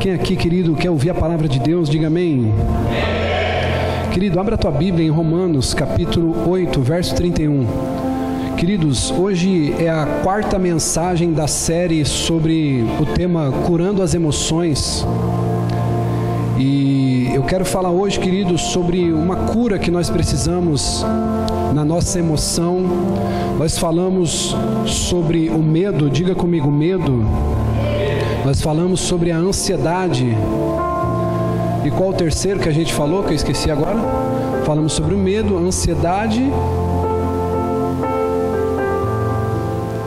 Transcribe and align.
Quem 0.00 0.14
aqui, 0.14 0.34
querido, 0.34 0.74
quer 0.74 0.88
ouvir 0.88 1.10
a 1.10 1.14
palavra 1.14 1.46
de 1.46 1.58
Deus, 1.58 1.86
diga 1.86 2.06
amém. 2.06 2.50
Querido, 4.14 4.40
abra 4.40 4.54
a 4.54 4.58
tua 4.58 4.70
Bíblia 4.70 5.06
em 5.06 5.10
Romanos, 5.10 5.74
capítulo 5.74 6.48
8, 6.48 6.80
verso 6.80 7.14
31. 7.14 7.66
Queridos, 8.56 9.10
hoje 9.10 9.74
é 9.78 9.90
a 9.90 10.06
quarta 10.22 10.58
mensagem 10.58 11.34
da 11.34 11.46
série 11.46 12.02
sobre 12.06 12.82
o 12.98 13.04
tema 13.04 13.52
Curando 13.66 14.02
as 14.02 14.14
Emoções. 14.14 15.06
E 16.58 17.28
eu 17.34 17.42
quero 17.42 17.66
falar 17.66 17.90
hoje, 17.90 18.18
queridos, 18.18 18.62
sobre 18.62 19.12
uma 19.12 19.36
cura 19.36 19.78
que 19.78 19.90
nós 19.90 20.08
precisamos 20.08 21.04
na 21.74 21.84
nossa 21.84 22.18
emoção. 22.18 22.80
Nós 23.58 23.78
falamos 23.78 24.56
sobre 24.86 25.50
o 25.50 25.58
medo, 25.58 26.08
diga 26.08 26.34
comigo, 26.34 26.70
medo. 26.70 27.22
Nós 28.44 28.60
falamos 28.60 29.00
sobre 29.00 29.30
a 29.30 29.36
ansiedade. 29.36 30.26
E 31.84 31.90
qual 31.90 32.10
o 32.10 32.12
terceiro 32.12 32.58
que 32.58 32.68
a 32.68 32.72
gente 32.72 32.92
falou, 32.92 33.22
que 33.22 33.30
eu 33.30 33.36
esqueci 33.36 33.70
agora? 33.70 33.98
Falamos 34.64 34.92
sobre 34.92 35.14
o 35.14 35.18
medo, 35.18 35.56
ansiedade. 35.58 36.42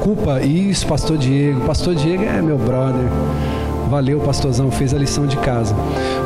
Culpa, 0.02 0.42
isso, 0.42 0.86
pastor 0.88 1.18
Diego. 1.18 1.62
Pastor 1.62 1.96
Diego 1.96 2.23
é 2.23 2.42
meu 2.42 2.58
brother. 2.58 3.08
Valeu, 3.90 4.20
pastorzão, 4.20 4.72
fez 4.72 4.94
a 4.94 4.98
lição 4.98 5.28
de 5.28 5.38
casa. 5.38 5.76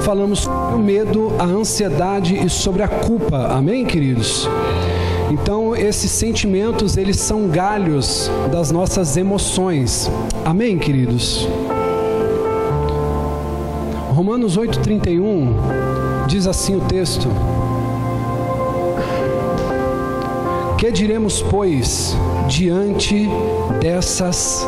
Falamos 0.03 0.39
sobre 0.39 0.75
o 0.75 0.79
medo, 0.79 1.33
a 1.37 1.43
ansiedade 1.43 2.35
e 2.35 2.49
sobre 2.49 2.81
a 2.81 2.87
culpa. 2.87 3.47
Amém, 3.51 3.85
queridos? 3.85 4.47
Então, 5.29 5.75
esses 5.75 6.09
sentimentos, 6.09 6.95
eles 6.95 7.17
são 7.17 7.47
galhos 7.49 8.31
das 8.51 8.71
nossas 8.71 9.17
emoções. 9.17 10.09
Amém, 10.45 10.77
queridos? 10.77 11.47
Romanos 14.17 14.57
8:31 14.57 15.53
diz 16.27 16.47
assim 16.47 16.75
o 16.75 16.79
texto: 16.79 17.29
Que 20.75 20.91
diremos, 20.91 21.43
pois, 21.43 22.17
diante 22.47 23.29
dessas 23.79 24.65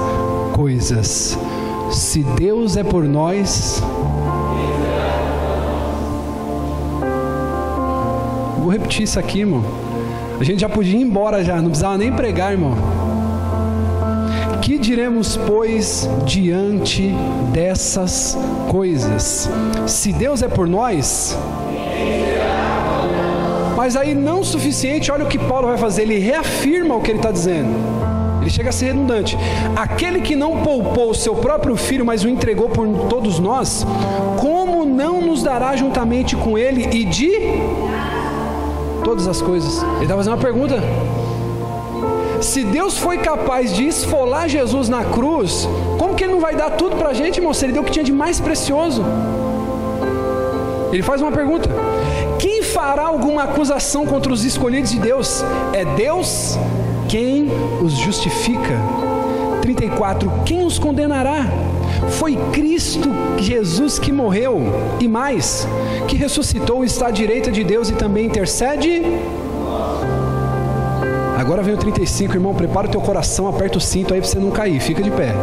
coisas? 0.54 1.36
Se 1.90 2.22
Deus 2.38 2.78
é 2.78 2.84
por 2.84 3.06
nós, 3.06 3.82
Vou 8.60 8.70
repetir 8.70 9.02
isso 9.02 9.18
aqui, 9.18 9.40
irmão. 9.40 9.64
A 10.40 10.44
gente 10.44 10.60
já 10.60 10.70
podia 10.70 10.96
ir 10.96 11.02
embora 11.02 11.44
já, 11.44 11.56
não 11.56 11.70
precisava 11.70 11.98
nem 11.98 12.12
pregar, 12.12 12.52
irmão. 12.52 12.99
Que 14.70 14.78
diremos, 14.78 15.36
pois, 15.36 16.08
diante 16.28 17.12
dessas 17.52 18.38
coisas? 18.70 19.50
Se 19.88 20.14
Deus 20.14 20.44
é 20.44 20.48
por 20.48 20.68
nós, 20.68 21.36
mas 23.76 23.96
aí 23.96 24.14
não 24.14 24.44
suficiente, 24.44 25.12
olha 25.12 25.26
o 25.26 25.28
que 25.28 25.40
Paulo 25.40 25.70
vai 25.70 25.78
fazer, 25.80 26.04
ele 26.04 26.20
reafirma 26.20 26.96
o 26.96 27.02
que 27.02 27.10
ele 27.10 27.18
está 27.18 27.32
dizendo. 27.32 27.68
Ele 28.42 28.50
chega 28.52 28.70
a 28.70 28.72
ser 28.72 28.94
redundante. 28.94 29.36
Aquele 29.76 30.22
que 30.22 30.36
não 30.36 30.58
poupou 30.58 31.10
o 31.10 31.16
seu 31.16 31.34
próprio 31.34 31.76
filho, 31.76 32.06
mas 32.06 32.24
o 32.24 32.30
entregou 32.30 32.70
por 32.70 32.88
todos 33.10 33.40
nós, 33.40 33.84
como 34.38 34.86
não 34.86 35.20
nos 35.20 35.42
dará 35.42 35.76
juntamente 35.76 36.36
com 36.36 36.56
ele 36.56 36.88
e 36.96 37.06
de 37.06 37.32
todas 39.04 39.28
as 39.28 39.42
coisas? 39.42 39.82
Ele 39.96 40.04
está 40.04 40.16
fazendo 40.16 40.34
uma 40.34 40.40
pergunta. 40.44 40.80
Se 42.42 42.64
Deus 42.64 42.98
foi 42.98 43.18
capaz 43.18 43.74
de 43.74 43.86
esfolar 43.86 44.48
Jesus 44.48 44.88
na 44.88 45.04
cruz, 45.04 45.68
como 45.98 46.16
que 46.16 46.24
Ele 46.24 46.34
não 46.34 46.40
vai 46.40 46.56
dar 46.56 46.72
tudo 46.72 46.96
para 46.96 47.10
a 47.10 47.14
gente, 47.14 47.38
irmão? 47.38 47.54
Se 47.54 47.66
Ele 47.66 47.74
deu 47.74 47.82
o 47.82 47.86
que 47.86 47.92
tinha 47.92 48.06
de 48.06 48.14
mais 48.14 48.40
precioso. 48.40 49.04
Ele 50.92 51.04
faz 51.04 51.22
uma 51.22 51.32
pergunta: 51.32 51.70
Quem 52.40 52.64
fará 52.64 53.04
alguma 53.04 53.44
acusação 53.44 54.06
contra 54.06 54.32
os 54.32 54.46
escolhidos 54.46 54.92
de 54.92 55.00
Deus? 55.00 55.44
É 55.74 55.84
Deus 55.84 56.58
quem 57.10 57.50
os 57.82 57.94
justifica. 57.94 58.80
34: 59.62 60.32
Quem 60.46 60.64
os 60.64 60.80
condenará? 60.80 61.46
Foi 62.12 62.38
Cristo 62.54 63.10
Jesus 63.38 64.00
que 64.00 64.12
morreu 64.12 64.62
e 65.00 65.08
mais, 65.08 65.68
que 66.08 66.16
ressuscitou, 66.16 66.86
está 66.86 67.08
à 67.08 67.12
direita 67.12 67.52
de 67.52 67.64
Deus 67.64 67.90
e 67.90 67.94
também 67.94 68.26
intercede 68.26 69.02
Agora 71.50 71.64
vem 71.64 71.74
o 71.74 71.78
35, 71.78 72.36
irmão. 72.36 72.54
Prepara 72.54 72.86
o 72.86 72.92
teu 72.92 73.02
coração, 73.02 73.48
aperta 73.48 73.80
o 73.80 73.82
cinto 73.82 74.14
aí 74.14 74.22
para 74.22 74.30
você 74.30 74.38
não 74.38 74.52
cair. 74.52 74.80
Fica 74.80 75.02
de 75.02 75.10
pé. 75.10 75.34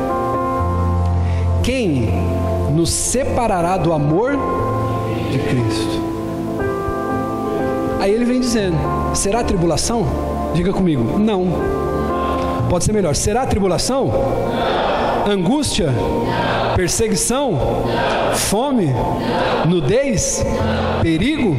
Quem 1.65 2.09
nos 2.72 2.91
separará 2.91 3.77
do 3.77 3.93
amor 3.93 4.39
de 5.33 5.39
Cristo? 5.41 6.00
Aí 7.99 8.15
ele 8.15 8.25
vem 8.25 8.39
dizendo: 8.39 8.77
será 9.15 9.43
tribulação? 9.43 10.06
Diga 10.55 10.72
comigo, 10.72 11.19
não. 11.19 11.49
Pode 12.71 12.84
ser 12.84 12.93
melhor. 12.93 13.16
Será 13.16 13.45
tribulação? 13.45 14.06
Não. 14.06 15.33
Angústia? 15.33 15.91
Não. 15.91 16.77
Perseguição? 16.77 17.50
Não. 17.50 18.33
Fome? 18.37 18.95
Nudez? 19.69 20.47
Perigo? 21.03 21.56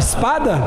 Espada? 0.00 0.58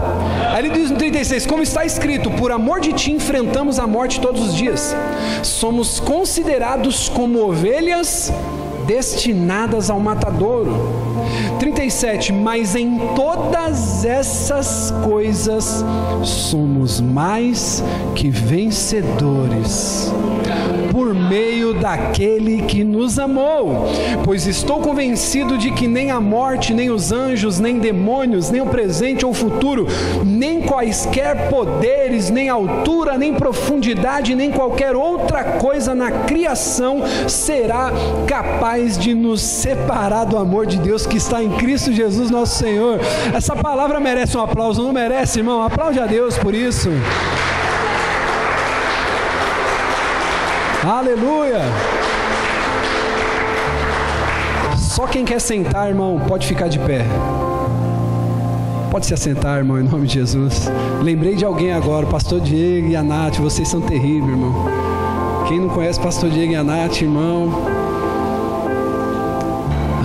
Aí 0.53 0.65
ele 0.65 0.69
diz 0.69 0.89
no 0.89 0.97
36: 0.97 1.45
Como 1.45 1.61
está 1.61 1.83
escrito, 1.83 2.31
por 2.31 2.51
amor 2.51 2.79
de 2.79 2.93
ti 2.93 3.11
enfrentamos 3.11 3.79
a 3.79 3.85
morte 3.85 4.21
todos 4.21 4.41
os 4.49 4.55
dias. 4.55 4.95
Somos 5.41 5.99
considerados 5.99 7.09
como 7.09 7.39
ovelhas 7.39 8.31
destinadas 8.85 9.89
ao 9.89 9.99
matadouro. 9.99 11.03
37. 11.59 12.31
Mas 12.31 12.75
em 12.75 12.99
todas 13.15 14.05
essas 14.05 14.93
coisas 15.03 15.83
somos 16.23 17.01
mais 17.01 17.83
que 18.15 18.29
vencedores 18.29 20.13
por 21.03 21.13
meio 21.13 21.73
daquele 21.73 22.61
que 22.61 22.81
nos 22.81 23.19
amou. 23.19 23.87
Pois 24.23 24.47
estou 24.47 24.79
convencido 24.79 25.57
de 25.57 25.69
que 25.69 25.85
nem 25.85 26.11
a 26.11 26.21
morte, 26.21 26.73
nem 26.73 26.89
os 26.89 27.11
anjos, 27.11 27.59
nem 27.59 27.77
demônios, 27.77 28.49
nem 28.49 28.61
o 28.61 28.67
presente 28.67 29.25
ou 29.25 29.31
o 29.31 29.33
futuro, 29.33 29.85
nem 30.23 30.61
quaisquer 30.61 31.49
poderes, 31.49 32.29
nem 32.29 32.47
altura, 32.47 33.17
nem 33.17 33.33
profundidade, 33.33 34.33
nem 34.33 34.49
qualquer 34.49 34.95
outra 34.95 35.43
coisa 35.43 35.93
na 35.93 36.09
criação 36.09 37.03
será 37.27 37.91
capaz 38.25 38.97
de 38.97 39.13
nos 39.13 39.41
separar 39.41 40.23
do 40.23 40.37
amor 40.37 40.65
de 40.65 40.77
Deus 40.77 41.05
que 41.05 41.17
está 41.17 41.43
em 41.43 41.49
Cristo 41.57 41.91
Jesus, 41.91 42.31
nosso 42.31 42.57
Senhor. 42.57 43.01
Essa 43.33 43.57
palavra 43.57 43.99
merece 43.99 44.37
um 44.37 44.41
aplauso, 44.41 44.81
não 44.81 44.93
merece, 44.93 45.39
irmão? 45.39 45.63
Aplaude 45.63 45.99
a 45.99 46.05
Deus 46.05 46.37
por 46.37 46.55
isso. 46.55 46.89
Aleluia! 50.85 51.61
Só 54.77 55.07
quem 55.07 55.23
quer 55.23 55.39
sentar, 55.39 55.87
irmão, 55.87 56.21
pode 56.27 56.45
ficar 56.45 56.67
de 56.67 56.77
pé. 56.77 57.05
Pode 58.91 59.05
se 59.05 59.13
assentar, 59.13 59.59
irmão, 59.59 59.79
em 59.79 59.83
nome 59.83 60.05
de 60.05 60.15
Jesus. 60.15 60.69
Lembrei 61.01 61.35
de 61.35 61.45
alguém 61.45 61.71
agora, 61.71 62.05
pastor 62.05 62.41
Diego 62.41 62.89
e 62.89 62.95
a 62.97 63.01
Nath, 63.01 63.37
vocês 63.37 63.67
são 63.69 63.79
terríveis, 63.79 64.29
irmão. 64.29 64.53
Quem 65.47 65.61
não 65.61 65.69
conhece 65.69 65.99
pastor 65.99 66.29
Diego 66.29 66.51
e 66.51 66.55
a 66.57 66.63
Nath, 66.63 67.01
irmão. 67.01 67.49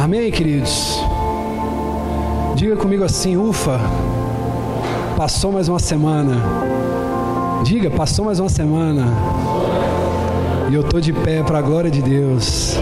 Amém, 0.00 0.30
queridos? 0.30 1.02
Diga 2.54 2.76
comigo 2.76 3.02
assim, 3.02 3.36
ufa. 3.36 3.80
Passou 5.16 5.50
mais 5.50 5.68
uma 5.68 5.80
semana. 5.80 6.36
Diga, 7.64 7.90
passou 7.90 8.24
mais 8.24 8.38
uma 8.38 8.48
semana. 8.48 9.12
E 10.70 10.74
eu 10.74 10.82
estou 10.82 11.00
de 11.00 11.14
pé 11.14 11.42
para 11.42 11.58
a 11.58 11.62
glória 11.62 11.90
de 11.90 12.02
Deus. 12.02 12.76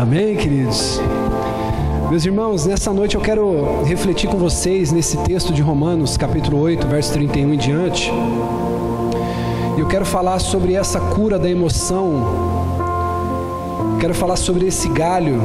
Amém, 0.00 0.36
queridos? 0.36 1.00
Meus 2.08 2.24
irmãos, 2.24 2.64
nessa 2.64 2.92
noite 2.92 3.16
eu 3.16 3.20
quero 3.20 3.82
refletir 3.82 4.30
com 4.30 4.36
vocês 4.36 4.92
nesse 4.92 5.16
texto 5.24 5.52
de 5.52 5.60
Romanos, 5.60 6.16
capítulo 6.16 6.60
8, 6.60 6.86
verso 6.86 7.12
31 7.14 7.54
em 7.54 7.56
diante. 7.56 8.12
Eu 9.76 9.88
quero 9.88 10.06
falar 10.06 10.38
sobre 10.38 10.74
essa 10.74 11.00
cura 11.00 11.40
da 11.40 11.50
emoção. 11.50 12.22
Quero 13.98 14.14
falar 14.14 14.36
sobre 14.36 14.68
esse 14.68 14.88
galho. 14.88 15.40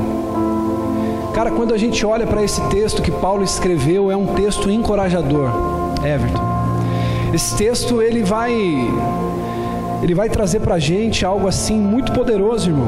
Cara, 1.34 1.50
quando 1.50 1.74
a 1.74 1.78
gente 1.78 2.06
olha 2.06 2.28
para 2.28 2.44
esse 2.44 2.62
texto 2.70 3.02
que 3.02 3.10
Paulo 3.10 3.44
escreveu, 3.44 4.12
é 4.12 4.16
um 4.16 4.28
texto 4.36 4.70
encorajador. 4.70 5.50
Everton. 6.06 6.44
Esse 7.34 7.56
texto 7.56 8.00
ele 8.00 8.22
vai 8.22 8.54
ele 10.02 10.16
vai 10.16 10.30
trazer 10.30 10.60
para 10.60 10.76
a 10.76 10.80
gente 10.80 11.26
algo 11.26 11.48
assim 11.48 11.80
muito 11.80 12.12
poderoso, 12.12 12.70
irmão. 12.70 12.88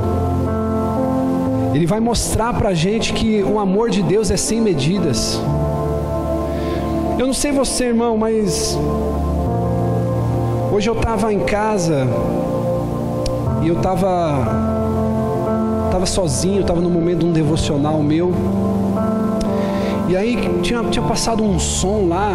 Ele 1.73 1.85
vai 1.85 1.99
mostrar 1.99 2.53
para 2.53 2.69
a 2.69 2.73
gente 2.73 3.13
que 3.13 3.43
o 3.43 3.59
amor 3.59 3.89
de 3.89 4.01
Deus 4.01 4.31
é 4.31 4.37
sem 4.37 4.61
medidas. 4.61 5.39
Eu 7.17 7.27
não 7.27 7.33
sei 7.33 7.51
você, 7.51 7.85
irmão, 7.85 8.17
mas 8.17 8.77
hoje 10.71 10.89
eu 10.89 10.93
estava 10.93 11.31
em 11.31 11.39
casa 11.39 12.07
e 13.61 13.67
eu 13.67 13.77
estava 13.77 14.71
estava 15.85 16.05
sozinho, 16.07 16.61
estava 16.61 16.81
no 16.81 16.89
momento 16.89 17.19
de 17.19 17.25
um 17.25 17.31
devocional 17.31 18.01
meu. 18.01 18.33
E 20.09 20.17
aí 20.17 20.37
tinha, 20.61 20.83
tinha 20.85 21.05
passado 21.05 21.43
um 21.43 21.59
som 21.59 22.07
lá. 22.07 22.33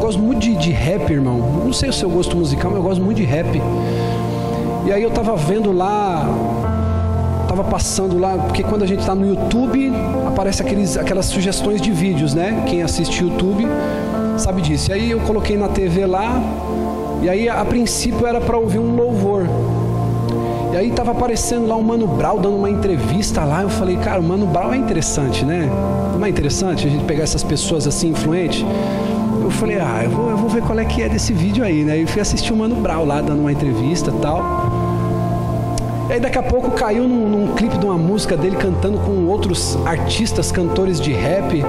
Gosto 0.00 0.20
muito 0.20 0.40
de, 0.40 0.54
de 0.56 0.70
rap, 0.70 1.10
irmão. 1.10 1.38
Não 1.64 1.72
sei 1.72 1.90
o 1.90 1.92
seu 1.92 2.08
gosto 2.08 2.36
musical, 2.36 2.70
mas 2.70 2.78
eu 2.78 2.82
gosto 2.82 3.02
muito 3.02 3.18
de 3.18 3.24
rap. 3.24 3.60
E 4.84 4.92
aí 4.92 5.02
eu 5.02 5.08
estava 5.08 5.36
vendo 5.36 5.72
lá, 5.72 6.26
estava 7.42 7.64
passando 7.64 8.18
lá, 8.18 8.36
porque 8.38 8.62
quando 8.62 8.82
a 8.82 8.86
gente 8.86 9.00
está 9.00 9.14
no 9.14 9.26
YouTube, 9.26 9.92
aparece 10.26 10.62
aqueles, 10.62 10.96
aquelas 10.96 11.26
sugestões 11.26 11.80
de 11.80 11.90
vídeos, 11.90 12.34
né? 12.34 12.64
Quem 12.66 12.82
assiste 12.82 13.22
YouTube 13.22 13.66
sabe 14.38 14.62
disso. 14.62 14.90
E 14.90 14.94
aí 14.94 15.10
eu 15.10 15.20
coloquei 15.20 15.56
na 15.56 15.68
TV 15.68 16.06
lá, 16.06 16.40
e 17.22 17.28
aí 17.28 17.48
a 17.48 17.64
princípio 17.64 18.26
era 18.26 18.40
para 18.40 18.56
ouvir 18.56 18.78
um 18.78 18.96
louvor. 18.96 19.46
E 20.72 20.76
aí 20.76 20.90
tava 20.92 21.10
aparecendo 21.10 21.66
lá 21.66 21.74
o 21.74 21.82
Mano 21.82 22.06
Brau 22.06 22.38
dando 22.38 22.56
uma 22.56 22.70
entrevista 22.70 23.44
lá. 23.44 23.62
Eu 23.62 23.68
falei, 23.68 23.96
cara, 23.96 24.20
o 24.20 24.22
Mano 24.22 24.46
Brau 24.46 24.72
é 24.72 24.76
interessante, 24.76 25.44
né? 25.44 25.68
Não 26.16 26.24
é 26.24 26.28
interessante 26.28 26.86
a 26.86 26.90
gente 26.90 27.04
pegar 27.04 27.24
essas 27.24 27.42
pessoas 27.42 27.86
assim 27.88 28.10
influentes? 28.10 28.64
Eu 29.42 29.50
falei, 29.50 29.80
ah, 29.80 30.02
eu 30.04 30.10
vou, 30.10 30.30
eu 30.30 30.36
vou 30.36 30.48
ver 30.48 30.62
qual 30.62 30.78
é 30.78 30.84
que 30.84 31.02
é 31.02 31.08
desse 31.08 31.32
vídeo 31.32 31.64
aí, 31.64 31.82
né? 31.82 31.98
E 31.98 32.06
fui 32.06 32.22
assistir 32.22 32.52
o 32.52 32.56
Mano 32.56 32.76
Brau 32.76 33.04
lá 33.04 33.20
dando 33.20 33.40
uma 33.40 33.50
entrevista 33.50 34.12
tal. 34.22 34.59
E 36.10 36.14
aí 36.14 36.18
daqui 36.18 36.38
a 36.38 36.42
pouco 36.42 36.72
caiu 36.72 37.06
num, 37.06 37.28
num 37.28 37.54
clipe 37.54 37.78
de 37.78 37.84
uma 37.86 37.96
música 37.96 38.36
dele 38.36 38.56
cantando 38.56 38.98
com 38.98 39.26
outros 39.26 39.78
artistas, 39.86 40.50
cantores 40.50 41.00
de 41.00 41.12
rap. 41.12 41.64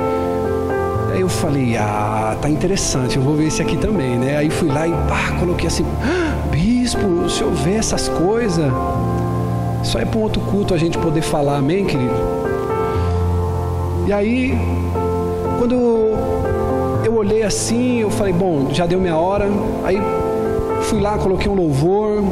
Aí 1.13 1.21
eu 1.21 1.29
falei, 1.29 1.77
ah, 1.77 2.35
tá 2.41 2.49
interessante, 2.49 3.17
eu 3.17 3.21
vou 3.21 3.35
ver 3.35 3.49
esse 3.49 3.61
aqui 3.61 3.77
também, 3.77 4.17
né? 4.17 4.37
Aí 4.37 4.49
fui 4.49 4.67
lá 4.67 4.87
e 4.87 4.91
pá, 4.91 5.37
coloquei 5.39 5.67
assim, 5.67 5.85
ah, 6.01 6.47
bispo, 6.49 7.05
o 7.05 7.29
senhor 7.29 7.53
vê 7.53 7.75
essas 7.75 8.09
coisas? 8.09 8.65
Aí 9.95 10.01
é 10.01 10.05
para 10.05 10.19
um 10.19 10.23
outro 10.23 10.41
culto 10.41 10.73
a 10.73 10.77
gente 10.77 10.97
poder 10.97 11.21
falar, 11.21 11.57
amém, 11.57 11.85
querido? 11.85 12.15
E 14.07 14.11
aí, 14.11 14.57
quando 15.59 15.75
eu 17.05 17.13
olhei 17.13 17.43
assim, 17.43 17.99
eu 17.99 18.09
falei, 18.09 18.33
bom, 18.33 18.69
já 18.71 18.87
deu 18.87 18.99
minha 18.99 19.15
hora. 19.15 19.47
Aí 19.83 20.01
fui 20.81 20.99
lá, 20.99 21.15
coloquei 21.19 21.47
um 21.47 21.55
louvor, 21.55 22.23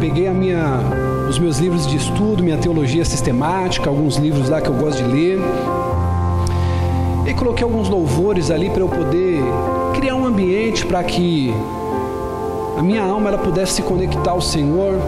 peguei 0.00 0.26
a 0.26 0.32
minha, 0.32 0.80
os 1.28 1.38
meus 1.38 1.58
livros 1.58 1.86
de 1.86 1.96
estudo, 1.96 2.42
minha 2.42 2.56
teologia 2.56 3.04
sistemática, 3.04 3.88
alguns 3.90 4.16
livros 4.16 4.48
lá 4.48 4.60
que 4.60 4.68
eu 4.68 4.74
gosto 4.74 5.02
de 5.02 5.08
ler 5.08 5.38
e 7.26 7.34
coloquei 7.34 7.62
alguns 7.62 7.88
louvores 7.88 8.50
ali 8.50 8.70
para 8.70 8.80
eu 8.80 8.88
poder 8.88 9.42
criar 9.94 10.14
um 10.14 10.24
ambiente 10.24 10.86
para 10.86 11.04
que 11.04 11.52
a 12.78 12.82
minha 12.82 13.02
alma 13.02 13.28
ela 13.28 13.38
pudesse 13.38 13.74
se 13.74 13.82
conectar 13.82 14.30
ao 14.30 14.40
Senhor. 14.40 14.98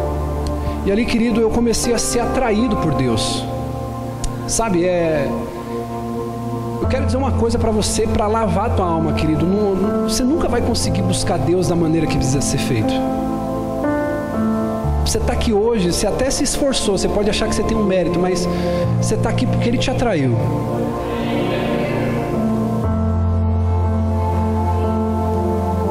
E 0.84 0.92
ali, 0.92 1.06
querido, 1.06 1.40
eu 1.40 1.48
comecei 1.48 1.94
a 1.94 1.98
ser 1.98 2.20
atraído 2.20 2.76
por 2.76 2.94
Deus. 2.94 3.44
Sabe, 4.46 4.84
é 4.84 5.30
eu 6.82 6.88
quero 6.88 7.06
dizer 7.06 7.18
uma 7.18 7.32
coisa 7.32 7.58
para 7.58 7.70
você, 7.70 8.06
para 8.06 8.26
lavar 8.26 8.70
a 8.70 8.74
tua 8.74 8.86
alma, 8.86 9.12
querido. 9.12 9.46
Não, 9.46 9.74
não, 9.74 10.08
você 10.08 10.24
nunca 10.24 10.48
vai 10.48 10.60
conseguir 10.60 11.02
buscar 11.02 11.38
Deus 11.38 11.68
da 11.68 11.76
maneira 11.76 12.06
que 12.06 12.16
precisa 12.16 12.40
ser 12.40 12.58
feito. 12.58 12.92
Você 15.10 15.18
está 15.18 15.32
aqui 15.32 15.52
hoje, 15.52 15.92
você 15.92 16.06
até 16.06 16.30
se 16.30 16.44
esforçou, 16.44 16.96
você 16.96 17.08
pode 17.08 17.28
achar 17.28 17.48
que 17.48 17.56
você 17.56 17.64
tem 17.64 17.76
um 17.76 17.82
mérito, 17.82 18.16
mas 18.16 18.46
você 19.02 19.16
está 19.16 19.28
aqui 19.28 19.44
porque 19.44 19.68
Ele 19.68 19.76
te 19.76 19.90
atraiu. 19.90 20.36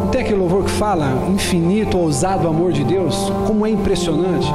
tem 0.09 0.21
aquele 0.21 0.39
louvor 0.39 0.63
que 0.63 0.71
fala 0.71 1.27
infinito, 1.27 1.97
ousado 1.97 2.47
amor 2.47 2.71
de 2.71 2.85
Deus? 2.85 3.29
Como 3.45 3.67
é 3.67 3.69
impressionante. 3.69 4.47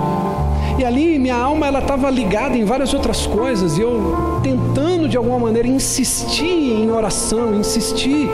E 0.79 0.85
ali 0.85 1.19
minha 1.19 1.37
alma 1.37 1.67
ela 1.67 1.81
estava 1.81 2.09
ligada 2.09 2.57
em 2.57 2.65
várias 2.65 2.95
outras 2.95 3.27
coisas 3.27 3.77
e 3.77 3.83
eu 3.83 4.41
tentando 4.43 5.07
de 5.11 5.19
alguma 5.19 5.39
maneira 5.39 5.69
insistir 5.69 6.81
em 6.81 6.91
oração, 6.91 7.55
insistir, 7.55 8.31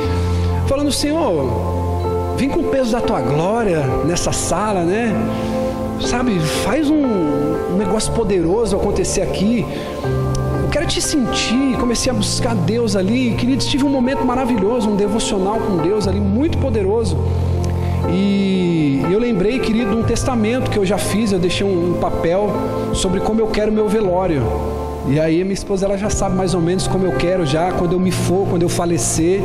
falando 0.69 0.93
Senhor, 0.93 2.37
vem 2.37 2.49
com 2.49 2.61
o 2.61 2.65
peso 2.71 2.93
da 2.93 3.01
tua 3.01 3.21
glória 3.21 3.85
nessa 4.07 4.31
sala, 4.31 4.85
né? 4.85 5.13
Sabe, 6.01 6.39
faz 6.65 6.89
um, 6.91 7.05
um 7.73 7.77
negócio 7.77 8.13
poderoso 8.13 8.77
acontecer 8.77 9.21
aqui 9.21 9.65
quero 10.71 10.87
te 10.87 11.03
sentir. 11.03 11.77
Comecei 11.79 12.11
a 12.11 12.15
buscar 12.15 12.55
Deus 12.55 12.97
ali. 12.97 13.35
Queridos, 13.35 13.67
tive 13.67 13.85
um 13.85 13.89
momento 13.89 14.25
maravilhoso, 14.25 14.89
um 14.89 14.97
devocional 14.97 15.59
com 15.59 15.77
Deus 15.79 16.07
ali, 16.07 16.21
muito 16.21 16.57
poderoso. 16.59 17.19
E 18.09 19.03
eu 19.11 19.19
lembrei, 19.19 19.59
querido, 19.59 19.97
um 19.97 20.03
testamento 20.03 20.71
que 20.71 20.79
eu 20.79 20.87
já 20.87 20.97
fiz. 20.97 21.33
Eu 21.33 21.39
deixei 21.39 21.67
um, 21.67 21.91
um 21.91 22.01
papel 22.01 22.51
sobre 22.95 23.21
como 23.21 23.41
eu 23.41 23.49
quero 23.49 23.71
meu 23.71 23.89
velório. 23.89 24.43
E 25.09 25.19
aí 25.19 25.43
minha 25.43 25.55
esposa 25.55 25.87
ela 25.87 25.99
já 25.99 26.09
sabe 26.09 26.37
mais 26.37 26.55
ou 26.55 26.61
menos 26.61 26.87
como 26.87 27.05
eu 27.05 27.13
quero 27.13 27.45
já, 27.45 27.73
quando 27.73 27.93
eu 27.93 28.01
me 28.01 28.13
for, 28.13 28.47
quando 28.49 28.63
eu 28.63 28.69
falecer. 28.69 29.41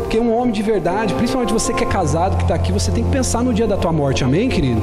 Porque 0.00 0.18
um 0.18 0.34
homem 0.34 0.52
de 0.52 0.62
verdade, 0.62 1.12
principalmente 1.14 1.52
você 1.52 1.72
que 1.74 1.84
é 1.84 1.86
casado, 1.86 2.36
que 2.36 2.44
está 2.44 2.54
aqui, 2.54 2.72
você 2.72 2.90
tem 2.90 3.04
que 3.04 3.10
pensar 3.10 3.42
no 3.42 3.52
dia 3.52 3.66
da 3.66 3.76
tua 3.76 3.92
morte. 3.92 4.24
Amém, 4.24 4.48
querido? 4.48 4.80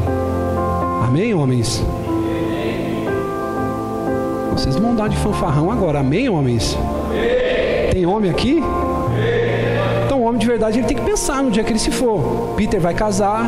Amém, 1.04 1.34
homens? 1.34 1.84
Vocês 4.54 4.76
vão 4.78 4.96
dar 4.96 5.10
de 5.10 5.18
fanfarrão 5.18 5.70
agora, 5.70 6.00
amém, 6.00 6.30
homens? 6.30 6.78
Tem 7.92 8.06
homem 8.06 8.32
aqui? 8.32 8.64
Então, 10.06 10.22
o 10.22 10.24
homem 10.24 10.40
de 10.40 10.48
verdade 10.48 10.80
ele 10.80 10.88
tem 10.88 10.96
que 10.96 11.04
pensar 11.04 11.44
no 11.44 11.52
dia 11.52 11.64
que 11.64 11.72
ele 11.72 11.80
se 11.80 11.92
for. 11.92 12.54
Peter 12.56 12.80
vai 12.80 12.94
casar, 12.94 13.44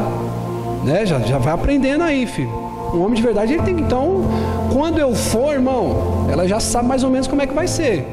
né? 0.84 1.06
Já, 1.06 1.20
já 1.20 1.38
vai 1.38 1.54
aprendendo 1.54 2.04
aí, 2.04 2.26
filho. 2.26 2.50
Um 2.94 3.02
homem 3.02 3.16
de 3.16 3.22
verdade 3.22 3.54
ele 3.54 3.64
tem 3.64 3.76
que. 3.76 3.82
Então, 3.82 4.26
quando 4.72 5.00
eu 5.00 5.16
for, 5.16 5.54
irmão, 5.54 6.28
ela 6.30 6.48
já 6.48 6.60
sabe 6.60 6.88
mais 6.88 7.04
ou 7.04 7.10
menos 7.10 7.26
como 7.26 7.42
é 7.42 7.48
que 7.48 7.54
vai 7.54 7.68
ser. 7.68 8.06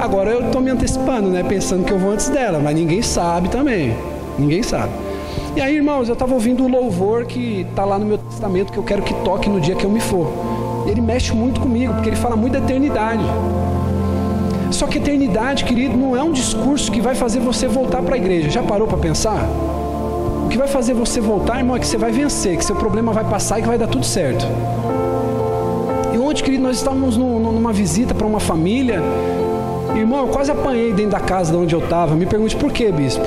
Agora 0.00 0.30
eu 0.30 0.46
estou 0.46 0.60
me 0.60 0.70
antecipando, 0.70 1.28
né? 1.28 1.42
Pensando 1.42 1.84
que 1.84 1.92
eu 1.92 1.98
vou 1.98 2.10
antes 2.10 2.28
dela, 2.28 2.58
mas 2.58 2.74
ninguém 2.74 3.00
sabe 3.00 3.48
também. 3.48 3.96
Ninguém 4.38 4.62
sabe. 4.62 4.92
E 5.54 5.60
aí, 5.60 5.76
irmãos, 5.76 6.08
eu 6.08 6.14
estava 6.14 6.32
ouvindo 6.32 6.64
o 6.64 6.68
louvor 6.68 7.26
que 7.26 7.66
está 7.70 7.84
lá 7.84 7.98
no 7.98 8.06
meu 8.06 8.18
testamento 8.18 8.72
que 8.72 8.78
eu 8.78 8.82
quero 8.82 9.02
que 9.02 9.14
toque 9.22 9.48
no 9.48 9.60
dia 9.60 9.74
que 9.74 9.84
eu 9.84 9.90
me 9.90 10.00
for 10.00 10.26
ele 10.86 11.00
mexe 11.00 11.32
muito 11.32 11.60
comigo, 11.60 11.92
porque 11.94 12.08
ele 12.08 12.16
fala 12.16 12.36
muito 12.36 12.52
da 12.52 12.58
eternidade. 12.58 13.22
Só 14.70 14.86
que 14.86 14.98
eternidade, 14.98 15.64
querido, 15.64 15.96
não 15.96 16.16
é 16.16 16.22
um 16.22 16.32
discurso 16.32 16.90
que 16.90 17.00
vai 17.00 17.14
fazer 17.14 17.40
você 17.40 17.68
voltar 17.68 18.02
para 18.02 18.14
a 18.14 18.18
igreja. 18.18 18.50
Já 18.50 18.62
parou 18.62 18.86
para 18.86 18.98
pensar? 18.98 19.46
O 20.44 20.48
que 20.48 20.56
vai 20.56 20.68
fazer 20.68 20.94
você 20.94 21.20
voltar, 21.20 21.58
irmão, 21.58 21.76
é 21.76 21.78
que 21.78 21.86
você 21.86 21.96
vai 21.96 22.10
vencer, 22.10 22.56
que 22.56 22.64
seu 22.64 22.76
problema 22.76 23.12
vai 23.12 23.24
passar 23.24 23.58
e 23.58 23.62
que 23.62 23.68
vai 23.68 23.78
dar 23.78 23.86
tudo 23.86 24.04
certo. 24.04 24.46
E 26.12 26.18
ontem, 26.18 26.42
querido, 26.42 26.62
nós 26.62 26.76
estávamos 26.76 27.16
numa 27.16 27.72
visita 27.72 28.14
para 28.14 28.26
uma 28.26 28.40
família. 28.40 29.00
Irmão, 29.94 30.20
eu 30.20 30.28
quase 30.28 30.50
apanhei 30.50 30.92
dentro 30.92 31.12
da 31.12 31.20
casa 31.20 31.52
de 31.52 31.58
onde 31.58 31.74
eu 31.74 31.80
estava. 31.80 32.14
Me 32.14 32.26
pergunte 32.26 32.56
por 32.56 32.72
quê, 32.72 32.90
bispo? 32.90 33.24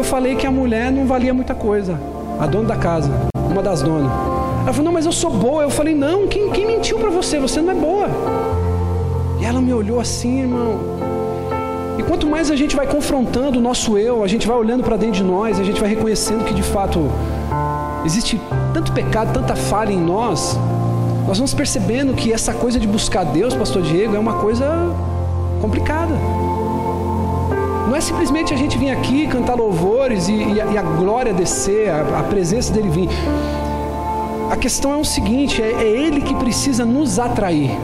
Eu 0.00 0.04
falei 0.04 0.34
que 0.34 0.46
a 0.46 0.50
mulher 0.50 0.90
não 0.90 1.04
valia 1.04 1.34
muita 1.34 1.54
coisa. 1.54 2.00
A 2.40 2.46
dona 2.46 2.68
da 2.68 2.76
casa, 2.76 3.10
uma 3.50 3.62
das 3.62 3.82
donas. 3.82 4.10
Ela 4.62 4.72
falou, 4.72 4.84
não, 4.84 4.92
mas 4.92 5.04
eu 5.04 5.12
sou 5.12 5.30
boa. 5.30 5.62
Eu 5.62 5.68
falei, 5.68 5.94
não, 5.94 6.26
quem, 6.26 6.48
quem 6.52 6.66
mentiu 6.66 6.98
para 6.98 7.10
você? 7.10 7.38
Você 7.38 7.60
não 7.60 7.72
é 7.72 7.74
boa. 7.74 8.06
E 9.38 9.44
ela 9.44 9.60
me 9.60 9.74
olhou 9.74 10.00
assim, 10.00 10.40
irmão. 10.40 10.80
E 11.98 12.02
quanto 12.02 12.26
mais 12.26 12.50
a 12.50 12.56
gente 12.56 12.74
vai 12.74 12.86
confrontando 12.86 13.58
o 13.58 13.62
nosso 13.62 13.98
eu, 13.98 14.24
a 14.24 14.26
gente 14.26 14.48
vai 14.48 14.56
olhando 14.56 14.82
para 14.82 14.96
dentro 14.96 15.16
de 15.16 15.22
nós, 15.22 15.60
a 15.60 15.64
gente 15.64 15.78
vai 15.78 15.90
reconhecendo 15.90 16.46
que 16.46 16.54
de 16.54 16.62
fato 16.62 17.10
existe 18.02 18.40
tanto 18.72 18.92
pecado, 18.92 19.34
tanta 19.34 19.54
falha 19.54 19.92
em 19.92 20.00
nós, 20.00 20.58
nós 21.28 21.36
vamos 21.36 21.52
percebendo 21.52 22.14
que 22.14 22.32
essa 22.32 22.54
coisa 22.54 22.80
de 22.80 22.88
buscar 22.88 23.24
Deus, 23.24 23.52
Pastor 23.52 23.82
Diego, 23.82 24.16
é 24.16 24.18
uma 24.18 24.38
coisa 24.40 24.66
complicada. 25.60 26.14
Não 27.90 27.96
é 27.96 28.00
simplesmente 28.00 28.54
a 28.54 28.56
gente 28.56 28.78
vir 28.78 28.92
aqui 28.92 29.26
cantar 29.26 29.56
louvores 29.56 30.28
e, 30.28 30.32
e, 30.32 30.60
a, 30.60 30.66
e 30.66 30.78
a, 30.78 30.82
glória 30.82 31.34
descer, 31.34 31.90
a, 31.90 32.20
a 32.20 32.22
presença 32.22 32.72
dele 32.72 32.88
vir. 32.88 33.08
A 34.48 34.56
questão 34.56 34.92
é 34.92 34.96
o 34.96 35.04
seguinte: 35.04 35.60
é, 35.60 35.72
é 35.72 35.88
Ele 35.88 36.20
que 36.20 36.32
precisa 36.36 36.84
nos 36.84 37.18
atrair. 37.18 37.76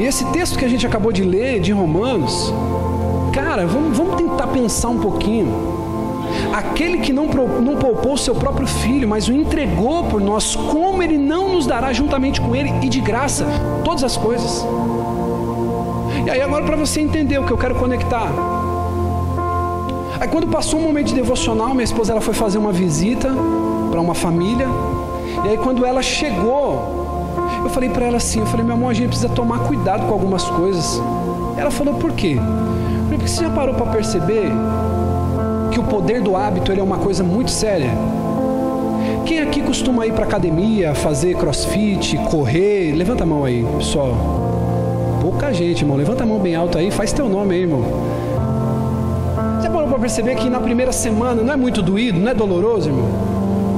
E 0.00 0.04
esse 0.04 0.24
texto 0.32 0.58
que 0.58 0.64
a 0.64 0.68
gente 0.68 0.86
acabou 0.86 1.12
de 1.12 1.22
ler, 1.22 1.60
de 1.60 1.70
Romanos, 1.70 2.50
cara, 3.34 3.66
vamos, 3.66 3.94
vamos 3.94 4.16
tentar 4.16 4.46
pensar 4.46 4.88
um 4.88 4.98
pouquinho. 4.98 5.76
Aquele 6.54 7.00
que 7.00 7.12
não, 7.12 7.26
não 7.26 7.76
poupou 7.76 8.16
seu 8.16 8.34
próprio 8.34 8.66
filho, 8.66 9.06
mas 9.06 9.28
o 9.28 9.34
entregou 9.34 10.04
por 10.04 10.18
nós, 10.18 10.56
como 10.56 11.02
ele 11.02 11.18
não 11.18 11.50
nos 11.50 11.66
dará 11.66 11.92
juntamente 11.92 12.40
com 12.40 12.56
ele 12.56 12.72
e 12.80 12.88
de 12.88 13.02
graça 13.02 13.46
todas 13.84 14.02
as 14.02 14.16
coisas? 14.16 14.64
E 16.26 16.30
aí, 16.30 16.42
agora, 16.42 16.64
para 16.64 16.76
você 16.76 17.00
entender 17.00 17.38
o 17.38 17.44
que 17.44 17.52
eu 17.52 17.56
quero 17.56 17.76
conectar. 17.76 18.30
Aí, 20.20 20.28
quando 20.28 20.48
passou 20.48 20.80
um 20.80 20.82
momento 20.82 21.06
de 21.06 21.14
devocional, 21.14 21.70
minha 21.70 21.84
esposa 21.84 22.12
ela 22.12 22.20
foi 22.20 22.34
fazer 22.34 22.58
uma 22.58 22.72
visita 22.72 23.32
para 23.90 24.00
uma 24.00 24.14
família. 24.14 24.66
E 25.44 25.48
aí 25.48 25.58
quando 25.58 25.86
ela 25.86 26.02
chegou, 26.02 27.34
eu 27.62 27.70
falei 27.70 27.88
para 27.88 28.06
ela 28.06 28.16
assim, 28.16 28.40
eu 28.40 28.46
falei, 28.46 28.64
meu 28.64 28.74
amor, 28.74 28.90
a 28.90 28.94
gente 28.94 29.08
precisa 29.08 29.28
tomar 29.28 29.60
cuidado 29.60 30.06
com 30.06 30.12
algumas 30.12 30.44
coisas. 30.44 31.00
Ela 31.56 31.70
falou, 31.70 31.94
por 31.94 32.12
quê? 32.12 32.36
Eu 32.36 33.04
falei, 33.04 33.18
porque 33.18 33.28
você 33.28 33.44
já 33.44 33.50
parou 33.50 33.74
para 33.74 33.86
perceber 33.86 34.50
que 35.70 35.78
o 35.78 35.84
poder 35.84 36.20
do 36.20 36.36
hábito 36.36 36.72
ele 36.72 36.80
é 36.80 36.84
uma 36.84 36.98
coisa 36.98 37.22
muito 37.22 37.50
séria? 37.50 37.90
Quem 39.24 39.40
aqui 39.40 39.62
costuma 39.62 40.06
ir 40.06 40.12
para 40.12 40.24
academia, 40.24 40.94
fazer 40.94 41.36
crossfit, 41.36 42.16
correr? 42.30 42.92
Levanta 42.94 43.24
a 43.24 43.26
mão 43.26 43.44
aí, 43.44 43.64
pessoal. 43.78 44.45
Pouca 45.26 45.52
gente, 45.52 45.80
irmão. 45.80 45.96
Levanta 45.96 46.22
a 46.22 46.26
mão 46.26 46.38
bem 46.38 46.54
alto 46.54 46.78
aí, 46.78 46.88
faz 46.88 47.12
teu 47.12 47.28
nome 47.28 47.56
aí, 47.56 47.62
irmão. 47.62 47.82
Já 49.60 49.68
parou 49.68 49.88
para 49.88 49.98
perceber 49.98 50.36
que 50.36 50.48
na 50.48 50.60
primeira 50.60 50.92
semana 50.92 51.42
não 51.42 51.52
é 51.52 51.56
muito 51.56 51.82
doído, 51.82 52.20
não 52.20 52.30
é 52.30 52.34
doloroso, 52.34 52.90
irmão? 52.90 53.08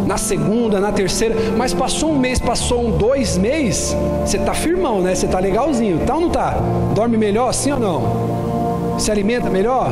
Na 0.06 0.18
segunda, 0.18 0.78
na 0.78 0.92
terceira, 0.92 1.34
mas 1.56 1.72
passou 1.72 2.10
um 2.10 2.18
mês, 2.18 2.38
passou 2.38 2.86
um 2.86 2.90
dois 2.90 3.38
meses, 3.38 3.96
você 4.26 4.38
tá 4.38 4.52
firmão, 4.52 5.00
né? 5.00 5.14
Você 5.14 5.26
tá 5.26 5.38
legalzinho, 5.38 6.00
tá 6.00 6.16
ou 6.16 6.20
não 6.20 6.28
tá? 6.28 6.54
Dorme 6.94 7.16
melhor, 7.16 7.50
sim 7.54 7.72
ou 7.72 7.80
não? 7.80 8.98
Se 8.98 9.10
alimenta 9.10 9.48
melhor? 9.48 9.90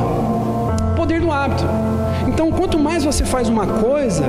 Poder 0.95 1.19
do 1.19 1.31
hábito. 1.31 1.63
Então, 2.27 2.51
quanto 2.51 2.77
mais 2.77 3.03
você 3.03 3.25
faz 3.25 3.49
uma 3.49 3.65
coisa, 3.65 4.25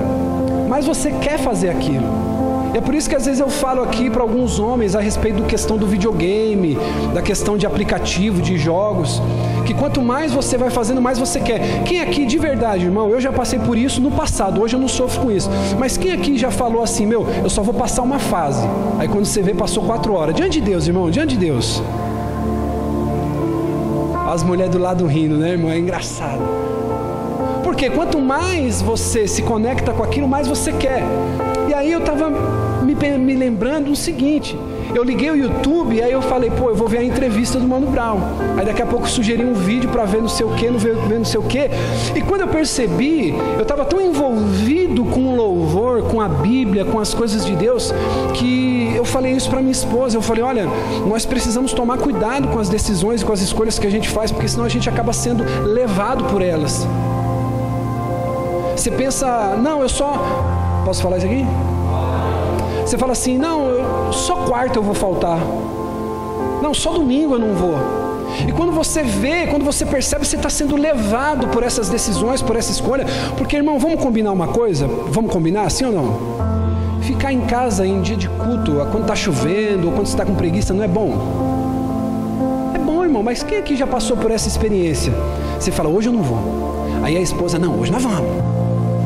mais 0.66 0.86
você 0.86 1.10
quer 1.10 1.38
fazer 1.38 1.68
aquilo. 1.68 2.27
É 2.74 2.80
por 2.80 2.94
isso 2.94 3.08
que 3.08 3.16
às 3.16 3.24
vezes 3.24 3.40
eu 3.40 3.48
falo 3.48 3.82
aqui 3.82 4.10
para 4.10 4.22
alguns 4.22 4.58
homens 4.58 4.94
a 4.94 5.00
respeito 5.00 5.42
da 5.42 5.46
questão 5.46 5.76
do 5.76 5.86
videogame, 5.86 6.78
da 7.14 7.22
questão 7.22 7.56
de 7.56 7.66
aplicativo, 7.66 8.42
de 8.42 8.58
jogos, 8.58 9.22
que 9.66 9.74
quanto 9.74 10.02
mais 10.02 10.32
você 10.32 10.56
vai 10.56 10.70
fazendo, 10.70 11.00
mais 11.00 11.18
você 11.18 11.40
quer. 11.40 11.82
Quem 11.84 12.00
aqui 12.00 12.26
de 12.26 12.38
verdade, 12.38 12.84
irmão, 12.84 13.10
eu 13.10 13.20
já 13.20 13.32
passei 13.32 13.58
por 13.58 13.76
isso 13.76 14.00
no 14.00 14.10
passado, 14.10 14.60
hoje 14.60 14.76
eu 14.76 14.80
não 14.80 14.88
sofro 14.88 15.22
com 15.22 15.30
isso. 15.30 15.50
Mas 15.78 15.96
quem 15.96 16.12
aqui 16.12 16.36
já 16.36 16.50
falou 16.50 16.82
assim, 16.82 17.06
meu, 17.06 17.26
eu 17.42 17.50
só 17.50 17.62
vou 17.62 17.74
passar 17.74 18.02
uma 18.02 18.18
fase. 18.18 18.66
Aí 18.98 19.08
quando 19.08 19.24
você 19.24 19.42
vê, 19.42 19.54
passou 19.54 19.82
quatro 19.84 20.14
horas. 20.14 20.34
Diante 20.34 20.60
de 20.60 20.70
Deus, 20.70 20.86
irmão, 20.86 21.10
diante 21.10 21.36
de 21.36 21.46
Deus. 21.46 21.82
As 24.28 24.42
mulheres 24.42 24.70
do 24.70 24.78
lado 24.78 25.06
rindo, 25.06 25.36
né, 25.36 25.52
irmão? 25.52 25.70
É 25.70 25.78
engraçado. 25.78 26.42
Porque 27.64 27.90
quanto 27.90 28.20
mais 28.20 28.82
você 28.82 29.26
se 29.26 29.42
conecta 29.42 29.92
com 29.92 30.02
aquilo, 30.02 30.28
mais 30.28 30.46
você 30.46 30.72
quer. 30.72 31.02
E 31.68 31.74
aí 31.74 31.92
eu 31.92 32.00
estava 32.00 32.30
me, 32.98 33.34
lembrando 33.34 33.90
o 33.90 33.96
seguinte: 33.96 34.56
eu 34.94 35.04
liguei 35.04 35.30
o 35.30 35.36
YouTube 35.36 35.94
e 35.94 36.02
aí 36.02 36.12
eu 36.12 36.22
falei, 36.22 36.50
pô, 36.50 36.70
eu 36.70 36.74
vou 36.74 36.88
ver 36.88 36.98
a 36.98 37.04
entrevista 37.04 37.58
do 37.58 37.66
Mano 37.66 37.86
Brown. 37.88 38.18
Aí 38.56 38.64
daqui 38.64 38.82
a 38.82 38.86
pouco 38.86 39.08
sugeri 39.08 39.44
um 39.44 39.54
vídeo 39.54 39.88
para 39.90 40.04
ver 40.04 40.20
não 40.20 40.28
sei 40.28 40.46
o 40.46 40.50
que, 40.54 40.70
não 40.70 40.78
ver, 40.78 40.94
ver 40.96 41.18
não 41.18 41.24
sei 41.24 41.38
o 41.38 41.42
que. 41.42 41.70
E 42.14 42.20
quando 42.22 42.42
eu 42.42 42.48
percebi, 42.48 43.34
eu 43.56 43.62
estava 43.62 43.84
tão 43.84 44.00
envolvido 44.00 45.04
com 45.04 45.32
o 45.32 45.36
louvor, 45.36 46.02
com 46.02 46.20
a 46.20 46.28
Bíblia, 46.28 46.84
com 46.84 46.98
as 46.98 47.12
coisas 47.14 47.44
de 47.44 47.54
Deus, 47.54 47.92
que 48.34 48.92
eu 48.96 49.04
falei 49.04 49.32
isso 49.32 49.48
para 49.50 49.60
minha 49.60 49.72
esposa. 49.72 50.16
Eu 50.16 50.22
falei, 50.22 50.42
olha, 50.42 50.66
nós 51.06 51.24
precisamos 51.26 51.72
tomar 51.72 51.98
cuidado 51.98 52.48
com 52.48 52.58
as 52.58 52.68
decisões 52.68 53.22
e 53.22 53.24
com 53.24 53.32
as 53.32 53.40
escolhas 53.40 53.78
que 53.78 53.86
a 53.86 53.90
gente 53.90 54.08
faz, 54.08 54.32
porque 54.32 54.48
senão 54.48 54.64
a 54.64 54.68
gente 54.68 54.88
acaba 54.88 55.12
sendo 55.12 55.44
levado 55.64 56.24
por 56.24 56.42
elas. 56.42 56.86
Você 58.74 58.90
pensa, 58.90 59.56
não, 59.60 59.82
eu 59.82 59.88
só. 59.88 60.82
Posso 60.84 61.02
falar 61.02 61.18
isso 61.18 61.26
aqui? 61.26 61.44
Você 62.88 62.96
fala 62.96 63.12
assim, 63.12 63.36
não, 63.36 64.10
só 64.10 64.46
quarta 64.46 64.78
eu 64.78 64.82
vou 64.82 64.94
faltar. 64.94 65.38
Não, 66.62 66.72
só 66.72 66.90
domingo 66.90 67.34
eu 67.34 67.38
não 67.38 67.54
vou. 67.54 67.74
E 68.48 68.50
quando 68.50 68.72
você 68.72 69.02
vê, 69.02 69.46
quando 69.46 69.62
você 69.62 69.84
percebe, 69.84 70.26
você 70.26 70.36
está 70.36 70.48
sendo 70.48 70.74
levado 70.74 71.48
por 71.48 71.62
essas 71.62 71.90
decisões, 71.90 72.40
por 72.40 72.56
essa 72.56 72.72
escolha. 72.72 73.04
Porque, 73.36 73.56
irmão, 73.56 73.78
vamos 73.78 74.02
combinar 74.02 74.32
uma 74.32 74.48
coisa? 74.48 74.86
Vamos 75.10 75.30
combinar, 75.30 75.70
sim 75.70 75.84
ou 75.84 75.92
não? 75.92 77.02
Ficar 77.02 77.30
em 77.30 77.42
casa 77.42 77.86
em 77.86 78.00
dia 78.00 78.16
de 78.16 78.26
culto, 78.26 78.72
quando 78.90 79.02
está 79.02 79.14
chovendo, 79.14 79.88
ou 79.88 79.92
quando 79.92 80.06
está 80.06 80.24
com 80.24 80.34
preguiça, 80.34 80.72
não 80.72 80.82
é 80.82 80.88
bom? 80.88 81.12
É 82.74 82.78
bom, 82.78 83.04
irmão, 83.04 83.22
mas 83.22 83.42
quem 83.42 83.58
aqui 83.58 83.76
já 83.76 83.86
passou 83.86 84.16
por 84.16 84.30
essa 84.30 84.48
experiência? 84.48 85.12
Você 85.60 85.70
fala, 85.70 85.90
hoje 85.90 86.08
eu 86.08 86.12
não 86.14 86.22
vou. 86.22 86.38
Aí 87.02 87.18
a 87.18 87.20
esposa, 87.20 87.58
não, 87.58 87.78
hoje 87.78 87.92
nós 87.92 88.02
vamos. 88.02 88.24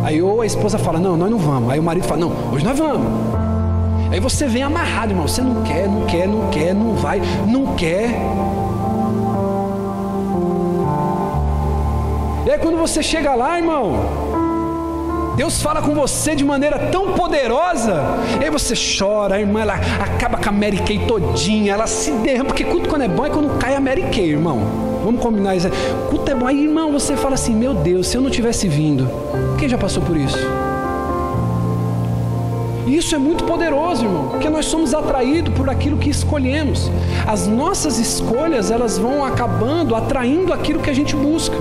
Aí 0.05 0.23
ou 0.23 0.41
a 0.41 0.47
esposa 0.47 0.79
fala, 0.79 1.01
não, 1.01 1.17
nós 1.17 1.29
não 1.29 1.39
vamos. 1.39 1.69
Aí 1.69 1.81
o 1.81 1.83
marido 1.83 2.07
fala, 2.07 2.21
não, 2.21 2.33
hoje 2.53 2.65
nós 2.65 2.79
vamos. 2.79 3.32
Aí 4.12 4.21
você 4.21 4.47
vem 4.47 4.62
amarrado, 4.62 5.12
irmão. 5.12 5.26
Você 5.26 5.40
não 5.40 5.62
quer, 5.62 5.88
não 5.88 6.04
quer, 6.04 6.28
não 6.28 6.50
quer, 6.50 6.75
não 6.75 6.95
vai, 6.95 7.23
não 7.47 7.75
quer. 7.75 8.11
E 12.47 12.50
aí 12.50 12.59
quando 12.59 12.76
você 12.76 13.02
chega 13.02 13.35
lá, 13.35 13.57
irmão, 13.57 15.33
Deus 15.35 15.62
fala 15.62 15.81
com 15.81 15.95
você 15.95 16.37
de 16.37 16.45
maneira 16.45 16.78
tão 16.90 17.14
poderosa, 17.14 18.02
e 18.38 18.45
aí 18.45 18.50
você 18.50 18.75
chora, 18.75 19.37
a 19.37 19.40
irmã 19.40 19.62
ela 19.62 19.75
acaba 19.75 20.37
com 20.37 20.49
a 20.50 20.52
Mary 20.52 20.76
Kay 20.78 21.07
todinha, 21.07 21.73
ela 21.73 21.87
se 21.87 22.11
derrama, 22.11 22.50
porque 22.50 22.64
culto 22.64 22.90
quando 22.90 23.02
é 23.02 23.09
bom 23.09 23.25
é 23.25 23.31
quando 23.31 23.59
cai 23.59 23.75
a 23.75 23.81
Mary 23.81 24.02
Kay, 24.02 24.33
irmão. 24.33 24.92
Vamos 25.02 25.23
combinar 25.23 25.57
isso. 25.57 25.69
Culto 26.11 26.31
é 26.31 26.35
bom. 26.35 26.47
Aí, 26.47 26.62
irmão, 26.62 26.92
você 26.92 27.16
fala 27.16 27.35
assim: 27.35 27.54
Meu 27.54 27.75
Deus, 27.75 28.07
se 28.07 28.16
eu 28.16 28.21
não 28.21 28.31
tivesse 28.31 28.69
vindo. 28.69 29.09
Quem 29.59 29.69
já 29.69 29.76
passou 29.76 30.00
por 30.02 30.16
isso? 30.16 30.38
Isso 32.92 33.14
é 33.14 33.18
muito 33.18 33.44
poderoso, 33.44 34.04
irmão, 34.04 34.28
porque 34.28 34.50
nós 34.50 34.66
somos 34.66 34.92
atraídos 34.92 35.54
por 35.54 35.70
aquilo 35.70 35.96
que 35.96 36.11
escolhemos. 36.11 36.90
As 37.26 37.46
nossas 37.46 37.99
escolhas, 37.99 38.70
elas 38.70 38.99
vão 38.99 39.25
acabando 39.25 39.96
atraindo 39.96 40.52
aquilo 40.52 40.78
que 40.78 40.90
a 40.90 40.92
gente 40.92 41.16
busca. 41.16 41.56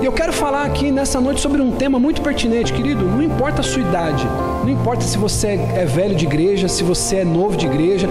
E 0.00 0.04
eu 0.04 0.12
quero 0.12 0.32
falar 0.32 0.64
aqui 0.64 0.92
nessa 0.92 1.20
noite 1.20 1.40
sobre 1.40 1.60
um 1.60 1.72
tema 1.72 1.98
muito 1.98 2.22
pertinente, 2.22 2.72
querido. 2.72 3.04
Não 3.04 3.20
importa 3.20 3.62
a 3.62 3.64
sua 3.64 3.82
idade, 3.82 4.24
não 4.62 4.68
importa 4.68 5.02
se 5.02 5.18
você 5.18 5.58
é 5.74 5.84
velho 5.84 6.14
de 6.14 6.24
igreja, 6.24 6.68
se 6.68 6.84
você 6.84 7.16
é 7.16 7.24
novo 7.24 7.56
de 7.56 7.66
igreja, 7.66 8.08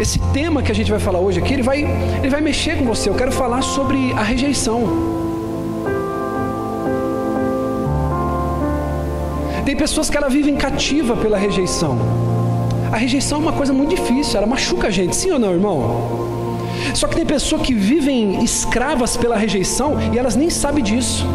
esse 0.00 0.18
tema 0.32 0.62
que 0.62 0.72
a 0.72 0.74
gente 0.74 0.90
vai 0.90 0.98
falar 0.98 1.18
hoje 1.18 1.40
aqui, 1.40 1.52
ele 1.52 1.62
vai, 1.62 1.84
ele 2.20 2.30
vai 2.30 2.40
mexer 2.40 2.78
com 2.78 2.86
você. 2.86 3.10
Eu 3.10 3.14
quero 3.14 3.30
falar 3.30 3.60
sobre 3.60 4.12
a 4.12 4.22
rejeição. 4.22 5.23
Tem 9.64 9.74
pessoas 9.74 10.10
que 10.10 10.16
ela 10.16 10.28
vivem 10.28 10.56
cativa 10.56 11.16
pela 11.16 11.38
rejeição. 11.38 11.98
A 12.92 12.96
rejeição 12.96 13.38
é 13.38 13.42
uma 13.42 13.52
coisa 13.52 13.72
muito 13.72 13.94
difícil, 13.96 14.36
ela 14.36 14.46
machuca 14.46 14.88
a 14.88 14.90
gente, 14.90 15.16
sim 15.16 15.30
ou 15.30 15.38
não, 15.38 15.52
irmão? 15.52 16.58
Só 16.94 17.08
que 17.08 17.16
tem 17.16 17.24
pessoas 17.24 17.62
que 17.62 17.72
vivem 17.72 18.44
escravas 18.44 19.16
pela 19.16 19.36
rejeição 19.36 19.96
e 20.12 20.18
elas 20.18 20.36
nem 20.36 20.50
sabem 20.50 20.84
disso. 20.84 21.26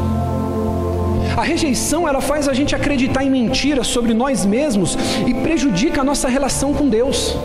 A 1.36 1.42
rejeição 1.42 2.08
ela 2.08 2.22
faz 2.22 2.48
a 2.48 2.54
gente 2.54 2.76
acreditar 2.76 3.24
em 3.24 3.30
mentiras 3.30 3.88
sobre 3.88 4.14
nós 4.14 4.46
mesmos 4.46 4.98
e 5.26 5.34
prejudica 5.34 6.02
a 6.02 6.04
nossa 6.04 6.28
relação 6.28 6.74
com 6.74 6.88
Deus. 6.88 7.36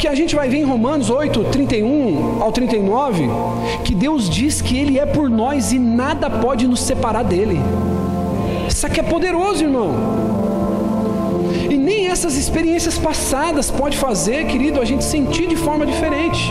Que 0.00 0.08
a 0.08 0.14
gente 0.14 0.34
vai 0.34 0.48
ver 0.48 0.56
em 0.56 0.64
Romanos 0.64 1.10
8, 1.10 1.44
31 1.44 2.42
ao 2.42 2.50
39, 2.50 3.28
que 3.84 3.94
Deus 3.94 4.30
diz 4.30 4.62
que 4.62 4.78
Ele 4.78 4.98
é 4.98 5.04
por 5.04 5.28
nós 5.28 5.72
e 5.72 5.78
nada 5.78 6.30
pode 6.30 6.66
nos 6.66 6.80
separar 6.80 7.22
dele. 7.22 7.60
Isso 8.66 8.86
aqui 8.86 8.98
é 8.98 9.02
poderoso, 9.02 9.62
irmão. 9.62 9.90
E 11.68 11.76
nem 11.76 12.08
essas 12.08 12.38
experiências 12.38 12.96
passadas 12.96 13.70
pode 13.70 13.98
fazer, 13.98 14.46
querido, 14.46 14.80
a 14.80 14.86
gente 14.86 15.04
sentir 15.04 15.46
de 15.46 15.56
forma 15.56 15.84
diferente. 15.84 16.50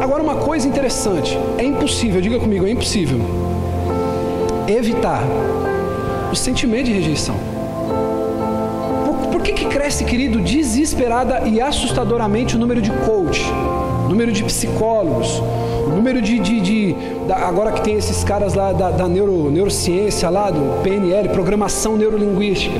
Agora 0.00 0.22
uma 0.22 0.36
coisa 0.36 0.68
interessante, 0.68 1.36
é 1.58 1.64
impossível, 1.64 2.20
diga 2.20 2.38
comigo, 2.38 2.68
é 2.68 2.70
impossível 2.70 3.18
evitar 4.68 5.24
o 6.30 6.36
sentimento 6.36 6.84
de 6.84 6.92
rejeição 6.92 7.47
que, 9.48 9.52
que 9.52 9.64
cresce, 9.66 10.04
querido, 10.04 10.40
desesperada 10.40 11.48
e 11.48 11.60
assustadoramente 11.60 12.56
o 12.56 12.58
número 12.58 12.82
de 12.82 12.90
coach, 12.90 13.42
o 14.04 14.08
número 14.08 14.32
de 14.32 14.44
psicólogos, 14.44 15.42
o 15.86 15.90
número 15.90 16.20
de. 16.20 16.38
de, 16.38 16.60
de 16.60 16.96
da, 17.26 17.36
agora 17.36 17.72
que 17.72 17.80
tem 17.80 17.94
esses 17.94 18.22
caras 18.24 18.54
lá 18.54 18.72
da, 18.72 18.90
da 18.90 19.08
neuro, 19.08 19.50
neurociência, 19.50 20.28
lá 20.28 20.50
do 20.50 20.82
PNL, 20.82 21.30
programação 21.30 21.96
neurolinguística. 21.96 22.78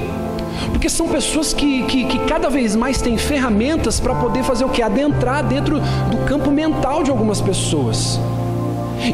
Porque 0.73 0.89
são 0.89 1.09
pessoas 1.09 1.55
que, 1.55 1.85
que, 1.85 2.05
que 2.05 2.19
cada 2.27 2.51
vez 2.51 2.77
mais 2.77 3.01
têm 3.01 3.17
ferramentas 3.17 3.99
para 3.99 4.15
poder 4.15 4.43
fazer 4.43 4.65
o 4.65 4.69
que? 4.69 4.83
Adentrar 4.83 5.45
dentro 5.45 5.81
do 6.11 6.19
campo 6.27 6.51
mental 6.51 7.03
de 7.03 7.11
algumas 7.11 7.41
pessoas. 7.41 8.21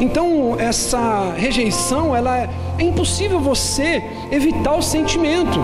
Então, 0.01 0.55
essa 0.57 1.33
rejeição, 1.37 2.15
ela 2.15 2.37
é, 2.37 2.49
é 2.79 2.83
impossível 2.83 3.39
você 3.39 4.03
evitar 4.31 4.75
o 4.75 4.81
sentimento. 4.81 5.59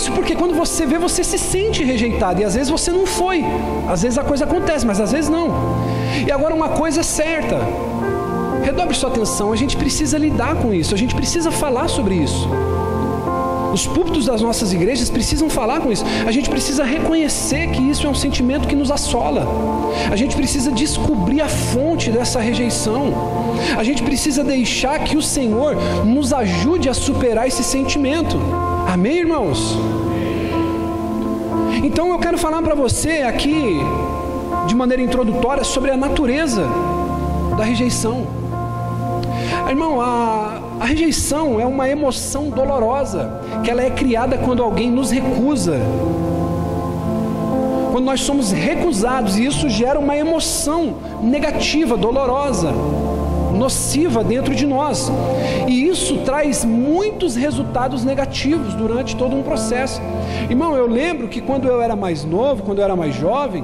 Difícil, 0.00 0.14
porque 0.14 0.34
quando 0.34 0.54
você 0.54 0.86
vê, 0.86 0.98
você 0.98 1.22
se 1.22 1.36
sente 1.36 1.84
rejeitado. 1.84 2.40
E 2.40 2.44
às 2.44 2.54
vezes 2.54 2.70
você 2.70 2.90
não 2.90 3.04
foi. 3.04 3.44
Às 3.86 4.02
vezes 4.02 4.16
a 4.16 4.24
coisa 4.24 4.44
acontece, 4.44 4.86
mas 4.86 4.98
às 4.98 5.12
vezes 5.12 5.28
não. 5.28 5.48
E 6.26 6.32
agora 6.32 6.54
uma 6.54 6.70
coisa 6.70 7.00
é 7.00 7.02
certa. 7.02 7.58
Redobre 8.64 8.94
sua 8.94 9.10
atenção, 9.10 9.52
a 9.52 9.56
gente 9.56 9.76
precisa 9.76 10.16
lidar 10.16 10.54
com 10.56 10.72
isso, 10.72 10.94
a 10.94 10.98
gente 10.98 11.14
precisa 11.14 11.50
falar 11.50 11.88
sobre 11.88 12.14
isso. 12.14 12.48
Os 13.72 13.86
púlpitos 13.86 14.26
das 14.26 14.40
nossas 14.40 14.72
igrejas 14.72 15.08
precisam 15.10 15.48
falar 15.48 15.80
com 15.80 15.92
isso. 15.92 16.04
A 16.26 16.32
gente 16.32 16.48
precisa 16.50 16.84
reconhecer 16.84 17.68
que 17.68 17.82
isso 17.82 18.06
é 18.06 18.10
um 18.10 18.14
sentimento 18.14 18.66
que 18.66 18.74
nos 18.74 18.90
assola. 18.90 19.46
A 20.10 20.16
gente 20.16 20.34
precisa 20.34 20.72
descobrir 20.72 21.40
a 21.40 21.48
fonte 21.48 22.10
dessa 22.10 22.40
rejeição. 22.40 23.12
A 23.76 23.84
gente 23.84 24.02
precisa 24.02 24.42
deixar 24.42 24.98
que 25.00 25.16
o 25.16 25.22
Senhor 25.22 25.76
nos 26.04 26.32
ajude 26.32 26.88
a 26.88 26.94
superar 26.94 27.46
esse 27.46 27.62
sentimento. 27.62 28.36
Amém, 28.92 29.18
irmãos? 29.18 29.78
Então 31.84 32.10
eu 32.10 32.18
quero 32.18 32.36
falar 32.36 32.60
para 32.60 32.74
você 32.74 33.22
aqui, 33.22 33.78
de 34.66 34.74
maneira 34.74 35.00
introdutória, 35.00 35.62
sobre 35.62 35.92
a 35.92 35.96
natureza 35.96 36.64
da 37.56 37.62
rejeição. 37.62 38.26
Irmão, 39.68 40.00
a, 40.00 40.60
a 40.80 40.84
rejeição 40.84 41.60
é 41.60 41.64
uma 41.64 41.88
emoção 41.88 42.50
dolorosa, 42.50 43.40
que 43.62 43.70
ela 43.70 43.80
é 43.80 43.90
criada 43.90 44.36
quando 44.38 44.60
alguém 44.60 44.90
nos 44.90 45.12
recusa. 45.12 45.78
Quando 47.92 48.04
nós 48.04 48.22
somos 48.22 48.50
recusados, 48.50 49.38
e 49.38 49.46
isso 49.46 49.68
gera 49.68 50.00
uma 50.00 50.16
emoção 50.16 50.96
negativa, 51.22 51.96
dolorosa, 51.96 52.72
nociva 53.60 54.24
dentro 54.24 54.54
de 54.54 54.66
nós. 54.66 55.12
E 55.68 55.86
isso 55.86 56.16
traz 56.24 56.64
muitos 56.64 57.36
resultados 57.36 58.02
negativos 58.02 58.72
durante 58.72 59.14
todo 59.14 59.36
um 59.36 59.42
processo. 59.42 60.00
Irmão, 60.48 60.74
eu 60.74 60.86
lembro 60.86 61.28
que 61.28 61.42
quando 61.42 61.68
eu 61.68 61.82
era 61.82 61.94
mais 61.94 62.24
novo, 62.24 62.62
quando 62.62 62.78
eu 62.78 62.84
era 62.84 62.96
mais 62.96 63.14
jovem, 63.14 63.62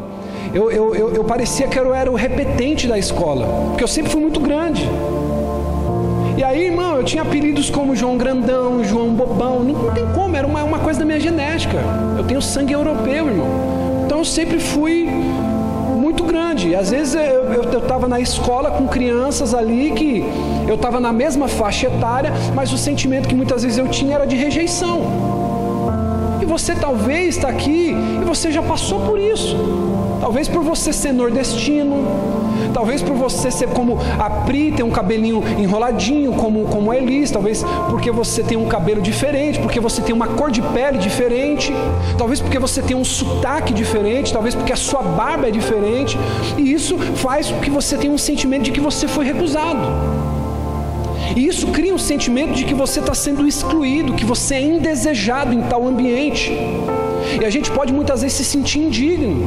eu, 0.52 0.70
eu, 0.70 0.94
eu, 0.94 1.14
eu 1.14 1.24
parecia 1.24 1.66
que 1.66 1.78
eu 1.78 1.94
era 1.94 2.12
o 2.12 2.14
repetente 2.14 2.86
da 2.86 2.98
escola, 2.98 3.46
porque 3.68 3.82
eu 3.82 3.88
sempre 3.88 4.12
fui 4.12 4.20
muito 4.20 4.38
grande. 4.38 4.86
E 6.36 6.44
aí, 6.44 6.66
irmão, 6.66 6.96
eu 6.96 7.02
tinha 7.02 7.22
apelidos 7.22 7.70
como 7.70 7.96
João 7.96 8.18
Grandão, 8.18 8.84
João 8.84 9.08
Bobão, 9.14 9.64
não 9.64 9.90
tem 9.92 10.06
como, 10.14 10.36
era 10.36 10.46
uma, 10.46 10.62
uma 10.62 10.78
coisa 10.78 10.98
da 11.00 11.06
minha 11.06 11.18
genética. 11.18 11.78
Eu 12.18 12.24
tenho 12.24 12.42
sangue 12.42 12.74
europeu, 12.74 13.26
irmão. 13.26 13.46
Então 14.04 14.18
eu 14.18 14.24
sempre 14.24 14.60
fui 14.60 15.08
grande. 16.56 16.75
Às 16.75 16.90
vezes 16.90 17.14
eu 17.14 17.78
estava 17.78 18.08
na 18.08 18.18
escola 18.18 18.70
com 18.70 18.88
crianças 18.88 19.54
ali 19.54 19.92
que 19.92 20.25
eu 20.66 20.75
estava 20.75 20.98
na 20.98 21.12
mesma 21.12 21.46
faixa 21.46 21.86
etária, 21.86 22.32
mas 22.54 22.72
o 22.72 22.78
sentimento 22.78 23.28
que 23.28 23.34
muitas 23.34 23.62
vezes 23.62 23.78
eu 23.78 23.88
tinha 23.88 24.14
era 24.14 24.26
de 24.26 24.36
rejeição. 24.36 25.02
E 26.40 26.44
você 26.46 26.75
talvez 26.75 27.36
está 27.36 27.48
aqui 27.48 27.94
e 28.20 28.25
você 28.25 28.50
já 28.50 28.62
passou 28.62 29.00
por 29.00 29.18
isso. 29.18 29.56
Talvez 30.20 30.49
por 30.49 30.62
você 30.62 30.92
ser 30.92 31.12
nordestino, 31.12 31.96
talvez 32.73 33.02
por 33.02 33.14
você 33.14 33.50
ser 33.50 33.68
como 33.68 33.99
a 34.18 34.28
Pri, 34.28 34.73
ter 34.73 34.82
um 34.82 34.90
cabelinho 34.90 35.42
enroladinho, 35.58 36.32
como, 36.32 36.64
como 36.64 36.90
a 36.90 36.96
Elis, 36.96 37.30
talvez 37.30 37.64
porque 37.90 38.11
você 38.11 38.42
tem 38.42 38.56
um 38.56 38.66
cabelo 38.66 39.00
diferente, 39.00 39.58
porque 39.58 39.80
você 39.80 40.00
tem 40.02 40.14
uma 40.14 40.26
cor 40.28 40.50
de 40.50 40.62
pele 40.62 40.99
diferente, 40.99 41.73
talvez 42.18 42.40
porque 42.40 42.58
você 42.58 42.82
tem 42.82 42.96
um 42.96 43.04
sotaque 43.04 43.73
diferente, 43.73 44.32
talvez 44.32 44.54
porque 44.54 44.73
a 44.73 44.76
sua 44.76 45.02
barba 45.02 45.49
é 45.49 45.50
diferente, 45.50 46.18
e 46.56 46.73
isso 46.73 46.99
faz 46.99 47.50
com 47.50 47.61
que 47.61 47.70
você 47.70 47.96
tenha 47.96 48.12
um 48.12 48.18
sentimento 48.18 48.64
de 48.64 48.73
que 48.73 48.80
você 48.80 49.06
foi 49.06 49.25
recusado. 49.25 50.25
E 51.37 51.47
isso 51.47 51.66
cria 51.66 51.95
um 51.95 51.99
sentimento 51.99 52.55
de 52.55 52.64
que 52.64 52.73
você 52.73 52.99
está 52.99 53.14
sendo 53.14 53.47
excluído, 53.47 54.14
que 54.14 54.25
você 54.25 54.55
é 54.55 54.62
indesejado 54.62 55.52
em 55.52 55.61
tal 55.62 55.87
ambiente. 55.87 56.50
E 57.38 57.45
a 57.45 57.50
gente 57.50 57.71
pode 57.71 57.93
muitas 57.93 58.23
vezes 58.23 58.38
se 58.38 58.45
sentir 58.45 58.78
indigno. 58.78 59.45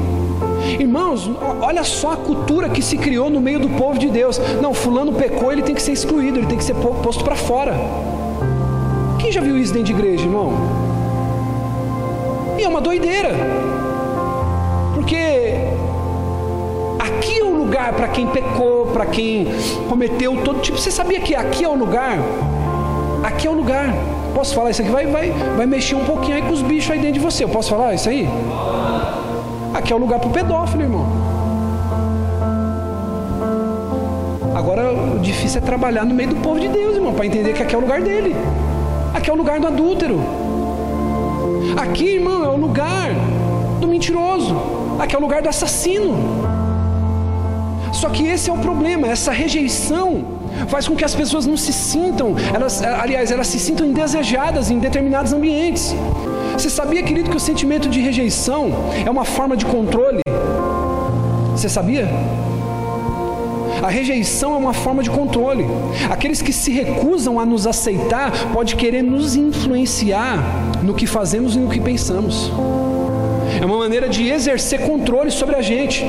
Irmãos, 0.79 1.27
olha 1.59 1.83
só 1.83 2.11
a 2.11 2.17
cultura 2.17 2.69
que 2.69 2.81
se 2.83 2.95
criou 2.95 3.27
no 3.27 3.41
meio 3.41 3.59
do 3.59 3.69
povo 3.69 3.97
de 3.97 4.07
Deus. 4.07 4.39
Não, 4.61 4.71
fulano 4.71 5.13
pecou, 5.13 5.51
ele 5.51 5.63
tem 5.63 5.73
que 5.73 5.81
ser 5.81 5.93
excluído, 5.93 6.37
ele 6.37 6.45
tem 6.45 6.59
que 6.59 6.63
ser 6.63 6.75
posto 6.75 7.23
para 7.23 7.35
fora. 7.35 7.73
Quem 9.17 9.31
já 9.31 9.41
viu 9.41 9.57
isso 9.57 9.73
dentro 9.73 9.87
de 9.87 9.93
igreja, 9.93 10.23
irmão? 10.25 10.53
E 12.59 12.63
é 12.63 12.67
uma 12.67 12.81
doideira. 12.81 13.31
Porque 14.93 15.55
lugar 17.69 17.93
para 17.93 18.07
quem 18.07 18.25
pecou, 18.25 18.87
para 18.87 19.05
quem 19.05 19.47
cometeu 19.87 20.35
todo 20.43 20.59
tipo. 20.59 20.75
Você 20.75 20.89
sabia 20.89 21.19
que 21.19 21.35
aqui 21.35 21.63
é 21.63 21.69
o 21.69 21.75
lugar? 21.75 22.17
Aqui 23.23 23.45
é 23.45 23.51
o 23.51 23.53
lugar. 23.53 23.93
Posso 24.33 24.55
falar 24.55 24.71
isso 24.71 24.81
aqui? 24.81 24.89
Vai, 24.89 25.05
vai, 25.05 25.29
vai 25.55 25.67
mexer 25.67 25.93
um 25.93 26.03
pouquinho 26.03 26.35
aí 26.35 26.41
com 26.41 26.51
os 26.51 26.63
bichos 26.63 26.89
aí 26.89 26.97
dentro 26.97 27.13
de 27.13 27.19
você. 27.19 27.43
Eu 27.43 27.49
posso 27.49 27.69
falar 27.69 27.93
isso 27.93 28.09
aí? 28.09 28.27
Aqui 29.71 29.93
é 29.93 29.95
o 29.95 29.99
lugar 29.99 30.19
para 30.19 30.29
o 30.29 30.31
pedófilo, 30.31 30.81
irmão. 30.81 31.05
Agora 34.55 34.91
o 34.91 35.19
difícil 35.19 35.61
é 35.61 35.63
trabalhar 35.63 36.05
no 36.05 36.15
meio 36.15 36.29
do 36.29 36.37
povo 36.37 36.59
de 36.59 36.69
Deus, 36.69 36.95
irmão, 36.95 37.13
para 37.13 37.27
entender 37.27 37.53
que 37.53 37.61
aqui 37.61 37.75
é 37.75 37.77
o 37.77 37.81
lugar 37.81 38.01
dele. 38.01 38.35
Aqui 39.13 39.29
é 39.29 39.33
o 39.33 39.37
lugar 39.37 39.59
do 39.59 39.67
adúltero. 39.67 40.19
Aqui, 41.77 42.15
irmão, 42.15 42.43
é 42.43 42.47
o 42.47 42.57
lugar 42.57 43.11
do 43.79 43.87
mentiroso. 43.87 44.57
Aqui 44.97 45.15
é 45.15 45.19
o 45.19 45.21
lugar 45.21 45.43
do 45.43 45.49
assassino. 45.49 46.48
Só 47.99 48.07
que 48.07 48.25
esse 48.25 48.49
é 48.49 48.53
o 48.53 48.57
problema, 48.57 49.07
essa 49.09 49.29
rejeição 49.29 50.23
faz 50.69 50.87
com 50.87 50.95
que 50.95 51.03
as 51.03 51.13
pessoas 51.13 51.45
não 51.45 51.57
se 51.57 51.73
sintam, 51.73 52.33
elas, 52.53 52.81
aliás, 52.81 53.29
elas 53.29 53.47
se 53.47 53.59
sintam 53.59 53.85
indesejadas 53.85 54.71
em 54.71 54.79
determinados 54.79 55.33
ambientes. 55.33 55.93
Você 56.53 56.69
sabia, 56.69 57.03
querido, 57.03 57.29
que 57.29 57.35
o 57.35 57.39
sentimento 57.39 57.89
de 57.89 57.99
rejeição 57.99 58.71
é 59.05 59.09
uma 59.09 59.25
forma 59.25 59.57
de 59.57 59.65
controle? 59.65 60.21
Você 61.51 61.67
sabia? 61.67 62.07
A 63.83 63.89
rejeição 63.89 64.53
é 64.53 64.57
uma 64.57 64.73
forma 64.73 65.03
de 65.03 65.09
controle. 65.09 65.65
Aqueles 66.09 66.41
que 66.41 66.53
se 66.53 66.71
recusam 66.71 67.37
a 67.37 67.45
nos 67.45 67.67
aceitar 67.67 68.31
pode 68.53 68.77
querer 68.77 69.01
nos 69.01 69.35
influenciar 69.35 70.41
no 70.81 70.93
que 70.93 71.05
fazemos 71.05 71.53
e 71.57 71.59
no 71.59 71.69
que 71.69 71.81
pensamos. 71.81 72.49
É 73.61 73.65
uma 73.65 73.77
maneira 73.77 74.07
de 74.07 74.29
exercer 74.29 74.87
controle 74.87 75.31
sobre 75.31 75.57
a 75.57 75.61
gente. 75.61 76.05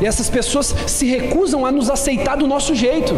E 0.00 0.06
essas 0.06 0.28
pessoas 0.28 0.74
se 0.86 1.06
recusam 1.06 1.64
a 1.64 1.72
nos 1.72 1.90
aceitar 1.90 2.36
do 2.36 2.46
nosso 2.46 2.74
jeito. 2.74 3.14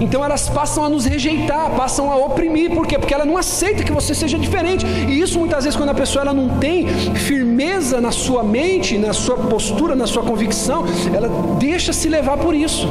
Então 0.00 0.24
elas 0.24 0.48
passam 0.48 0.84
a 0.84 0.88
nos 0.88 1.04
rejeitar, 1.04 1.70
passam 1.70 2.10
a 2.10 2.16
oprimir, 2.16 2.70
por 2.70 2.86
quê? 2.86 2.98
Porque 2.98 3.14
ela 3.14 3.24
não 3.24 3.36
aceita 3.36 3.82
que 3.82 3.92
você 3.92 4.14
seja 4.14 4.38
diferente. 4.38 4.84
E 5.08 5.20
isso 5.20 5.38
muitas 5.38 5.64
vezes 5.64 5.76
quando 5.76 5.90
a 5.90 5.94
pessoa 5.94 6.22
ela 6.22 6.34
não 6.34 6.58
tem 6.58 6.86
firmeza 7.14 8.00
na 8.00 8.12
sua 8.12 8.42
mente, 8.42 8.98
na 8.98 9.12
sua 9.12 9.36
postura, 9.36 9.94
na 9.94 10.06
sua 10.06 10.22
convicção, 10.22 10.84
ela 11.14 11.28
deixa 11.58 11.92
se 11.92 12.08
levar 12.08 12.36
por 12.36 12.54
isso. 12.54 12.86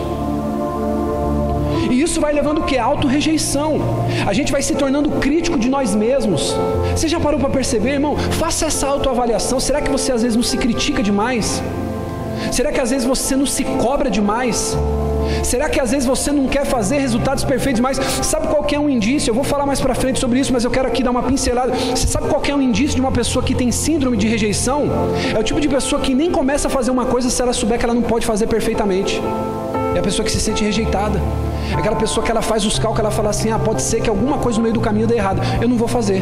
E 1.91 2.01
isso 2.01 2.19
vai 2.19 2.33
levando 2.33 2.59
o 2.59 2.63
que? 2.63 2.77
Auto-rejeição. 2.77 3.79
A 4.25 4.33
gente 4.33 4.51
vai 4.51 4.61
se 4.61 4.73
tornando 4.75 5.09
crítico 5.11 5.59
de 5.59 5.69
nós 5.69 5.93
mesmos. 5.93 6.55
Você 6.95 7.07
já 7.07 7.19
parou 7.19 7.39
para 7.39 7.49
perceber, 7.49 7.91
irmão? 7.91 8.17
Faça 8.17 8.65
essa 8.65 8.87
autoavaliação. 8.87 9.59
Será 9.59 9.81
que 9.81 9.91
você 9.91 10.11
às 10.11 10.23
vezes 10.23 10.35
não 10.35 10.43
se 10.43 10.57
critica 10.57 11.03
demais? 11.03 11.61
Será 12.51 12.71
que 12.71 12.79
às 12.79 12.89
vezes 12.89 13.05
você 13.05 13.35
não 13.35 13.45
se 13.45 13.63
cobra 13.63 14.09
demais? 14.09 14.77
Será 15.43 15.69
que 15.69 15.79
às 15.79 15.91
vezes 15.91 16.05
você 16.05 16.31
não 16.31 16.47
quer 16.47 16.65
fazer 16.65 16.99
resultados 16.99 17.43
perfeitos 17.43 17.79
mais? 17.79 17.97
Sabe 17.97 18.47
qual 18.47 18.65
é 18.71 18.79
um 18.79 18.89
indício? 18.89 19.29
Eu 19.29 19.35
vou 19.35 19.43
falar 19.43 19.65
mais 19.65 19.79
para 19.79 19.95
frente 19.95 20.19
sobre 20.19 20.39
isso, 20.39 20.53
mas 20.53 20.63
eu 20.63 20.71
quero 20.71 20.87
aqui 20.87 21.03
dar 21.03 21.11
uma 21.11 21.23
pincelada. 21.23 21.73
Você 21.73 22.07
sabe 22.07 22.27
qual 22.27 22.41
é 22.47 22.55
um 22.55 22.61
indício 22.61 22.95
de 22.95 23.01
uma 23.01 23.11
pessoa 23.11 23.43
que 23.43 23.55
tem 23.55 23.71
síndrome 23.71 24.17
de 24.17 24.27
rejeição? 24.27 24.83
É 25.35 25.39
o 25.39 25.43
tipo 25.43 25.59
de 25.59 25.67
pessoa 25.67 26.01
que 26.01 26.13
nem 26.13 26.31
começa 26.31 26.67
a 26.67 26.71
fazer 26.71 26.91
uma 26.91 27.05
coisa 27.05 27.29
se 27.29 27.41
ela 27.41 27.53
souber 27.53 27.77
que 27.79 27.85
ela 27.85 27.93
não 27.93 28.01
pode 28.01 28.25
fazer 28.25 28.47
perfeitamente. 28.47 29.21
É 29.95 29.99
a 29.99 30.01
pessoa 30.01 30.25
que 30.25 30.31
se 30.31 30.39
sente 30.39 30.63
rejeitada. 30.63 31.21
É 31.71 31.75
aquela 31.75 31.95
pessoa 31.95 32.23
que 32.23 32.29
ela 32.29 32.41
faz 32.41 32.65
os 32.65 32.77
cálculos, 32.77 32.99
ela 32.99 33.11
fala 33.11 33.29
assim: 33.29 33.51
ah, 33.51 33.59
pode 33.59 33.81
ser 33.81 34.01
que 34.01 34.09
alguma 34.09 34.37
coisa 34.37 34.57
no 34.57 34.63
meio 34.63 34.73
do 34.73 34.81
caminho 34.81 35.07
dê 35.07 35.15
errado. 35.15 35.41
Eu 35.61 35.67
não 35.67 35.77
vou 35.77 35.87
fazer. 35.87 36.21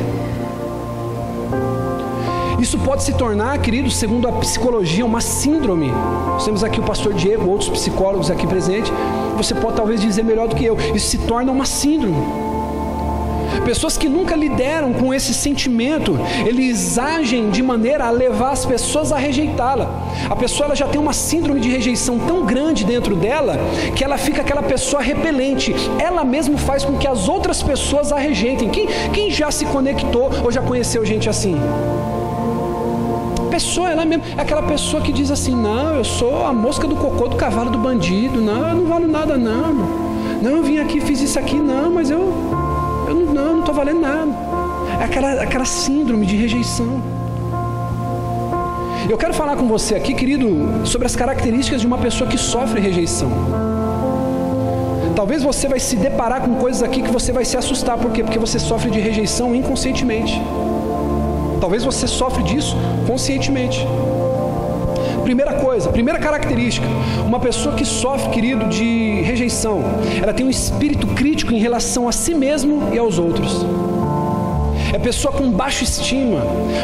Isso 2.63 2.77
pode 2.77 3.03
se 3.03 3.11
tornar, 3.11 3.57
querido, 3.57 3.91
segundo 3.91 4.25
a 4.25 4.31
psicologia, 4.31 5.05
uma 5.05 5.19
síndrome. 5.19 5.87
Nós 5.89 6.45
temos 6.45 6.63
aqui 6.63 6.79
o 6.79 6.83
pastor 6.83 7.13
Diego, 7.13 7.49
outros 7.49 7.69
psicólogos 7.69 8.31
aqui 8.31 8.47
presentes. 8.47 8.89
Você 9.35 9.53
pode 9.53 9.75
talvez 9.75 9.99
dizer 9.99 10.23
melhor 10.23 10.47
do 10.47 10.55
que 10.55 10.63
eu. 10.63 10.77
Isso 10.95 11.07
se 11.07 11.17
torna 11.17 11.51
uma 11.51 11.65
síndrome. 11.65 12.15
Pessoas 13.65 13.97
que 13.97 14.07
nunca 14.07 14.33
lideram 14.33 14.93
com 14.93 15.13
esse 15.13 15.33
sentimento, 15.33 16.17
eles 16.47 16.97
agem 16.97 17.49
de 17.49 17.61
maneira 17.61 18.05
a 18.05 18.09
levar 18.09 18.51
as 18.51 18.65
pessoas 18.65 19.11
a 19.11 19.17
rejeitá-la. 19.17 19.89
A 20.29 20.35
pessoa 20.35 20.67
ela 20.67 20.75
já 20.75 20.87
tem 20.87 21.01
uma 21.01 21.11
síndrome 21.11 21.59
de 21.59 21.67
rejeição 21.67 22.17
tão 22.17 22.45
grande 22.45 22.85
dentro 22.85 23.13
dela 23.13 23.57
que 23.93 24.05
ela 24.05 24.17
fica 24.17 24.41
aquela 24.41 24.63
pessoa 24.63 25.03
repelente. 25.03 25.75
Ela 25.99 26.23
mesma 26.23 26.57
faz 26.57 26.85
com 26.85 26.97
que 26.97 27.09
as 27.09 27.27
outras 27.27 27.61
pessoas 27.61 28.13
a 28.13 28.17
rejeitem. 28.17 28.69
Quem, 28.69 28.87
quem 29.11 29.29
já 29.29 29.51
se 29.51 29.65
conectou 29.65 30.31
ou 30.41 30.49
já 30.49 30.61
conheceu 30.61 31.05
gente 31.05 31.27
assim? 31.27 31.59
Pessoa, 33.53 33.91
ela 33.91 34.03
mesmo, 34.03 34.23
é 34.35 34.41
aquela 34.41 34.63
pessoa 34.63 35.03
que 35.03 35.11
diz 35.11 35.29
assim: 35.29 35.55
não, 35.55 35.95
eu 35.95 36.03
sou 36.03 36.43
a 36.43 36.51
mosca 36.51 36.87
do 36.87 36.95
cocô 36.95 37.27
do 37.27 37.35
cavalo 37.35 37.69
do 37.69 37.77
bandido, 37.77 38.41
não, 38.41 38.69
eu 38.69 38.75
não 38.75 38.85
valo 38.85 39.07
nada, 39.07 39.37
não. 39.37 39.73
Não, 40.41 40.51
eu 40.57 40.63
vim 40.63 40.79
aqui, 40.79 40.99
fiz 40.99 41.21
isso 41.21 41.37
aqui, 41.37 41.55
não, 41.55 41.91
mas 41.91 42.09
eu, 42.09 42.19
eu 43.07 43.13
não, 43.13 43.33
não, 43.33 43.59
estou 43.59 43.75
valendo 43.75 44.01
nada. 44.01 44.31
É 44.99 45.03
aquela, 45.03 45.33
aquela 45.43 45.65
síndrome 45.65 46.25
de 46.25 46.35
rejeição. 46.35 47.01
Eu 49.07 49.17
quero 49.17 49.33
falar 49.33 49.55
com 49.55 49.67
você 49.67 49.93
aqui, 49.95 50.15
querido, 50.15 50.47
sobre 50.83 51.05
as 51.05 51.15
características 51.15 51.81
de 51.81 51.85
uma 51.85 51.99
pessoa 51.99 52.27
que 52.27 52.37
sofre 52.37 52.81
rejeição. 52.81 53.29
Talvez 55.15 55.43
você 55.43 55.67
vai 55.67 55.79
se 55.79 55.95
deparar 55.95 56.41
com 56.41 56.55
coisas 56.55 56.81
aqui 56.81 57.03
que 57.03 57.11
você 57.11 57.31
vai 57.31 57.45
se 57.45 57.55
assustar, 57.55 57.97
por 57.99 58.11
quê? 58.11 58.23
Porque 58.23 58.39
você 58.39 58.57
sofre 58.57 58.89
de 58.89 58.99
rejeição 58.99 59.53
inconscientemente. 59.53 60.41
Talvez 61.63 61.85
você 61.85 62.09
sofre 62.09 62.43
disso 62.43 62.75
conscientemente. 63.07 63.87
Primeira 65.23 65.53
coisa, 65.53 65.89
primeira 65.89 66.19
característica, 66.19 66.85
uma 67.25 67.39
pessoa 67.39 67.73
que 67.73 67.85
sofre, 67.85 68.31
querido, 68.31 68.67
de 68.67 69.21
rejeição, 69.21 69.81
ela 70.21 70.33
tem 70.33 70.45
um 70.45 70.49
espírito 70.49 71.07
crítico 71.15 71.53
em 71.53 71.59
relação 71.59 72.09
a 72.09 72.11
si 72.11 72.33
mesmo 72.33 72.93
e 72.93 72.97
aos 72.97 73.17
outros. 73.17 73.65
É 74.93 74.99
pessoa 74.99 75.33
com 75.33 75.49
baixa 75.49 75.83
estima. 75.83 76.41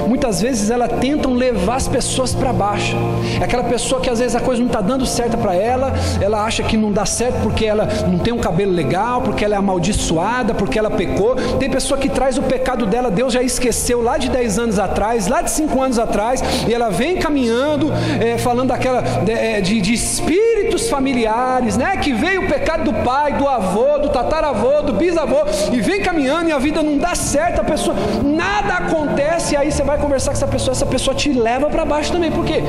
Muitas 0.07 0.41
vezes 0.41 0.71
ela 0.71 0.87
tentam 0.87 1.33
levar 1.35 1.75
as 1.75 1.87
pessoas 1.87 2.33
para 2.33 2.51
baixo. 2.51 2.95
É 3.39 3.43
aquela 3.43 3.63
pessoa 3.63 4.01
que 4.01 4.09
às 4.09 4.19
vezes 4.19 4.35
a 4.35 4.39
coisa 4.39 4.59
não 4.59 4.67
está 4.67 4.81
dando 4.81 5.05
certo 5.05 5.37
para 5.37 5.55
ela, 5.55 5.93
ela 6.19 6.43
acha 6.43 6.63
que 6.63 6.75
não 6.75 6.91
dá 6.91 7.05
certo 7.05 7.41
porque 7.43 7.65
ela 7.65 7.87
não 8.07 8.17
tem 8.17 8.33
um 8.33 8.39
cabelo 8.39 8.71
legal, 8.71 9.21
porque 9.21 9.45
ela 9.45 9.53
é 9.53 9.57
amaldiçoada, 9.57 10.55
porque 10.55 10.79
ela 10.79 10.89
pecou. 10.89 11.35
Tem 11.59 11.69
pessoa 11.69 11.99
que 11.99 12.09
traz 12.09 12.37
o 12.37 12.41
pecado 12.41 12.87
dela, 12.87 13.11
Deus 13.11 13.31
já 13.31 13.43
esqueceu 13.43 14.01
lá 14.01 14.17
de 14.17 14.29
10 14.29 14.59
anos 14.59 14.79
atrás, 14.79 15.27
lá 15.27 15.41
de 15.43 15.51
5 15.51 15.81
anos 15.81 15.99
atrás, 15.99 16.43
e 16.67 16.73
ela 16.73 16.89
vem 16.89 17.17
caminhando, 17.17 17.91
é, 18.19 18.37
falando 18.39 18.69
daquela 18.69 19.01
de, 19.01 19.31
é, 19.31 19.61
de, 19.61 19.79
de 19.81 19.93
espíritos 19.93 20.89
familiares, 20.89 21.77
né? 21.77 21.97
Que 21.97 22.11
veio 22.11 22.41
o 22.41 22.47
pecado 22.47 22.91
do 22.91 22.93
pai, 23.03 23.33
do 23.33 23.47
avô, 23.47 23.99
do 23.99 24.09
tataravô, 24.09 24.81
do 24.81 24.93
bisavô, 24.93 25.45
e 25.71 25.79
vem 25.79 26.01
caminhando 26.01 26.49
e 26.49 26.51
a 26.51 26.57
vida 26.57 26.81
não 26.81 26.97
dá 26.97 27.13
certo, 27.13 27.61
a 27.61 27.63
pessoa, 27.63 27.95
nada 28.23 28.75
acontece, 28.75 29.53
e 29.53 29.57
aí 29.57 29.71
você 29.71 29.83
vai 29.83 29.97
conversar 29.97 30.31
com 30.31 30.37
essa 30.37 30.47
pessoa, 30.47 30.71
essa 30.71 30.85
pessoa 30.85 31.15
te 31.15 31.31
leva 31.31 31.69
para 31.69 31.85
baixo 31.85 32.11
também, 32.11 32.31
por 32.31 32.45
quê? 32.45 32.63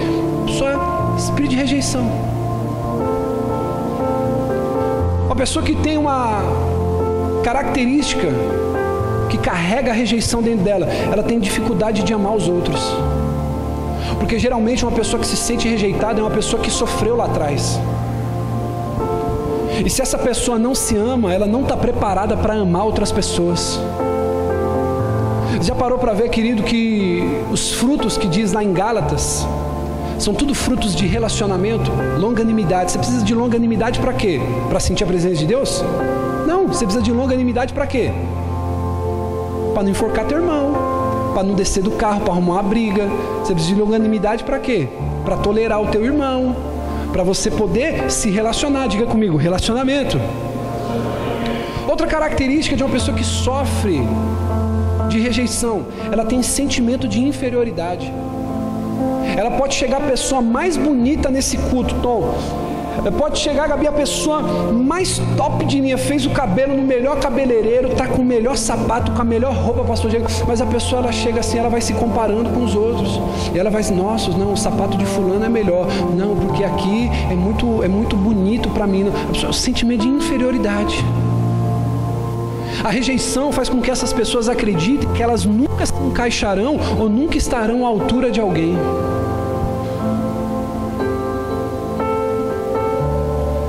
Só 0.58 0.68
é 0.68 0.76
espírito 1.16 1.50
de 1.50 1.56
rejeição. 1.56 2.02
Uma 5.26 5.36
pessoa 5.36 5.64
que 5.64 5.74
tem 5.76 5.96
uma 5.96 6.42
característica 7.42 8.28
que 9.28 9.38
carrega 9.38 9.90
a 9.90 9.94
rejeição 9.94 10.42
dentro 10.42 10.64
dela, 10.64 10.86
ela 10.86 11.22
tem 11.22 11.38
dificuldade 11.38 12.02
de 12.02 12.12
amar 12.12 12.34
os 12.34 12.48
outros. 12.48 12.80
Porque 14.18 14.38
geralmente 14.38 14.84
uma 14.84 14.92
pessoa 14.92 15.20
que 15.20 15.26
se 15.26 15.36
sente 15.36 15.68
rejeitada 15.68 16.20
é 16.20 16.22
uma 16.22 16.30
pessoa 16.30 16.60
que 16.60 16.70
sofreu 16.70 17.16
lá 17.16 17.26
atrás. 17.26 17.78
E 19.84 19.88
se 19.88 20.02
essa 20.02 20.18
pessoa 20.18 20.58
não 20.58 20.74
se 20.74 20.96
ama, 20.96 21.32
ela 21.32 21.46
não 21.46 21.62
está 21.62 21.76
preparada 21.76 22.36
para 22.36 22.54
amar 22.54 22.84
outras 22.84 23.10
pessoas. 23.10 23.80
Já 25.62 25.74
parou 25.74 25.98
para 25.98 26.12
ver, 26.12 26.28
querido, 26.30 26.62
que 26.62 27.22
os 27.50 27.72
frutos 27.72 28.16
que 28.16 28.26
diz 28.26 28.52
lá 28.52 28.62
em 28.62 28.72
Gálatas 28.72 29.46
são 30.18 30.34
tudo 30.34 30.54
frutos 30.54 30.94
de 30.94 31.06
relacionamento, 31.06 31.90
longanimidade. 32.18 32.92
Você 32.92 32.98
precisa 32.98 33.24
de 33.24 33.34
longanimidade 33.34 33.98
para 34.00 34.12
quê? 34.12 34.40
Para 34.68 34.78
sentir 34.78 35.04
a 35.04 35.06
presença 35.06 35.36
de 35.36 35.46
Deus? 35.46 35.82
Não, 36.46 36.66
você 36.66 36.84
precisa 36.84 37.02
de 37.02 37.12
longanimidade 37.12 37.72
para 37.72 37.86
quê? 37.86 38.10
Para 39.74 39.82
não 39.82 39.90
enforcar 39.90 40.26
teu 40.26 40.38
irmão, 40.38 40.74
para 41.32 41.42
não 41.42 41.54
descer 41.54 41.82
do 41.82 41.92
carro, 41.92 42.20
para 42.20 42.32
arrumar 42.32 42.54
uma 42.54 42.62
briga. 42.62 43.08
Você 43.42 43.54
precisa 43.54 43.74
de 43.74 43.80
longanimidade 43.80 44.44
para 44.44 44.58
quê? 44.58 44.88
Para 45.24 45.36
tolerar 45.36 45.82
o 45.82 45.86
teu 45.86 46.04
irmão, 46.04 46.54
para 47.12 47.22
você 47.22 47.50
poder 47.50 48.10
se 48.10 48.30
relacionar. 48.30 48.88
Diga 48.88 49.06
comigo, 49.06 49.36
relacionamento. 49.36 50.18
Outra 51.88 52.06
característica 52.06 52.76
de 52.76 52.82
uma 52.82 52.90
pessoa 52.90 53.16
que 53.16 53.24
sofre 53.24 54.00
de 55.10 55.18
rejeição, 55.18 55.86
ela 56.10 56.24
tem 56.24 56.42
sentimento 56.42 57.06
de 57.06 57.20
inferioridade. 57.20 58.10
Ela 59.36 59.50
pode 59.52 59.74
chegar 59.74 59.98
a 59.98 60.06
pessoa 60.06 60.40
mais 60.40 60.76
bonita 60.76 61.30
nesse 61.30 61.56
culto, 61.56 61.94
Tom. 61.96 62.34
Pode 63.16 63.38
chegar, 63.38 63.66
Gabi, 63.66 63.86
a 63.86 63.92
pessoa 63.92 64.42
mais 64.72 65.18
top 65.36 65.64
de 65.64 65.80
linha, 65.80 65.96
fez 65.96 66.26
o 66.26 66.30
cabelo 66.30 66.76
no 66.76 66.82
melhor 66.82 67.18
cabeleireiro, 67.18 67.94
tá 67.94 68.06
com 68.06 68.20
o 68.20 68.24
melhor 68.24 68.56
sapato, 68.56 69.12
com 69.12 69.22
a 69.22 69.24
melhor 69.24 69.54
roupa, 69.54 69.84
pastor 69.84 70.10
Diego, 70.10 70.26
mas 70.46 70.60
a 70.60 70.66
pessoa 70.66 71.00
ela 71.00 71.12
chega 71.12 71.40
assim, 71.40 71.58
ela 71.58 71.70
vai 71.70 71.80
se 71.80 71.94
comparando 71.94 72.50
com 72.50 72.62
os 72.62 72.74
outros. 72.74 73.18
E 73.54 73.58
ela 73.58 73.70
vai, 73.70 73.82
nossa, 73.90 74.30
não, 74.32 74.52
o 74.52 74.56
sapato 74.56 74.98
de 74.98 75.06
fulano 75.06 75.44
é 75.44 75.48
melhor. 75.48 75.86
Não, 76.14 76.36
porque 76.36 76.62
aqui 76.62 77.10
é 77.30 77.34
muito, 77.34 77.82
é 77.82 77.88
muito 77.88 78.16
bonito 78.16 78.68
para 78.70 78.86
mim. 78.86 79.08
A 79.08 79.32
pessoa, 79.32 79.52
sentimento 79.52 80.02
de 80.02 80.08
inferioridade. 80.08 81.02
A 82.82 82.88
rejeição 82.88 83.52
faz 83.52 83.68
com 83.68 83.78
que 83.80 83.90
essas 83.90 84.10
pessoas 84.10 84.48
acreditem 84.48 85.12
que 85.12 85.22
elas 85.22 85.44
nunca 85.44 85.84
se 85.84 85.92
encaixarão 85.94 86.78
ou 86.98 87.10
nunca 87.10 87.36
estarão 87.36 87.84
à 87.84 87.88
altura 87.88 88.30
de 88.30 88.40
alguém. 88.40 88.74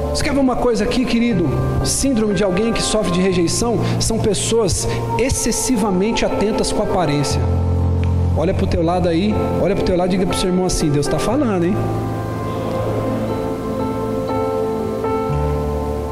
Você 0.09 0.23
quer 0.23 0.33
ver 0.33 0.39
uma 0.39 0.55
coisa 0.55 0.85
aqui, 0.85 1.03
querido? 1.03 1.45
Síndrome 1.83 2.35
de 2.35 2.43
alguém 2.43 2.71
que 2.71 2.81
sofre 2.81 3.11
de 3.11 3.19
rejeição 3.19 3.79
são 3.99 4.17
pessoas 4.17 4.87
excessivamente 5.19 6.23
atentas 6.23 6.71
com 6.71 6.81
a 6.81 6.85
aparência. 6.85 7.41
Olha 8.37 8.53
para 8.53 8.63
o 8.63 8.67
teu 8.67 8.81
lado 8.81 9.09
aí, 9.09 9.35
olha 9.61 9.75
para 9.75 9.83
o 9.83 9.85
teu 9.85 9.97
lado 9.97 10.07
e 10.07 10.11
diga 10.11 10.25
para 10.25 10.35
o 10.35 10.39
seu 10.39 10.49
irmão 10.49 10.65
assim: 10.65 10.89
Deus 10.89 11.05
está 11.05 11.19
falando, 11.19 11.65
hein? 11.65 11.75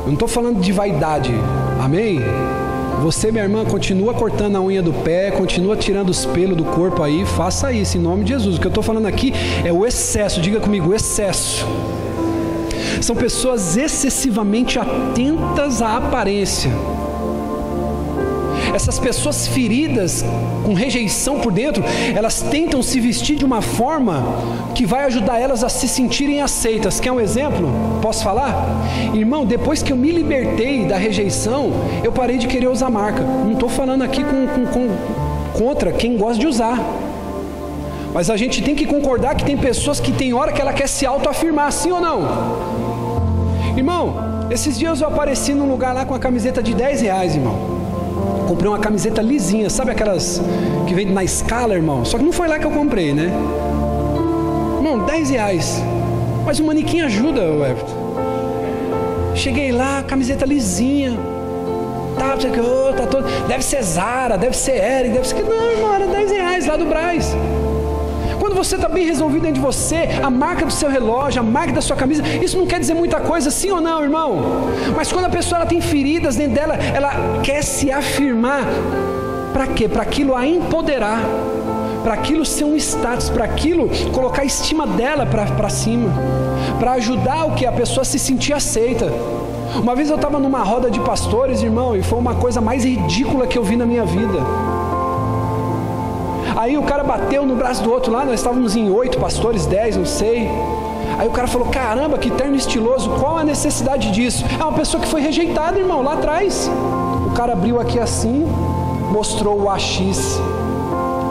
Eu 0.01 0.07
não 0.07 0.13
estou 0.13 0.27
falando 0.27 0.59
de 0.59 0.71
vaidade, 0.73 1.33
amém? 1.81 2.19
Você, 3.01 3.31
minha 3.31 3.43
irmã, 3.43 3.63
continua 3.63 4.13
cortando 4.13 4.57
a 4.57 4.61
unha 4.61 4.81
do 4.81 4.91
pé, 4.91 5.31
continua 5.31 5.77
tirando 5.77 6.09
os 6.09 6.25
pelos 6.25 6.57
do 6.57 6.65
corpo 6.65 7.01
aí, 7.01 7.25
faça 7.25 7.71
isso 7.71 7.97
em 7.97 8.01
nome 8.01 8.25
de 8.25 8.33
Jesus. 8.33 8.57
O 8.57 8.59
que 8.59 8.67
eu 8.67 8.69
estou 8.69 8.83
falando 8.83 9.05
aqui 9.05 9.33
é 9.63 9.71
o 9.71 9.85
excesso, 9.85 10.41
diga 10.41 10.59
comigo, 10.59 10.93
excesso. 10.93 11.65
São 13.01 13.15
pessoas 13.15 13.77
excessivamente 13.77 14.77
atentas 14.77 15.81
à 15.81 15.95
aparência. 15.95 16.69
Essas 18.73 18.99
pessoas 18.99 19.47
feridas, 19.47 20.23
com 20.63 20.73
rejeição 20.73 21.39
por 21.39 21.51
dentro, 21.51 21.83
elas 22.15 22.41
tentam 22.41 22.81
se 22.83 22.99
vestir 22.99 23.35
de 23.35 23.43
uma 23.43 23.61
forma 23.61 24.23
que 24.75 24.85
vai 24.85 25.03
ajudar 25.05 25.39
elas 25.39 25.63
a 25.63 25.69
se 25.69 25.87
sentirem 25.87 26.41
aceitas. 26.41 26.99
Quer 26.99 27.11
um 27.11 27.19
exemplo? 27.19 27.69
Posso 28.01 28.23
falar? 28.23 28.65
Irmão, 29.13 29.45
depois 29.45 29.81
que 29.81 29.91
eu 29.91 29.97
me 29.97 30.11
libertei 30.11 30.85
da 30.85 30.97
rejeição, 30.97 31.71
eu 32.03 32.11
parei 32.11 32.37
de 32.37 32.47
querer 32.47 32.67
usar 32.67 32.89
marca. 32.89 33.21
Não 33.21 33.53
estou 33.53 33.69
falando 33.69 34.03
aqui 34.03 34.23
com, 34.23 34.47
com, 34.47 34.65
com, 34.67 34.89
contra 35.57 35.91
quem 35.91 36.17
gosta 36.17 36.39
de 36.39 36.47
usar. 36.47 36.79
Mas 38.13 38.29
a 38.29 38.37
gente 38.37 38.61
tem 38.61 38.75
que 38.75 38.85
concordar 38.85 39.35
que 39.35 39.43
tem 39.43 39.57
pessoas 39.57 39.99
que 39.99 40.11
tem 40.11 40.33
hora 40.33 40.51
que 40.51 40.61
ela 40.61 40.73
quer 40.73 40.87
se 40.87 41.05
autoafirmar, 41.05 41.71
sim 41.71 41.91
ou 41.91 42.01
não? 42.01 42.21
Irmão, 43.75 44.47
esses 44.49 44.77
dias 44.77 45.01
eu 45.01 45.07
apareci 45.07 45.53
num 45.53 45.69
lugar 45.69 45.93
lá 45.93 46.05
com 46.05 46.15
a 46.15 46.19
camiseta 46.19 46.61
de 46.61 46.73
10 46.73 47.01
reais, 47.01 47.35
irmão. 47.35 47.78
Comprei 48.49 48.67
uma 48.67 48.79
camiseta 48.79 49.21
lisinha, 49.21 49.69
sabe 49.69 49.91
aquelas 49.91 50.41
que 50.87 50.95
vem 50.95 51.05
na 51.05 51.23
escala, 51.23 51.75
irmão? 51.75 52.03
Só 52.03 52.17
que 52.17 52.23
não 52.23 52.31
foi 52.31 52.47
lá 52.47 52.57
que 52.57 52.65
eu 52.65 52.71
comprei, 52.71 53.13
né? 53.13 53.31
Irmão, 54.77 55.05
10 55.05 55.29
reais. 55.29 55.79
Mas 56.43 56.59
o 56.59 56.63
manequim 56.63 57.01
ajuda, 57.01 57.43
Everton. 57.43 57.95
Cheguei 59.35 59.71
lá, 59.71 60.01
camiseta 60.01 60.47
lisinha. 60.47 61.15
Tá, 62.17 62.35
tá 62.97 63.05
todo. 63.05 63.27
Deve 63.47 63.63
ser 63.63 63.83
Zara, 63.83 64.35
deve 64.35 64.57
ser 64.57 64.83
Eric, 64.83 65.13
deve 65.13 65.27
ser. 65.27 65.43
Não, 65.43 65.71
irmão, 65.71 65.93
era 65.93 66.07
10 66.07 66.31
reais 66.31 66.65
lá 66.65 66.75
do 66.75 66.85
Braz. 66.85 67.35
Você 68.59 68.75
está 68.75 68.89
bem 68.89 69.05
resolvido 69.05 69.43
dentro 69.43 69.55
de 69.55 69.61
você, 69.61 70.09
a 70.21 70.29
marca 70.29 70.65
do 70.65 70.71
seu 70.71 70.89
relógio, 70.89 71.39
a 71.39 71.43
marca 71.43 71.71
da 71.71 71.79
sua 71.79 71.95
camisa, 71.95 72.21
isso 72.43 72.57
não 72.57 72.67
quer 72.67 72.77
dizer 72.77 72.93
muita 72.93 73.21
coisa, 73.21 73.49
sim 73.49 73.71
ou 73.71 73.79
não, 73.79 74.03
irmão? 74.03 74.37
Mas 74.97 75.09
quando 75.09 75.23
a 75.25 75.29
pessoa 75.29 75.65
tem 75.65 75.79
feridas 75.79 76.35
dentro 76.35 76.55
dela, 76.55 76.75
ela 76.75 77.39
quer 77.41 77.63
se 77.63 77.89
afirmar. 77.89 78.65
Para 79.53 79.65
quê? 79.67 79.87
Para 79.87 80.03
aquilo 80.03 80.35
a 80.35 80.45
empoderar, 80.45 81.21
para 82.03 82.15
aquilo 82.15 82.45
ser 82.45 82.65
um 82.65 82.75
status, 82.75 83.29
para 83.29 83.45
aquilo 83.45 83.89
colocar 84.11 84.41
a 84.41 84.45
estima 84.45 84.85
dela 84.85 85.25
para 85.25 85.69
cima, 85.69 86.11
para 86.77 86.91
ajudar 86.91 87.45
o 87.45 87.55
que 87.55 87.65
a 87.65 87.71
pessoa 87.71 88.03
se 88.03 88.19
sentir 88.19 88.51
aceita. 88.51 89.05
Uma 89.81 89.95
vez 89.95 90.09
eu 90.09 90.17
estava 90.17 90.37
numa 90.37 90.63
roda 90.63 90.91
de 90.91 90.99
pastores, 90.99 91.63
irmão, 91.63 91.95
e 91.95 92.03
foi 92.03 92.19
uma 92.19 92.35
coisa 92.35 92.59
mais 92.59 92.83
ridícula 92.83 93.47
que 93.47 93.57
eu 93.57 93.63
vi 93.63 93.77
na 93.77 93.85
minha 93.85 94.03
vida. 94.03 94.78
Aí 96.59 96.77
o 96.77 96.83
cara 96.83 97.05
bateu 97.05 97.45
no 97.45 97.55
braço 97.55 97.81
do 97.81 97.89
outro 97.89 98.11
lá, 98.11 98.25
nós 98.25 98.33
estávamos 98.33 98.75
em 98.75 98.89
oito 98.89 99.17
pastores, 99.17 99.65
dez, 99.65 99.95
não 99.95 100.05
sei. 100.05 100.45
Aí 101.17 101.25
o 101.25 101.31
cara 101.31 101.47
falou: 101.47 101.69
caramba, 101.69 102.17
que 102.17 102.29
terno 102.29 102.53
estiloso, 102.53 103.11
qual 103.11 103.37
a 103.37 103.45
necessidade 103.45 104.11
disso? 104.11 104.43
É 104.59 104.61
uma 104.61 104.73
pessoa 104.73 105.01
que 105.01 105.07
foi 105.07 105.21
rejeitada, 105.21 105.79
irmão, 105.79 106.03
lá 106.03 106.15
atrás. 106.15 106.69
O 107.27 107.31
cara 107.31 107.53
abriu 107.53 107.79
aqui 107.79 107.97
assim, 107.97 108.45
mostrou 109.09 109.57
o 109.57 109.69
AX. 109.69 110.37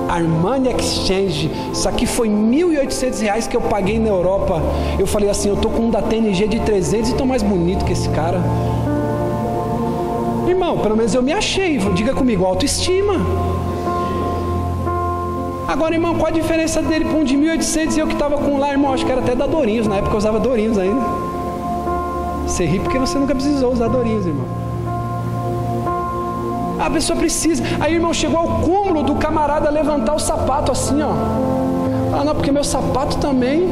Armani 0.09 0.71
Exchange, 0.71 1.51
isso 1.75 1.87
aqui 1.87 2.07
foi 2.07 2.29
R$ 2.29 2.35
1.800 2.35 3.49
que 3.49 3.57
eu 3.59 3.61
paguei 3.61 3.99
na 3.99 4.09
Europa. 4.09 4.63
Eu 4.99 5.07
falei 5.07 5.29
assim: 5.29 5.51
eu 5.51 5.57
tô 5.57 5.69
com 5.69 5.83
um 5.83 5.91
da 5.91 6.01
TNG 6.01 6.49
de 6.49 6.61
300 6.61 7.11
e 7.11 7.15
tô 7.15 7.27
mais 7.27 7.43
bonito 7.43 7.85
que 7.85 7.93
esse 7.93 8.09
cara. 8.09 8.41
Irmão, 10.49 10.79
pelo 10.79 10.97
menos 10.97 11.13
eu 11.13 11.23
me 11.23 11.35
achei. 11.35 11.77
Diga 11.77 12.15
comigo, 12.15 12.47
autoestima. 12.47 13.48
Agora, 15.69 15.95
irmão, 15.95 16.15
qual 16.15 16.29
a 16.29 16.31
diferença 16.31 16.81
dele 16.81 17.05
para 17.05 17.19
um 17.19 17.25
de 17.25 17.37
1800 17.37 17.95
e 17.95 18.01
eu 18.01 18.07
que 18.07 18.15
estava 18.15 18.39
com 18.39 18.57
lá, 18.57 18.71
irmão? 18.71 18.91
Acho 18.91 19.05
que 19.05 19.13
era 19.13 19.21
até 19.21 19.35
da 19.35 19.47
Dorinhos, 19.47 19.87
na 19.87 19.97
época 19.97 20.15
eu 20.15 20.17
usava 20.17 20.41
Dorinhos 20.41 20.79
ainda. 20.79 21.03
Você 22.47 22.65
ri 22.65 22.81
porque 22.81 22.99
você 22.99 23.19
nunca 23.19 23.35
precisou 23.35 23.71
usar 23.75 23.89
Dorinhos, 23.89 24.25
irmão. 24.25 24.47
A 26.81 26.89
pessoa 26.89 27.19
precisa. 27.19 27.63
Aí, 27.81 27.93
irmão, 27.93 28.15
chegou 28.15 28.39
ao 28.39 28.61
cúmulo 28.61 29.03
do 29.03 29.17
camarada 29.17 29.69
levantar 29.69 30.15
o 30.15 30.19
sapato 30.19 30.73
assim, 30.73 31.03
ó. 31.03 31.13
Ah, 32.19 32.25
não, 32.25 32.35
porque 32.35 32.51
meu 32.51 32.65
sapato 32.65 33.19
também 33.19 33.69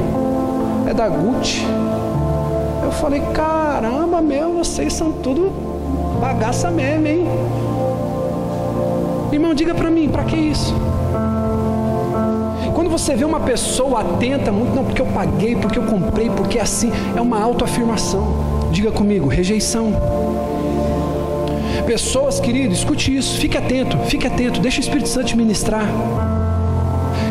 é 0.86 0.92
da 0.92 1.08
Gucci. 1.08 1.64
Eu 2.84 2.92
falei, 2.92 3.22
caramba, 3.32 4.20
meu, 4.20 4.52
vocês 4.52 4.92
são 4.92 5.12
tudo 5.12 5.50
bagaça 6.20 6.70
mesmo, 6.70 7.06
hein? 7.06 7.26
Irmão, 9.32 9.54
diga 9.54 9.74
para 9.74 9.88
mim, 9.88 10.10
para 10.10 10.24
que 10.24 10.36
isso? 10.36 10.74
Quando 12.86 13.00
você 13.00 13.16
vê 13.16 13.24
uma 13.24 13.40
pessoa 13.40 14.00
atenta 14.00 14.52
muito, 14.52 14.72
não, 14.72 14.84
porque 14.84 15.02
eu 15.02 15.06
paguei, 15.06 15.56
porque 15.56 15.76
eu 15.76 15.82
comprei, 15.82 16.30
porque 16.30 16.56
é 16.56 16.62
assim, 16.62 16.92
é 17.16 17.20
uma 17.20 17.42
autoafirmação. 17.42 18.68
Diga 18.70 18.92
comigo, 18.92 19.26
rejeição. 19.26 19.92
Pessoas, 21.84 22.38
querido, 22.38 22.72
escute 22.72 23.16
isso, 23.16 23.40
fique 23.40 23.58
atento, 23.58 23.98
fique 24.06 24.24
atento, 24.24 24.60
deixa 24.60 24.78
o 24.78 24.82
Espírito 24.82 25.08
Santo 25.08 25.26
te 25.26 25.36
ministrar. 25.36 25.84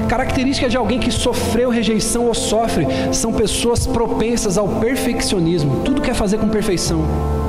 Característica 0.09 0.67
de 0.67 0.75
alguém 0.75 0.99
que 0.99 1.09
sofreu 1.09 1.69
rejeição 1.69 2.25
ou 2.25 2.33
sofre 2.33 2.85
são 3.13 3.31
pessoas 3.31 3.87
propensas 3.87 4.57
ao 4.57 4.67
perfeccionismo. 4.67 5.83
Tudo 5.85 6.01
quer 6.01 6.15
fazer 6.15 6.37
com 6.37 6.49
perfeição. 6.49 7.44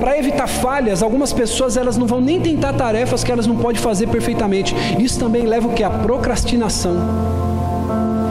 Para 0.00 0.16
evitar 0.18 0.46
falhas, 0.46 1.02
algumas 1.02 1.32
pessoas 1.32 1.76
elas 1.76 1.96
não 1.96 2.06
vão 2.06 2.20
nem 2.20 2.40
tentar 2.40 2.72
tarefas 2.72 3.24
que 3.24 3.32
elas 3.32 3.46
não 3.46 3.56
podem 3.56 3.80
fazer 3.80 4.06
perfeitamente. 4.08 4.74
Isso 4.98 5.18
também 5.18 5.44
leva 5.46 5.68
o 5.68 5.72
que? 5.72 5.82
A 5.82 5.90
procrastinação. 5.90 6.96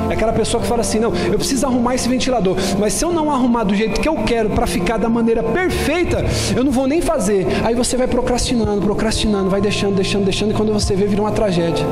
É 0.10 0.14
aquela 0.14 0.32
pessoa 0.32 0.62
que 0.62 0.68
fala 0.68 0.82
assim: 0.82 1.00
não, 1.00 1.14
eu 1.14 1.38
preciso 1.38 1.66
arrumar 1.66 1.96
esse 1.96 2.08
ventilador, 2.08 2.56
mas 2.80 2.94
se 2.94 3.04
eu 3.04 3.12
não 3.12 3.30
arrumar 3.30 3.64
do 3.64 3.76
jeito 3.76 4.00
que 4.00 4.08
eu 4.08 4.16
quero 4.24 4.50
para 4.52 4.66
ficar 4.66 4.98
da 4.98 5.10
maneira 5.10 5.44
perfeita, 5.44 6.24
eu 6.56 6.64
não 6.64 6.72
vou 6.72 6.88
nem 6.88 7.02
fazer. 7.02 7.46
Aí 7.64 7.76
você 7.76 7.98
vai 7.98 8.08
procrastinando, 8.08 8.82
procrastinando, 8.82 9.50
vai 9.50 9.60
deixando, 9.60 9.96
deixando, 9.96 10.24
deixando, 10.24 10.52
e 10.52 10.54
quando 10.54 10.72
você 10.72 10.96
vê, 10.96 11.06
vira 11.06 11.22
uma 11.22 11.32
tragédia. 11.32 11.86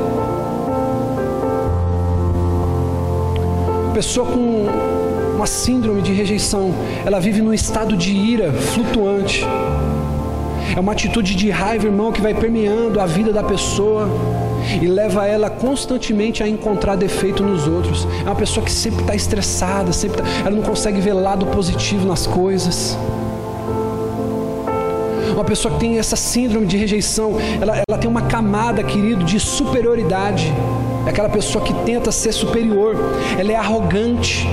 Pessoa 3.92 4.26
com 4.26 4.95
uma 5.36 5.46
síndrome 5.46 6.00
de 6.00 6.12
rejeição, 6.12 6.74
ela 7.04 7.20
vive 7.20 7.42
num 7.42 7.52
estado 7.52 7.94
de 7.94 8.10
ira 8.10 8.52
flutuante. 8.52 9.44
É 10.74 10.80
uma 10.80 10.92
atitude 10.92 11.34
de 11.34 11.50
raiva, 11.50 11.86
irmão, 11.86 12.10
que 12.10 12.20
vai 12.20 12.34
permeando 12.34 12.98
a 12.98 13.06
vida 13.06 13.32
da 13.32 13.42
pessoa 13.42 14.08
e 14.80 14.86
leva 14.86 15.26
ela 15.26 15.48
constantemente 15.48 16.42
a 16.42 16.48
encontrar 16.48 16.96
defeito 16.96 17.42
nos 17.42 17.68
outros. 17.68 18.08
É 18.20 18.24
uma 18.24 18.34
pessoa 18.34 18.64
que 18.64 18.72
sempre 18.72 19.02
está 19.02 19.14
estressada, 19.14 19.92
sempre 19.92 20.22
tá, 20.22 20.28
ela 20.40 20.50
não 20.50 20.62
consegue 20.62 21.00
ver 21.00 21.12
lado 21.12 21.46
positivo 21.46 22.06
nas 22.06 22.26
coisas. 22.26 22.96
Uma 25.34 25.44
pessoa 25.44 25.74
que 25.74 25.80
tem 25.80 25.98
essa 25.98 26.16
síndrome 26.16 26.66
de 26.66 26.78
rejeição, 26.78 27.34
ela, 27.60 27.82
ela 27.86 27.98
tem 27.98 28.08
uma 28.08 28.22
camada, 28.22 28.82
querido, 28.82 29.22
de 29.22 29.38
superioridade. 29.38 30.52
É 31.06 31.10
aquela 31.10 31.28
pessoa 31.28 31.62
que 31.62 31.74
tenta 31.84 32.10
ser 32.10 32.32
superior, 32.32 32.96
ela 33.38 33.52
é 33.52 33.54
arrogante. 33.54 34.48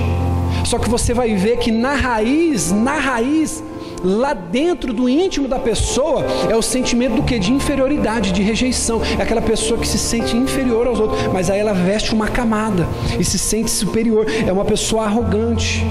Só 0.64 0.78
que 0.78 0.88
você 0.88 1.12
vai 1.12 1.34
ver 1.34 1.58
que 1.58 1.70
na 1.70 1.94
raiz, 1.94 2.72
na 2.72 2.98
raiz, 2.98 3.62
lá 4.02 4.34
dentro 4.34 4.92
do 4.92 5.08
íntimo 5.08 5.46
da 5.46 5.58
pessoa 5.58 6.24
é 6.50 6.56
o 6.56 6.62
sentimento 6.62 7.16
do 7.16 7.22
que? 7.22 7.38
De 7.38 7.52
inferioridade, 7.52 8.32
de 8.32 8.42
rejeição. 8.42 9.00
É 9.18 9.22
aquela 9.22 9.42
pessoa 9.42 9.78
que 9.78 9.86
se 9.86 9.98
sente 9.98 10.36
inferior 10.36 10.86
aos 10.86 11.00
outros, 11.00 11.20
mas 11.32 11.50
aí 11.50 11.58
ela 11.58 11.72
veste 11.72 12.14
uma 12.14 12.28
camada 12.28 12.86
e 13.18 13.24
se 13.24 13.38
sente 13.38 13.70
superior. 13.70 14.26
É 14.46 14.52
uma 14.52 14.64
pessoa 14.64 15.04
arrogante 15.04 15.84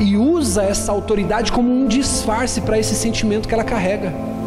e 0.00 0.16
usa 0.16 0.62
essa 0.62 0.92
autoridade 0.92 1.52
como 1.52 1.70
um 1.70 1.86
disfarce 1.86 2.60
para 2.60 2.78
esse 2.78 2.94
sentimento 2.94 3.48
que 3.48 3.54
ela 3.54 3.64
carrega. 3.64 4.37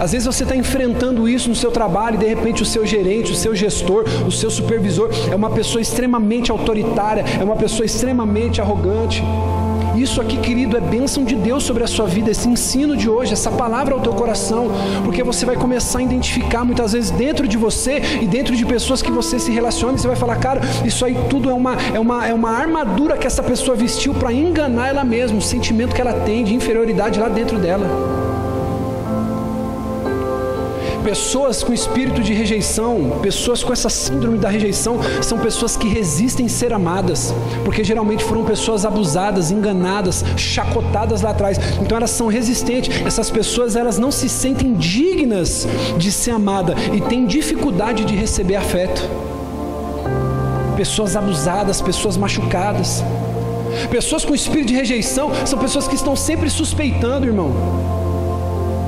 Às 0.00 0.12
vezes 0.12 0.26
você 0.26 0.44
está 0.44 0.56
enfrentando 0.56 1.28
isso 1.28 1.50
no 1.50 1.54
seu 1.54 1.70
trabalho 1.70 2.14
e 2.14 2.18
de 2.18 2.26
repente 2.26 2.62
o 2.62 2.66
seu 2.66 2.86
gerente, 2.86 3.32
o 3.32 3.34
seu 3.36 3.54
gestor, 3.54 4.06
o 4.26 4.32
seu 4.32 4.50
supervisor 4.50 5.10
é 5.30 5.34
uma 5.34 5.50
pessoa 5.50 5.82
extremamente 5.82 6.50
autoritária, 6.50 7.22
é 7.38 7.44
uma 7.44 7.54
pessoa 7.54 7.84
extremamente 7.84 8.62
arrogante. 8.62 9.22
Isso 9.94 10.18
aqui, 10.18 10.38
querido, 10.38 10.74
é 10.74 10.80
bênção 10.80 11.22
de 11.22 11.34
Deus 11.34 11.64
sobre 11.64 11.84
a 11.84 11.86
sua 11.86 12.06
vida, 12.06 12.30
esse 12.30 12.48
ensino 12.48 12.96
de 12.96 13.10
hoje, 13.10 13.34
essa 13.34 13.50
palavra 13.50 13.92
ao 13.92 14.00
teu 14.00 14.14
coração, 14.14 14.70
porque 15.04 15.22
você 15.22 15.44
vai 15.44 15.56
começar 15.56 15.98
a 15.98 16.02
identificar 16.02 16.64
muitas 16.64 16.94
vezes 16.94 17.10
dentro 17.10 17.46
de 17.46 17.58
você 17.58 18.00
e 18.22 18.26
dentro 18.26 18.56
de 18.56 18.64
pessoas 18.64 19.02
que 19.02 19.10
você 19.10 19.38
se 19.38 19.50
relaciona, 19.50 19.98
e 19.98 20.00
você 20.00 20.08
vai 20.08 20.16
falar, 20.16 20.36
cara, 20.36 20.62
isso 20.82 21.04
aí 21.04 21.14
tudo 21.28 21.50
é 21.50 21.52
uma, 21.52 21.76
é 21.92 22.00
uma, 22.00 22.26
é 22.26 22.32
uma 22.32 22.50
armadura 22.50 23.18
que 23.18 23.26
essa 23.26 23.42
pessoa 23.42 23.76
vestiu 23.76 24.14
para 24.14 24.32
enganar 24.32 24.88
ela 24.88 25.04
mesma, 25.04 25.36
o 25.36 25.42
sentimento 25.42 25.94
que 25.94 26.00
ela 26.00 26.14
tem 26.14 26.44
de 26.44 26.54
inferioridade 26.54 27.20
lá 27.20 27.28
dentro 27.28 27.58
dela. 27.58 28.39
Pessoas 31.10 31.64
com 31.64 31.72
espírito 31.74 32.22
de 32.22 32.32
rejeição, 32.32 33.18
pessoas 33.20 33.64
com 33.64 33.72
essa 33.72 33.90
síndrome 33.90 34.38
da 34.38 34.48
rejeição, 34.48 35.00
são 35.20 35.40
pessoas 35.40 35.76
que 35.76 35.88
resistem 35.88 36.46
ser 36.46 36.72
amadas, 36.72 37.34
porque 37.64 37.82
geralmente 37.82 38.22
foram 38.22 38.44
pessoas 38.44 38.84
abusadas, 38.84 39.50
enganadas, 39.50 40.24
chacotadas 40.36 41.22
lá 41.22 41.30
atrás. 41.30 41.58
Então 41.82 41.96
elas 41.98 42.10
são 42.10 42.28
resistentes. 42.28 43.04
Essas 43.04 43.28
pessoas 43.28 43.74
elas 43.74 43.98
não 43.98 44.12
se 44.12 44.28
sentem 44.28 44.72
dignas 44.74 45.66
de 45.98 46.12
ser 46.12 46.30
amada 46.30 46.76
e 46.94 47.00
têm 47.00 47.26
dificuldade 47.26 48.04
de 48.04 48.14
receber 48.14 48.54
afeto. 48.54 49.02
Pessoas 50.76 51.16
abusadas, 51.16 51.82
pessoas 51.82 52.16
machucadas. 52.16 53.02
Pessoas 53.90 54.24
com 54.24 54.32
espírito 54.32 54.68
de 54.68 54.74
rejeição 54.76 55.32
são 55.44 55.58
pessoas 55.58 55.88
que 55.88 55.96
estão 55.96 56.14
sempre 56.14 56.48
suspeitando, 56.48 57.26
irmão. 57.26 58.09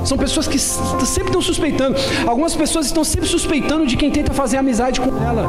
São 0.05 0.17
pessoas 0.17 0.47
que 0.47 0.59
sempre 0.59 1.29
estão 1.29 1.41
suspeitando. 1.41 1.95
Algumas 2.27 2.55
pessoas 2.55 2.87
estão 2.87 3.03
sempre 3.03 3.27
suspeitando 3.27 3.85
de 3.85 3.95
quem 3.95 4.11
tenta 4.11 4.33
fazer 4.33 4.57
amizade 4.57 4.99
com 4.99 5.09
ela. 5.23 5.47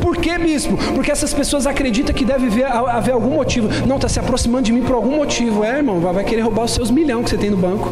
Por 0.00 0.16
que, 0.16 0.36
bispo? 0.36 0.76
Porque 0.94 1.10
essas 1.10 1.32
pessoas 1.32 1.66
acreditam 1.66 2.14
que 2.14 2.24
deve 2.24 2.46
haver, 2.46 2.66
haver 2.66 3.12
algum 3.12 3.34
motivo. 3.34 3.68
Não, 3.86 3.96
está 3.96 4.08
se 4.08 4.18
aproximando 4.18 4.64
de 4.64 4.72
mim 4.72 4.82
por 4.82 4.94
algum 4.94 5.16
motivo. 5.16 5.62
É, 5.64 5.78
irmão, 5.78 6.00
vai 6.00 6.24
querer 6.24 6.42
roubar 6.42 6.64
os 6.64 6.72
seus 6.72 6.90
milhões 6.90 7.24
que 7.24 7.30
você 7.30 7.38
tem 7.38 7.50
no 7.50 7.56
banco. 7.56 7.88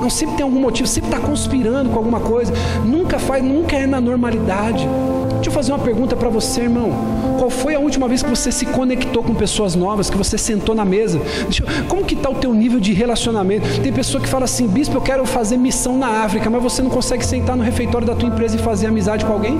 Não, 0.00 0.08
sempre 0.08 0.36
tem 0.36 0.44
algum 0.44 0.60
motivo, 0.60 0.88
sempre 0.88 1.10
está 1.10 1.24
conspirando 1.24 1.90
com 1.90 1.96
alguma 1.96 2.20
coisa. 2.20 2.52
Nunca 2.84 3.18
faz, 3.18 3.42
nunca 3.42 3.76
é 3.76 3.86
na 3.86 4.00
normalidade. 4.00 4.88
Deixa 5.34 5.50
eu 5.50 5.52
fazer 5.52 5.72
uma 5.72 5.78
pergunta 5.78 6.16
para 6.16 6.28
você, 6.28 6.62
irmão. 6.62 6.92
Qual 7.38 7.48
foi 7.48 7.76
a 7.76 7.78
última 7.78 8.08
vez 8.08 8.20
que 8.20 8.28
você 8.28 8.50
se 8.50 8.66
conectou 8.66 9.22
com 9.22 9.32
pessoas 9.32 9.76
novas, 9.76 10.10
que 10.10 10.16
você 10.16 10.36
sentou 10.36 10.74
na 10.74 10.84
mesa? 10.84 11.18
Eu, 11.18 11.86
como 11.86 12.04
que 12.04 12.14
está 12.14 12.28
o 12.28 12.34
teu 12.34 12.52
nível 12.52 12.80
de 12.80 12.92
relacionamento? 12.92 13.80
Tem 13.80 13.92
pessoa 13.92 14.20
que 14.20 14.28
fala 14.28 14.44
assim, 14.44 14.66
bispo, 14.66 14.96
eu 14.96 15.00
quero 15.00 15.24
fazer 15.24 15.56
missão 15.56 15.96
na 15.96 16.24
África, 16.24 16.50
mas 16.50 16.60
você 16.60 16.82
não 16.82 16.90
consegue 16.90 17.24
sentar 17.24 17.56
no 17.56 17.62
refeitório 17.62 18.06
da 18.06 18.14
tua 18.16 18.28
empresa 18.28 18.56
e 18.56 18.58
fazer 18.58 18.88
amizade 18.88 19.24
com 19.24 19.32
alguém? 19.32 19.56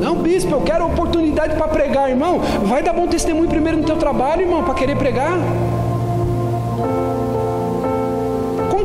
Não, 0.00 0.16
bispo, 0.16 0.52
eu 0.52 0.60
quero 0.62 0.84
oportunidade 0.86 1.54
para 1.54 1.68
pregar, 1.68 2.10
irmão. 2.10 2.40
Vai 2.64 2.82
dar 2.82 2.92
bom 2.92 3.06
testemunho 3.06 3.48
primeiro 3.48 3.78
no 3.78 3.84
teu 3.84 3.96
trabalho, 3.96 4.42
irmão, 4.42 4.64
para 4.64 4.74
querer 4.74 4.96
pregar. 4.96 5.38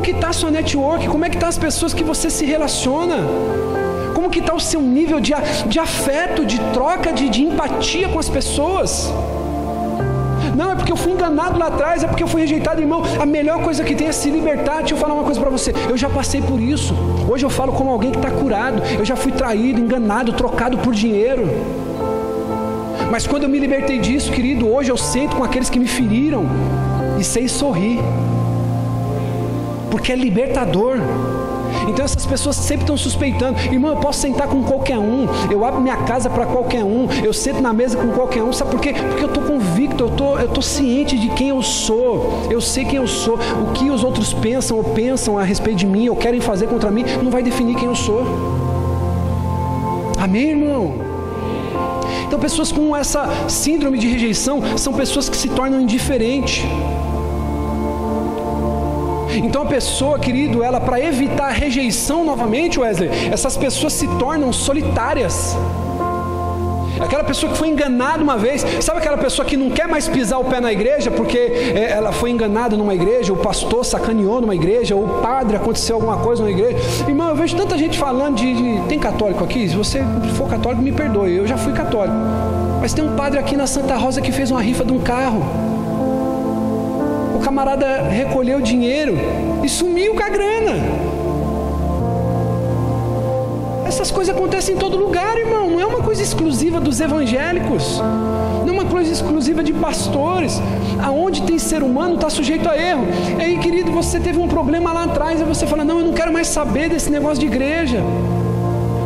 que 0.04 0.10
está 0.10 0.28
a 0.28 0.32
sua 0.34 0.50
network? 0.50 1.08
Como 1.08 1.24
é 1.24 1.30
que 1.30 1.38
tá 1.38 1.48
as 1.48 1.56
pessoas 1.56 1.94
que 1.94 2.04
você 2.04 2.28
se 2.28 2.44
relaciona? 2.44 3.16
Que 4.34 4.40
está 4.40 4.52
o 4.52 4.58
seu 4.58 4.82
nível 4.82 5.20
de, 5.20 5.32
de 5.68 5.78
afeto, 5.78 6.44
de 6.44 6.58
troca, 6.72 7.12
de, 7.12 7.28
de 7.28 7.40
empatia 7.44 8.08
com 8.08 8.18
as 8.18 8.28
pessoas? 8.28 9.08
Não, 10.56 10.72
é 10.72 10.74
porque 10.74 10.90
eu 10.90 10.96
fui 10.96 11.12
enganado 11.12 11.56
lá 11.56 11.68
atrás, 11.68 12.02
é 12.02 12.08
porque 12.08 12.24
eu 12.24 12.26
fui 12.26 12.40
rejeitado, 12.40 12.80
irmão. 12.80 13.04
A 13.20 13.24
melhor 13.24 13.62
coisa 13.62 13.84
que 13.84 13.94
tem 13.94 14.08
é 14.08 14.12
se 14.12 14.30
libertar. 14.30 14.78
Deixa 14.78 14.94
eu 14.94 14.98
falar 14.98 15.14
uma 15.14 15.22
coisa 15.22 15.40
para 15.40 15.50
você. 15.50 15.72
Eu 15.88 15.96
já 15.96 16.10
passei 16.10 16.42
por 16.42 16.60
isso. 16.60 16.96
Hoje 17.30 17.46
eu 17.46 17.50
falo 17.50 17.74
como 17.74 17.90
alguém 17.90 18.10
que 18.10 18.16
está 18.16 18.28
curado. 18.28 18.82
Eu 18.98 19.04
já 19.04 19.14
fui 19.14 19.30
traído, 19.30 19.80
enganado, 19.80 20.32
trocado 20.32 20.78
por 20.78 20.92
dinheiro. 20.92 21.48
Mas 23.12 23.28
quando 23.28 23.44
eu 23.44 23.48
me 23.48 23.60
libertei 23.60 24.00
disso, 24.00 24.32
querido, 24.32 24.68
hoje 24.68 24.90
eu 24.90 24.96
sento 24.96 25.36
com 25.36 25.44
aqueles 25.44 25.70
que 25.70 25.78
me 25.78 25.86
feriram 25.86 26.44
e 27.20 27.22
sei 27.22 27.46
sorrir 27.46 28.00
porque 29.92 30.10
é 30.10 30.16
libertador. 30.16 30.96
Então 31.88 32.04
essas 32.04 32.24
pessoas 32.26 32.56
sempre 32.56 32.84
estão 32.84 32.96
suspeitando, 32.96 33.58
irmão, 33.72 33.90
eu 33.90 33.96
posso 33.96 34.20
sentar 34.20 34.48
com 34.48 34.62
qualquer 34.62 34.98
um, 34.98 35.26
eu 35.50 35.64
abro 35.64 35.80
minha 35.80 35.96
casa 35.98 36.30
para 36.30 36.46
qualquer 36.46 36.84
um, 36.84 37.08
eu 37.22 37.32
sento 37.32 37.60
na 37.60 37.72
mesa 37.72 37.96
com 37.96 38.08
qualquer 38.08 38.42
um, 38.42 38.52
sabe 38.52 38.70
por 38.70 38.80
quê? 38.80 38.92
Porque 38.92 39.24
eu 39.24 39.28
estou 39.28 39.42
convicto, 39.42 40.04
eu 40.04 40.10
tô, 40.10 40.38
estou 40.38 40.54
tô 40.54 40.62
ciente 40.62 41.18
de 41.18 41.28
quem 41.30 41.48
eu 41.48 41.62
sou, 41.62 42.48
eu 42.50 42.60
sei 42.60 42.84
quem 42.84 42.96
eu 42.96 43.06
sou, 43.06 43.34
o 43.34 43.72
que 43.72 43.90
os 43.90 44.02
outros 44.02 44.32
pensam 44.32 44.76
ou 44.76 44.84
pensam 44.84 45.38
a 45.38 45.42
respeito 45.42 45.78
de 45.78 45.86
mim 45.86 46.08
ou 46.08 46.16
querem 46.16 46.40
fazer 46.40 46.66
contra 46.66 46.90
mim, 46.90 47.04
não 47.22 47.30
vai 47.30 47.42
definir 47.42 47.76
quem 47.76 47.86
eu 47.86 47.94
sou. 47.94 48.24
Amém, 50.18 50.50
irmão? 50.50 50.94
Então, 52.26 52.38
pessoas 52.38 52.72
com 52.72 52.96
essa 52.96 53.28
síndrome 53.48 53.98
de 53.98 54.08
rejeição 54.08 54.78
são 54.78 54.92
pessoas 54.92 55.28
que 55.28 55.36
se 55.36 55.48
tornam 55.48 55.80
indiferentes. 55.80 56.64
Então 59.34 59.62
a 59.62 59.66
pessoa, 59.66 60.18
querido, 60.18 60.62
ela 60.62 60.80
para 60.80 61.00
evitar 61.00 61.46
a 61.46 61.52
rejeição 61.52 62.24
novamente, 62.24 62.78
Wesley, 62.78 63.10
essas 63.32 63.56
pessoas 63.56 63.92
se 63.92 64.06
tornam 64.18 64.52
solitárias. 64.52 65.56
Aquela 67.00 67.24
pessoa 67.24 67.50
que 67.50 67.58
foi 67.58 67.68
enganada 67.68 68.22
uma 68.22 68.36
vez, 68.36 68.64
sabe 68.80 68.98
aquela 68.98 69.18
pessoa 69.18 69.44
que 69.44 69.56
não 69.56 69.70
quer 69.70 69.88
mais 69.88 70.06
pisar 70.08 70.38
o 70.38 70.44
pé 70.44 70.60
na 70.60 70.72
igreja 70.72 71.10
porque 71.10 71.38
é, 71.38 71.90
ela 71.90 72.12
foi 72.12 72.30
enganada 72.30 72.76
numa 72.76 72.94
igreja, 72.94 73.32
o 73.32 73.36
pastor 73.36 73.84
sacaneou 73.84 74.40
numa 74.40 74.54
igreja, 74.54 74.94
ou 74.94 75.04
o 75.04 75.08
padre 75.20 75.56
aconteceu 75.56 75.96
alguma 75.96 76.18
coisa 76.18 76.42
numa 76.42 76.52
igreja. 76.52 76.78
Irmão, 77.08 77.28
eu 77.30 77.36
vejo 77.36 77.56
tanta 77.56 77.76
gente 77.76 77.98
falando 77.98 78.36
de, 78.36 78.54
de. 78.54 78.88
Tem 78.88 78.98
católico 78.98 79.42
aqui? 79.42 79.68
Se 79.68 79.74
você 79.74 80.02
for 80.36 80.48
católico, 80.48 80.82
me 80.82 80.92
perdoe, 80.92 81.36
eu 81.36 81.46
já 81.46 81.56
fui 81.56 81.72
católico. 81.72 82.16
Mas 82.80 82.92
tem 82.92 83.04
um 83.04 83.16
padre 83.16 83.38
aqui 83.40 83.56
na 83.56 83.66
Santa 83.66 83.96
Rosa 83.96 84.20
que 84.20 84.30
fez 84.30 84.50
uma 84.50 84.62
rifa 84.62 84.84
de 84.84 84.92
um 84.92 85.00
carro. 85.00 85.73
Camarada 87.54 88.02
recolheu 88.08 88.60
dinheiro 88.60 89.16
e 89.62 89.68
sumiu 89.68 90.12
com 90.16 90.24
a 90.24 90.28
grana. 90.28 90.72
Essas 93.86 94.10
coisas 94.10 94.34
acontecem 94.34 94.74
em 94.74 94.78
todo 94.78 94.96
lugar, 94.96 95.36
irmão. 95.38 95.70
Não 95.70 95.78
é 95.78 95.86
uma 95.86 96.02
coisa 96.02 96.20
exclusiva 96.20 96.80
dos 96.80 97.00
evangélicos. 97.00 98.00
Não 98.66 98.68
é 98.70 98.72
uma 98.72 98.86
coisa 98.86 99.12
exclusiva 99.12 99.62
de 99.62 99.72
pastores. 99.72 100.60
Aonde 101.00 101.42
tem 101.42 101.56
ser 101.56 101.84
humano 101.84 102.16
está 102.16 102.28
sujeito 102.28 102.68
a 102.68 102.76
erro. 102.76 103.06
E 103.38 103.42
aí, 103.44 103.58
querido, 103.58 103.92
você 103.92 104.18
teve 104.18 104.36
um 104.36 104.48
problema 104.48 104.92
lá 104.92 105.04
atrás 105.04 105.40
e 105.40 105.44
você 105.44 105.64
fala: 105.64 105.84
Não, 105.84 106.00
eu 106.00 106.06
não 106.06 106.12
quero 106.12 106.32
mais 106.32 106.48
saber 106.48 106.88
desse 106.88 107.08
negócio 107.08 107.38
de 107.38 107.46
igreja. 107.46 108.02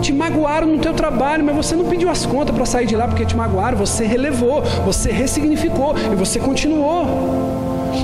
Te 0.01 0.11
magoaram 0.11 0.69
no 0.69 0.79
teu 0.79 0.95
trabalho, 0.95 1.45
mas 1.45 1.55
você 1.55 1.77
não 1.77 1.85
pediu 1.85 2.09
as 2.09 2.25
contas 2.25 2.57
para 2.57 2.65
sair 2.65 2.87
de 2.87 2.97
lá 2.97 3.07
porque 3.07 3.27
te 3.27 3.37
magoaram. 3.37 3.77
Você 3.77 4.07
relevou, 4.07 4.63
você 4.87 5.13
ressignificou 5.13 5.95
e 6.11 6.17
você 6.17 6.39
continuou. 6.39 7.48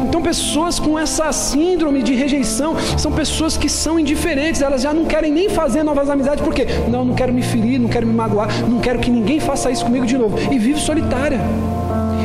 Então, 0.03 0.23
pessoas 0.23 0.79
com 0.79 0.99
essa 0.99 1.31
síndrome 1.33 2.03
de 2.03 2.15
rejeição 2.15 2.75
são 2.97 3.13
pessoas 3.13 3.57
que 3.57 3.69
são 3.69 3.99
indiferentes, 3.99 4.61
elas 4.63 4.83
já 4.83 4.93
não 4.93 5.05
querem 5.05 5.33
nem 5.33 5.49
fazer 5.49 5.83
novas 5.83 6.09
amizades, 6.11 6.45
porque 6.45 6.67
não, 6.89 7.05
não 7.05 7.15
quero 7.15 7.33
me 7.33 7.43
ferir, 7.43 7.79
não 7.79 7.89
quero 7.89 8.07
me 8.07 8.13
magoar, 8.13 8.49
não 8.69 8.81
quero 8.81 8.99
que 8.99 9.11
ninguém 9.11 9.41
faça 9.41 9.71
isso 9.71 9.85
comigo 9.85 10.07
de 10.07 10.17
novo, 10.17 10.37
e 10.53 10.59
vive 10.59 10.81
solitária. 10.81 11.41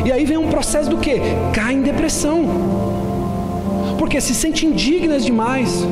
E 0.05 0.11
aí 0.11 0.25
vem 0.25 0.37
um 0.37 0.47
processo 0.47 0.89
do 0.89 0.97
que? 0.97 1.19
Cai 1.53 1.73
em 1.73 1.81
depressão, 1.81 2.45
porque 3.97 4.19
se 4.21 4.33
sente 4.33 4.65
indignas 4.65 5.25
demais, 5.25 5.85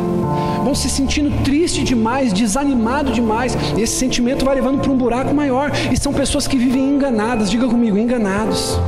vão 0.63 0.73
se 0.73 0.89
sentindo 0.89 1.43
triste 1.43 1.83
demais, 1.83 2.33
desanimado 2.33 3.11
demais, 3.11 3.57
esse 3.77 3.97
sentimento 3.97 4.45
vai 4.45 4.55
levando 4.55 4.79
para 4.79 4.91
um 4.91 4.97
buraco 4.97 5.33
maior, 5.33 5.71
e 5.91 5.97
são 5.97 6.13
pessoas 6.13 6.47
que 6.47 6.57
vivem 6.57 6.89
enganadas, 6.89 7.51
diga 7.51 7.67
comigo, 7.67 7.97
enganados. 7.97 8.79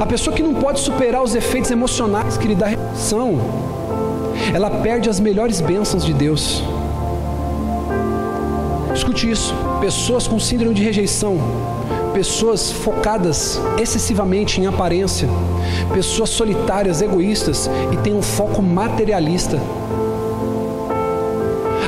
A 0.00 0.06
pessoa 0.06 0.34
que 0.34 0.42
não 0.42 0.54
pode 0.54 0.80
superar 0.80 1.22
os 1.22 1.34
efeitos 1.34 1.70
emocionais 1.70 2.36
que 2.36 2.48
lhe 2.48 2.54
dá 2.54 2.66
reação, 2.66 3.38
ela 4.52 4.68
perde 4.70 5.08
as 5.08 5.20
melhores 5.20 5.60
bênçãos 5.60 6.04
de 6.04 6.12
Deus. 6.12 6.62
Escute 8.94 9.30
isso: 9.30 9.54
pessoas 9.80 10.26
com 10.26 10.38
síndrome 10.38 10.74
de 10.74 10.82
rejeição, 10.82 11.38
pessoas 12.12 12.70
focadas 12.70 13.60
excessivamente 13.78 14.60
em 14.60 14.66
aparência, 14.66 15.28
pessoas 15.92 16.30
solitárias, 16.30 17.00
egoístas 17.00 17.70
e 17.92 17.96
têm 17.98 18.14
um 18.14 18.22
foco 18.22 18.60
materialista. 18.62 19.60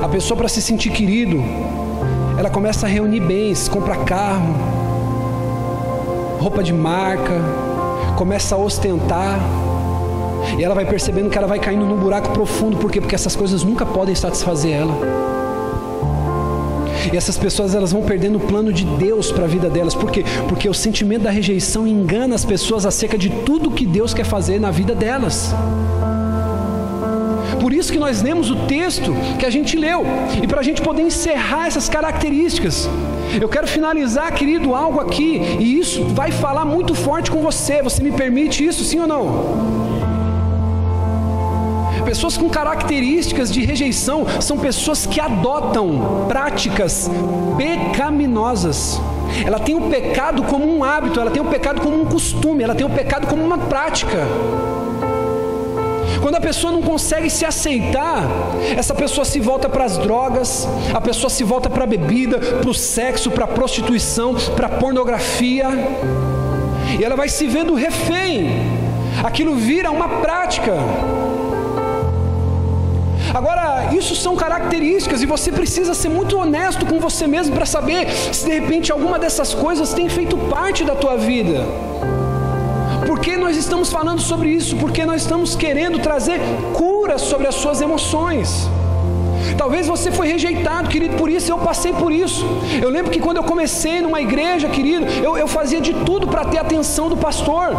A 0.03 0.09
pessoa, 0.09 0.37
para 0.37 0.49
se 0.49 0.63
sentir 0.63 0.91
querido, 0.91 1.43
ela 2.39 2.51
começa 2.51 2.87
a 2.87 2.89
reunir 2.89 3.21
bens, 3.21 3.69
compra 3.69 3.97
carro, 3.97 4.55
roupa 6.39 6.63
de 6.63 6.73
marca, 6.73 7.66
começa 8.17 8.55
a 8.55 8.59
ostentar, 8.59 9.39
e 10.59 10.65
ela 10.65 10.75
vai 10.75 10.87
percebendo 10.87 11.29
que 11.29 11.37
ela 11.37 11.47
vai 11.47 11.59
caindo 11.59 11.85
num 11.85 11.97
buraco 11.97 12.31
profundo, 12.31 12.77
por 12.79 12.91
quê? 12.91 13.01
Porque 13.01 13.15
essas 13.15 13.37
coisas 13.37 13.63
nunca 13.63 13.85
podem 13.85 14.15
satisfazer 14.15 14.73
ela. 14.73 14.95
E 17.13 17.17
essas 17.17 17.37
pessoas 17.37 17.75
elas 17.75 17.93
vão 17.93 18.03
perdendo 18.03 18.37
o 18.37 18.41
plano 18.41 18.73
de 18.73 18.85
Deus 18.85 19.31
para 19.31 19.45
a 19.45 19.47
vida 19.47 19.69
delas, 19.69 19.95
por 19.95 20.11
quê? 20.11 20.25
Porque 20.49 20.69
o 20.69 20.75
sentimento 20.75 21.23
da 21.23 21.31
rejeição 21.31 21.87
engana 21.87 22.35
as 22.35 22.45
pessoas 22.45 22.87
acerca 22.87 23.17
de 23.19 23.31
tudo 23.31 23.71
que 23.71 23.87
Deus 23.87 24.13
quer 24.15 24.25
fazer 24.25 24.59
na 24.61 24.71
vida 24.71 24.95
delas. 24.95 25.55
Por 27.61 27.73
isso 27.73 27.93
que 27.93 27.99
nós 27.99 28.23
lemos 28.23 28.51
o 28.51 28.57
texto 28.67 29.15
que 29.39 29.45
a 29.45 29.51
gente 29.51 29.77
leu. 29.77 30.05
E 30.43 30.47
para 30.47 30.61
a 30.61 30.63
gente 30.63 30.81
poder 30.81 31.03
encerrar 31.03 31.67
essas 31.67 31.89
características, 31.89 32.89
eu 33.41 33.49
quero 33.49 33.67
finalizar, 33.67 34.33
querido, 34.33 34.75
algo 34.75 35.01
aqui, 35.01 35.41
e 35.59 35.79
isso 35.79 36.05
vai 36.07 36.31
falar 36.31 36.65
muito 36.65 36.95
forte 36.95 37.31
com 37.31 37.41
você. 37.41 37.83
Você 37.83 38.03
me 38.03 38.13
permite 38.13 38.65
isso, 38.65 38.85
sim 38.85 39.01
ou 39.01 39.07
não? 39.07 39.87
Pessoas 42.05 42.37
com 42.37 42.49
características 42.49 43.53
de 43.53 43.65
rejeição 43.65 44.25
são 44.41 44.57
pessoas 44.57 45.07
que 45.07 45.21
adotam 45.21 46.27
práticas 46.29 47.11
pecaminosas. 47.57 49.01
Ela 49.45 49.59
tem 49.59 49.75
o 49.75 49.91
pecado 49.91 50.45
como 50.45 50.65
um 50.65 50.85
hábito, 50.85 51.21
ela 51.21 51.33
tem 51.33 51.43
o 51.43 51.47
pecado 51.47 51.81
como 51.81 52.01
um 52.01 52.05
costume, 52.05 52.63
ela 52.63 52.77
tem 52.77 52.87
o 52.87 52.91
pecado 52.91 53.27
como 53.27 53.45
uma 53.45 53.59
prática. 53.59 54.19
Quando 56.27 56.39
a 56.39 56.41
pessoa 56.41 56.73
não 56.73 56.83
consegue 56.83 57.31
se 57.31 57.45
aceitar, 57.45 58.29
essa 58.77 58.93
pessoa 58.93 59.25
se 59.25 59.39
volta 59.39 59.69
para 59.69 59.85
as 59.85 59.97
drogas, 59.97 60.67
a 60.93 61.01
pessoa 61.01 61.31
se 61.31 61.45
volta 61.45 61.71
para 61.71 61.85
a 61.85 61.87
bebida, 61.87 62.41
para 62.41 62.69
o 62.69 62.75
sexo, 62.75 63.31
para 63.31 63.45
a 63.45 63.47
prostituição, 63.47 64.35
para 64.57 64.67
a 64.67 64.71
pornografia, 64.71 65.69
e 66.99 67.05
ela 67.05 67.15
vai 67.15 67.29
se 67.29 67.47
vendo 67.47 67.75
refém. 67.75 68.51
Aquilo 69.23 69.55
vira 69.55 69.89
uma 69.93 70.09
prática. 70.21 70.73
Agora, 73.33 73.95
isso 73.97 74.17
são 74.17 74.35
características 74.35 75.23
e 75.23 75.27
você 75.27 75.53
precisa 75.53 75.95
ser 75.95 76.09
muito 76.09 76.37
honesto 76.37 76.85
com 76.87 76.99
você 76.99 77.29
mesmo 77.29 77.55
para 77.55 77.67
saber 77.67 78.11
se 78.11 78.47
de 78.47 78.53
repente 78.53 78.91
alguma 78.91 79.17
dessas 79.17 79.55
coisas 79.55 79.95
tem 79.95 80.09
feito 80.09 80.37
parte 80.37 80.83
da 80.83 80.97
tua 80.97 81.17
vida. 81.17 81.65
Por 83.05 83.21
que 83.21 83.37
nós 83.37 83.57
estamos 83.57 83.91
falando 83.91 84.21
sobre 84.21 84.51
isso? 84.51 84.77
Porque 84.77 85.05
nós 85.05 85.23
estamos 85.23 85.55
querendo 85.55 85.99
trazer 85.99 86.41
cura 86.73 87.19
sobre 87.19 87.47
as 87.47 87.55
suas 87.57 87.81
emoções. 87.81 88.69
Talvez 89.57 89.87
você 89.87 90.11
foi 90.11 90.27
rejeitado, 90.29 90.89
querido, 90.89 91.17
por 91.17 91.31
isso 91.31 91.51
eu 91.51 91.59
passei 91.59 91.93
por 91.93 92.11
isso. 92.13 92.45
Eu 92.81 92.91
lembro 92.91 93.11
que 93.11 93.21
quando 93.21 93.39
eu 93.39 93.45
comecei 93.45 94.01
numa 94.01 94.21
igreja, 94.21 94.69
querido, 94.69 95.07
eu, 95.23 95.37
eu 95.37 95.49
fazia 95.49 95.81
de 95.81 95.93
tudo 96.05 96.27
para 96.27 96.45
ter 96.45 96.59
atenção 96.59 97.09
do 97.09 97.17
pastor. 97.17 97.71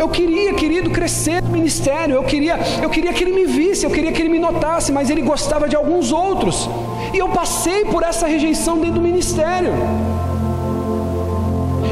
Eu 0.00 0.08
queria, 0.08 0.52
querido, 0.54 0.90
crescer 0.90 1.42
no 1.42 1.50
ministério. 1.50 2.14
Eu 2.14 2.24
queria, 2.24 2.58
eu 2.82 2.90
queria 2.90 3.12
que 3.12 3.22
ele 3.24 3.32
me 3.32 3.46
visse, 3.46 3.84
eu 3.84 3.90
queria 3.90 4.12
que 4.12 4.20
ele 4.20 4.28
me 4.28 4.38
notasse, 4.38 4.92
mas 4.92 5.10
ele 5.10 5.22
gostava 5.22 5.68
de 5.68 5.76
alguns 5.76 6.12
outros. 6.12 6.68
E 7.14 7.18
eu 7.18 7.28
passei 7.28 7.84
por 7.84 8.02
essa 8.02 8.26
rejeição 8.26 8.78
dentro 8.78 8.96
do 8.96 9.00
ministério. 9.00 9.72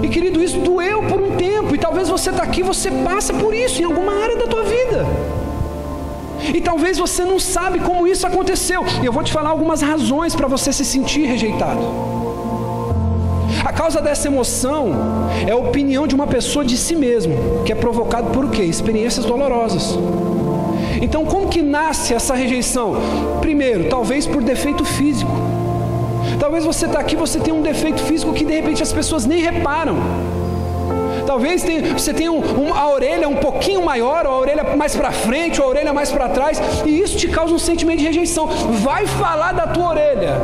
E 0.03 0.09
querido, 0.09 0.43
isso 0.43 0.59
doeu 0.59 1.03
por 1.03 1.21
um 1.21 1.37
tempo, 1.37 1.75
e 1.75 1.79
talvez 1.79 2.09
você 2.09 2.31
está 2.31 2.43
aqui, 2.43 2.63
você 2.63 2.91
passa 2.91 3.33
por 3.33 3.55
isso 3.55 3.81
em 3.81 3.85
alguma 3.85 4.13
área 4.13 4.37
da 4.37 4.47
tua 4.47 4.63
vida. 4.65 5.07
E 6.53 6.61
talvez 6.61 6.99
você 6.99 7.25
não 7.25 7.39
sabe 7.39 7.81
como 7.81 8.07
isso 8.07 8.27
aconteceu. 8.27 8.85
E 9.03 9.07
eu 9.07 9.13
vou 9.13 9.23
te 9.23 9.33
falar 9.33 9.51
algumas 9.51 9.81
razões 9.81 10.35
para 10.35 10.47
você 10.47 10.73
se 10.73 10.85
sentir 10.85 11.25
rejeitado. 11.27 11.81
A 13.65 13.73
causa 13.73 14.01
dessa 14.01 14.29
emoção 14.29 14.93
é 15.47 15.53
a 15.53 15.57
opinião 15.57 16.07
de 16.07 16.15
uma 16.15 16.27
pessoa 16.27 16.65
de 16.65 16.77
si 16.77 16.95
mesmo, 16.95 17.63
que 17.65 17.73
é 17.73 17.75
provocado 17.75 18.31
por 18.31 18.51
quê? 18.51 18.63
Experiências 18.63 19.25
dolorosas. 19.25 19.99
Então, 21.01 21.25
como 21.25 21.49
que 21.49 21.63
nasce 21.63 22.15
essa 22.15 22.35
rejeição? 22.35 22.97
Primeiro, 23.41 23.89
talvez 23.89 24.27
por 24.27 24.43
defeito 24.43 24.85
físico. 24.85 25.54
Talvez 26.39 26.65
você 26.65 26.87
está 26.87 26.99
aqui, 26.99 27.17
você 27.17 27.39
tem 27.39 27.53
um 27.53 27.63
defeito 27.63 28.01
físico 28.03 28.33
que 28.33 28.45
de 28.45 28.53
repente 28.53 28.83
as 28.83 28.93
pessoas 28.93 29.25
nem 29.27 29.41
reparam. 29.41 29.97
Talvez 31.27 31.65
você 31.93 32.13
tenha 32.13 32.31
um, 32.31 32.39
um, 32.39 32.75
a 32.75 32.89
orelha 32.89 33.29
um 33.29 33.37
pouquinho 33.37 33.85
maior, 33.85 34.27
ou 34.27 34.33
a 34.33 34.39
orelha 34.39 34.77
mais 34.77 34.95
para 34.95 35.11
frente, 35.11 35.61
ou 35.61 35.67
a 35.67 35.71
orelha 35.71 35.93
mais 35.93 36.13
para 36.13 36.29
trás, 36.29 36.61
e 36.85 37.01
isso 37.01 37.17
te 37.17 37.29
causa 37.29 37.55
um 37.55 37.59
sentimento 37.59 37.99
de 37.99 38.05
rejeição. 38.05 38.47
Vai 38.47 39.07
falar 39.07 39.53
da 39.53 39.67
tua 39.67 39.89
orelha. 39.89 40.35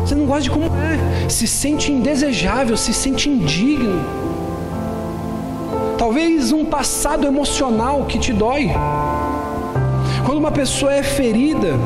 Você 0.00 0.14
não 0.14 0.26
gosta 0.26 0.42
de 0.42 0.50
como 0.50 0.66
é, 0.66 1.28
se 1.28 1.46
sente 1.46 1.92
indesejável, 1.92 2.76
se 2.76 2.94
sente 2.94 3.28
indigno. 3.28 4.04
Talvez 5.98 6.52
um 6.52 6.64
passado 6.64 7.26
emocional 7.26 8.04
que 8.04 8.18
te 8.18 8.32
dói. 8.32 8.70
Quando 10.26 10.38
uma 10.38 10.50
pessoa 10.50 10.92
é 10.92 11.04
ferida, 11.04 11.78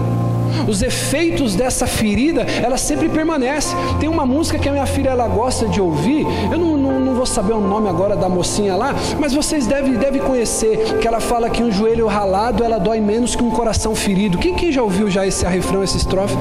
os 0.66 0.81
efeitos 0.81 1.55
dessa 1.55 1.87
ferida, 1.87 2.40
ela 2.42 2.79
sempre 2.79 3.09
permanece. 3.09 3.76
Tem 4.00 4.09
uma 4.09 4.24
música 4.24 4.59
que 4.59 4.66
a 4.66 4.72
minha 4.72 4.87
filha 4.87 5.11
ela 5.11 5.29
gosta 5.29 5.68
de 5.68 5.79
ouvir. 5.79 6.26
Eu 6.50 6.59
não, 6.59 6.76
não, 6.76 7.00
não 7.00 7.14
vou 7.14 7.26
saber 7.26 7.53
o 7.53 7.61
nome 7.61 7.88
agora 7.88 8.16
da 8.16 8.31
mocinha 8.31 8.74
lá, 8.76 8.94
mas 9.18 9.35
vocês 9.35 9.66
devem, 9.66 9.92
devem 9.92 10.22
conhecer 10.22 10.98
que 11.00 11.07
ela 11.07 11.20
fala 11.20 11.50
que 11.50 11.62
um 11.62 11.70
joelho 11.70 12.07
ralado 12.07 12.64
ela 12.64 12.79
dói 12.79 12.98
menos 12.98 13.37
que 13.37 13.42
um 13.42 13.50
coração 13.50 13.94
ferido. 13.94 14.38
Quem, 14.38 14.55
quem 14.55 14.72
já 14.72 14.83
ouviu 14.83 15.11
já 15.11 15.26
esse 15.26 15.44
refrão, 15.44 15.83
essa 15.83 15.98
estrofe? 15.98 16.35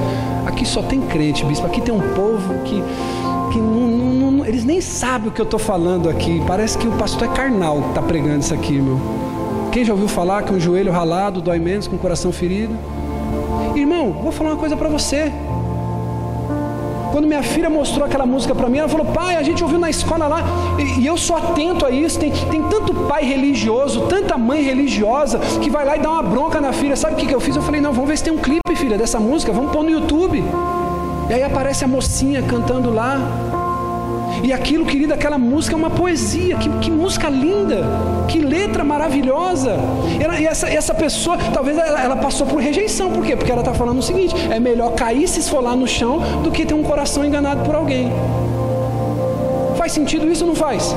Aqui 0.46 0.66
só 0.66 0.82
tem 0.82 1.02
crente, 1.02 1.44
bispo. 1.44 1.66
Aqui 1.66 1.82
tem 1.82 1.94
um 1.94 2.14
povo 2.14 2.62
que 2.64 2.82
que 3.52 3.58
não, 3.58 4.30
não, 4.30 4.46
eles 4.46 4.64
nem 4.64 4.80
sabem 4.80 5.28
o 5.28 5.32
que 5.32 5.40
eu 5.40 5.44
estou 5.44 5.58
falando 5.58 6.08
aqui. 6.08 6.40
Parece 6.46 6.78
que 6.78 6.86
o 6.86 6.92
pastor 6.92 7.28
é 7.28 7.32
carnal 7.32 7.82
que 7.82 7.88
está 7.88 8.02
pregando 8.02 8.38
isso 8.38 8.54
aqui, 8.54 8.80
meu. 8.80 9.19
Quem 9.72 9.84
já 9.84 9.92
ouviu 9.92 10.08
falar 10.08 10.42
que 10.42 10.52
um 10.52 10.58
joelho 10.58 10.90
ralado 10.90 11.40
dói 11.40 11.60
menos 11.60 11.86
que 11.86 11.94
um 11.94 11.98
coração 11.98 12.32
ferido? 12.32 12.76
Irmão, 13.76 14.12
vou 14.12 14.32
falar 14.32 14.50
uma 14.50 14.56
coisa 14.56 14.76
para 14.76 14.88
você. 14.88 15.32
Quando 17.12 17.28
minha 17.28 17.42
filha 17.42 17.70
mostrou 17.70 18.04
aquela 18.04 18.26
música 18.26 18.52
para 18.52 18.68
mim, 18.68 18.78
ela 18.78 18.88
falou: 18.88 19.06
Pai, 19.06 19.36
a 19.36 19.42
gente 19.44 19.62
ouviu 19.62 19.78
na 19.78 19.88
escola 19.88 20.26
lá, 20.26 20.42
e, 20.76 21.02
e 21.02 21.06
eu 21.06 21.16
sou 21.16 21.36
atento 21.36 21.86
a 21.86 21.90
isso. 21.90 22.18
Tem, 22.18 22.32
tem 22.32 22.62
tanto 22.64 22.92
pai 23.08 23.24
religioso, 23.24 24.06
tanta 24.08 24.36
mãe 24.36 24.60
religiosa, 24.60 25.38
que 25.60 25.70
vai 25.70 25.84
lá 25.84 25.96
e 25.96 26.00
dá 26.00 26.10
uma 26.10 26.22
bronca 26.22 26.60
na 26.60 26.72
filha. 26.72 26.96
Sabe 26.96 27.14
o 27.14 27.16
que, 27.16 27.26
que 27.26 27.34
eu 27.34 27.40
fiz? 27.40 27.54
Eu 27.54 27.62
falei: 27.62 27.80
Não, 27.80 27.92
vamos 27.92 28.08
ver 28.08 28.18
se 28.18 28.24
tem 28.24 28.32
um 28.32 28.38
clipe, 28.38 28.74
filha, 28.74 28.98
dessa 28.98 29.20
música, 29.20 29.52
vamos 29.52 29.70
pôr 29.70 29.84
no 29.84 29.90
YouTube. 29.90 30.42
E 31.28 31.32
aí 31.32 31.44
aparece 31.44 31.84
a 31.84 31.88
mocinha 31.88 32.42
cantando 32.42 32.92
lá. 32.92 33.59
E 34.42 34.52
aquilo, 34.52 34.86
querida, 34.86 35.14
aquela 35.14 35.38
música 35.38 35.74
é 35.74 35.78
uma 35.78 35.90
poesia. 35.90 36.56
Que, 36.56 36.68
que 36.78 36.90
música 36.90 37.28
linda, 37.28 37.82
que 38.28 38.38
letra 38.38 38.82
maravilhosa. 38.82 39.76
e 40.38 40.46
essa, 40.46 40.68
essa 40.68 40.94
pessoa, 40.94 41.36
talvez 41.52 41.76
ela, 41.76 42.02
ela, 42.02 42.16
passou 42.16 42.46
por 42.46 42.60
rejeição. 42.60 43.10
Por 43.10 43.24
quê? 43.24 43.36
Porque 43.36 43.50
ela 43.50 43.60
está 43.60 43.74
falando 43.74 43.98
o 43.98 44.02
seguinte: 44.02 44.34
é 44.50 44.58
melhor 44.58 44.92
cair 44.94 45.28
se 45.28 45.40
esfolar 45.40 45.76
no 45.76 45.86
chão 45.86 46.20
do 46.42 46.50
que 46.50 46.64
ter 46.64 46.74
um 46.74 46.82
coração 46.82 47.24
enganado 47.24 47.62
por 47.64 47.74
alguém. 47.74 48.10
Faz 49.76 49.92
sentido 49.92 50.30
isso 50.30 50.44
ou 50.44 50.48
não 50.48 50.54
faz? 50.54 50.94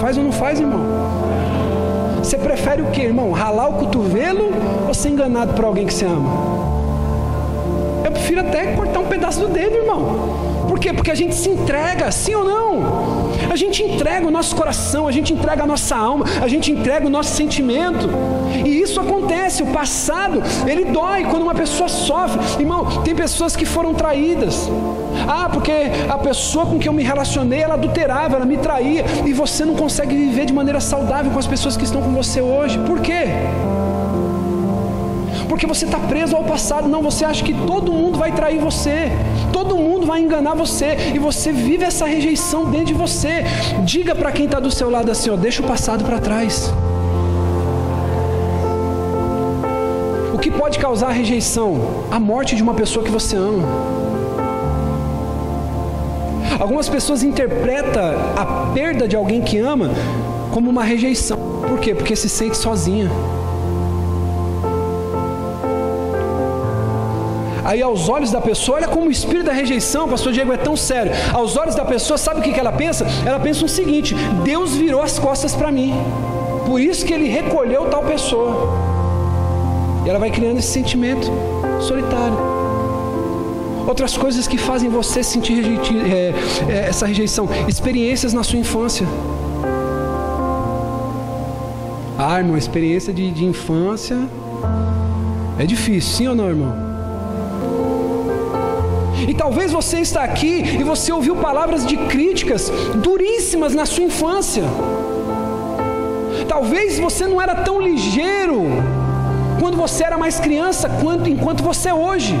Faz 0.00 0.16
ou 0.16 0.24
não 0.24 0.32
faz, 0.32 0.60
irmão? 0.60 0.80
Você 2.22 2.36
prefere 2.36 2.82
o 2.82 2.86
que, 2.86 3.00
irmão? 3.00 3.32
Ralar 3.32 3.68
o 3.68 3.72
cotovelo 3.74 4.52
ou 4.86 4.94
ser 4.94 5.10
enganado 5.10 5.54
por 5.54 5.64
alguém 5.64 5.86
que 5.86 5.94
você 5.94 6.04
ama? 6.04 6.30
Eu 8.04 8.12
prefiro 8.12 8.40
até 8.40 8.74
cortar 8.74 9.00
um 9.00 9.06
pedaço 9.06 9.40
do 9.40 9.48
dedo, 9.48 9.76
irmão. 9.76 10.49
Quê? 10.80 10.92
Porque 10.92 11.10
a 11.10 11.14
gente 11.14 11.34
se 11.34 11.48
entrega, 11.48 12.10
sim 12.10 12.34
ou 12.34 12.44
não? 12.44 13.30
A 13.50 13.56
gente 13.56 13.82
entrega 13.82 14.26
o 14.26 14.30
nosso 14.30 14.56
coração, 14.56 15.06
a 15.06 15.12
gente 15.12 15.32
entrega 15.32 15.64
a 15.64 15.66
nossa 15.66 15.96
alma, 15.96 16.24
a 16.40 16.48
gente 16.48 16.72
entrega 16.72 17.06
o 17.06 17.10
nosso 17.10 17.36
sentimento. 17.36 18.08
E 18.64 18.80
isso 18.80 18.98
acontece, 19.00 19.62
o 19.62 19.66
passado, 19.66 20.42
ele 20.66 20.86
dói 20.86 21.24
quando 21.24 21.42
uma 21.42 21.54
pessoa 21.54 21.88
sofre. 21.88 22.40
Irmão, 22.58 23.02
tem 23.02 23.14
pessoas 23.14 23.54
que 23.54 23.66
foram 23.66 23.92
traídas. 23.92 24.70
Ah, 25.28 25.48
porque 25.52 25.72
a 26.08 26.16
pessoa 26.16 26.64
com 26.64 26.78
quem 26.78 26.86
eu 26.86 26.92
me 26.92 27.02
relacionei, 27.02 27.60
ela 27.60 27.74
adulterava, 27.74 28.36
ela 28.36 28.46
me 28.46 28.56
traía, 28.56 29.04
e 29.26 29.32
você 29.32 29.64
não 29.64 29.74
consegue 29.74 30.16
viver 30.16 30.46
de 30.46 30.52
maneira 30.52 30.80
saudável 30.80 31.30
com 31.30 31.38
as 31.38 31.46
pessoas 31.46 31.76
que 31.76 31.84
estão 31.84 32.00
com 32.00 32.12
você 32.12 32.40
hoje. 32.40 32.78
Por 32.78 33.00
quê? 33.00 33.24
Porque 35.50 35.66
você 35.66 35.84
está 35.84 35.98
preso 35.98 36.36
ao 36.36 36.44
passado. 36.44 36.88
Não, 36.88 37.02
você 37.02 37.24
acha 37.24 37.44
que 37.44 37.52
todo 37.52 37.92
mundo 37.92 38.16
vai 38.16 38.30
trair 38.30 38.60
você, 38.60 39.10
todo 39.52 39.76
mundo 39.76 40.06
vai 40.06 40.20
enganar 40.20 40.54
você, 40.54 40.96
e 41.12 41.18
você 41.18 41.50
vive 41.50 41.84
essa 41.84 42.06
rejeição 42.06 42.70
dentro 42.70 42.86
de 42.86 42.94
você. 42.94 43.44
Diga 43.84 44.14
para 44.14 44.30
quem 44.30 44.44
está 44.44 44.60
do 44.60 44.70
seu 44.70 44.88
lado 44.88 45.10
assim: 45.10 45.28
ó, 45.28 45.34
deixa 45.36 45.60
o 45.60 45.66
passado 45.66 46.04
para 46.04 46.20
trás. 46.20 46.72
O 50.32 50.38
que 50.38 50.52
pode 50.52 50.78
causar 50.78 51.10
rejeição? 51.10 52.04
A 52.12 52.20
morte 52.20 52.54
de 52.54 52.62
uma 52.62 52.72
pessoa 52.72 53.04
que 53.04 53.10
você 53.10 53.36
ama. 53.36 53.68
Algumas 56.60 56.88
pessoas 56.88 57.24
interpretam 57.24 58.02
a 58.36 58.70
perda 58.72 59.08
de 59.08 59.16
alguém 59.16 59.40
que 59.40 59.58
ama 59.58 59.90
como 60.52 60.70
uma 60.70 60.84
rejeição. 60.84 61.36
Por 61.66 61.80
quê? 61.80 61.92
Porque 61.92 62.14
se 62.14 62.28
sente 62.28 62.56
sozinha. 62.56 63.10
Aí, 67.70 67.80
aos 67.80 68.08
olhos 68.08 68.32
da 68.32 68.40
pessoa, 68.40 68.78
olha 68.78 68.88
como 68.88 69.06
o 69.06 69.12
espírito 69.12 69.44
da 69.44 69.52
rejeição, 69.52 70.08
pastor 70.08 70.32
Diego, 70.32 70.52
é 70.52 70.56
tão 70.56 70.74
sério. 70.74 71.12
Aos 71.32 71.56
olhos 71.56 71.76
da 71.76 71.84
pessoa, 71.84 72.18
sabe 72.18 72.40
o 72.40 72.42
que 72.42 72.58
ela 72.58 72.72
pensa? 72.72 73.06
Ela 73.24 73.38
pensa 73.38 73.64
o 73.64 73.68
seguinte: 73.68 74.12
Deus 74.42 74.74
virou 74.74 75.00
as 75.00 75.20
costas 75.20 75.54
para 75.54 75.70
mim. 75.70 75.94
Por 76.66 76.80
isso 76.80 77.06
que 77.06 77.14
ele 77.14 77.28
recolheu 77.28 77.84
tal 77.84 78.02
pessoa. 78.02 78.76
E 80.04 80.10
ela 80.10 80.18
vai 80.18 80.32
criando 80.32 80.58
esse 80.58 80.66
sentimento 80.66 81.30
solitário. 81.80 82.36
Outras 83.86 84.16
coisas 84.16 84.48
que 84.48 84.58
fazem 84.58 84.90
você 84.90 85.22
sentir 85.22 85.64
é, 86.12 86.34
é, 86.68 86.88
essa 86.88 87.06
rejeição, 87.06 87.48
experiências 87.68 88.32
na 88.32 88.42
sua 88.42 88.58
infância. 88.58 89.06
Ah, 92.18 92.36
irmão, 92.36 92.56
experiência 92.56 93.12
de, 93.12 93.30
de 93.30 93.44
infância 93.44 94.18
é 95.56 95.64
difícil, 95.64 96.16
sim 96.16 96.26
ou 96.26 96.34
não, 96.34 96.48
irmão? 96.48 96.89
E 99.28 99.34
talvez 99.34 99.72
você 99.72 99.98
está 100.00 100.22
aqui 100.22 100.62
e 100.80 100.82
você 100.82 101.12
ouviu 101.12 101.36
palavras 101.36 101.86
de 101.86 101.96
críticas 101.96 102.70
duríssimas 102.96 103.74
na 103.74 103.86
sua 103.86 104.04
infância. 104.04 104.64
Talvez 106.48 106.98
você 106.98 107.26
não 107.26 107.40
era 107.40 107.54
tão 107.54 107.80
ligeiro 107.80 108.62
quando 109.60 109.76
você 109.76 110.04
era 110.04 110.16
mais 110.16 110.40
criança 110.40 110.88
quanto 111.02 111.28
enquanto 111.28 111.62
você 111.62 111.90
é 111.90 111.94
hoje. 111.94 112.34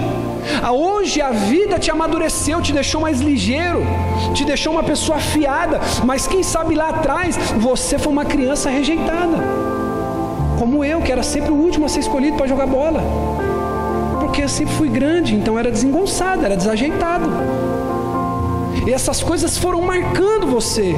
A 0.62 0.72
hoje 0.72 1.20
a 1.20 1.30
vida 1.30 1.78
te 1.78 1.90
amadureceu, 1.90 2.62
te 2.62 2.72
deixou 2.72 3.00
mais 3.00 3.20
ligeiro, 3.20 3.82
te 4.34 4.44
deixou 4.44 4.72
uma 4.72 4.82
pessoa 4.82 5.18
afiada, 5.18 5.78
mas 6.04 6.26
quem 6.26 6.42
sabe 6.42 6.74
lá 6.74 6.88
atrás 6.88 7.36
você 7.58 7.98
foi 7.98 8.12
uma 8.12 8.24
criança 8.24 8.70
rejeitada. 8.70 9.36
Como 10.58 10.84
eu, 10.84 11.00
que 11.00 11.12
era 11.12 11.22
sempre 11.22 11.52
o 11.52 11.54
último 11.54 11.86
a 11.86 11.88
ser 11.88 12.00
escolhido 12.00 12.36
para 12.36 12.46
jogar 12.46 12.66
bola 12.66 13.49
porque 14.30 14.44
eu 14.44 14.48
sempre 14.48 14.72
fui 14.74 14.88
grande, 14.88 15.34
então 15.34 15.58
era 15.58 15.72
desengonçado, 15.72 16.44
era 16.44 16.56
desajeitado. 16.56 17.28
E 18.86 18.92
essas 18.92 19.20
coisas 19.20 19.58
foram 19.58 19.82
marcando 19.82 20.46
você. 20.46 20.94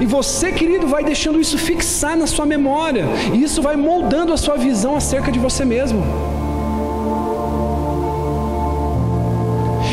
E 0.00 0.06
você, 0.06 0.52
querido, 0.52 0.86
vai 0.86 1.02
deixando 1.02 1.40
isso 1.40 1.58
fixar 1.58 2.16
na 2.16 2.28
sua 2.28 2.46
memória. 2.46 3.04
E 3.34 3.42
isso 3.42 3.60
vai 3.60 3.74
moldando 3.74 4.32
a 4.32 4.36
sua 4.36 4.56
visão 4.56 4.94
acerca 4.94 5.32
de 5.32 5.38
você 5.40 5.64
mesmo. 5.64 6.00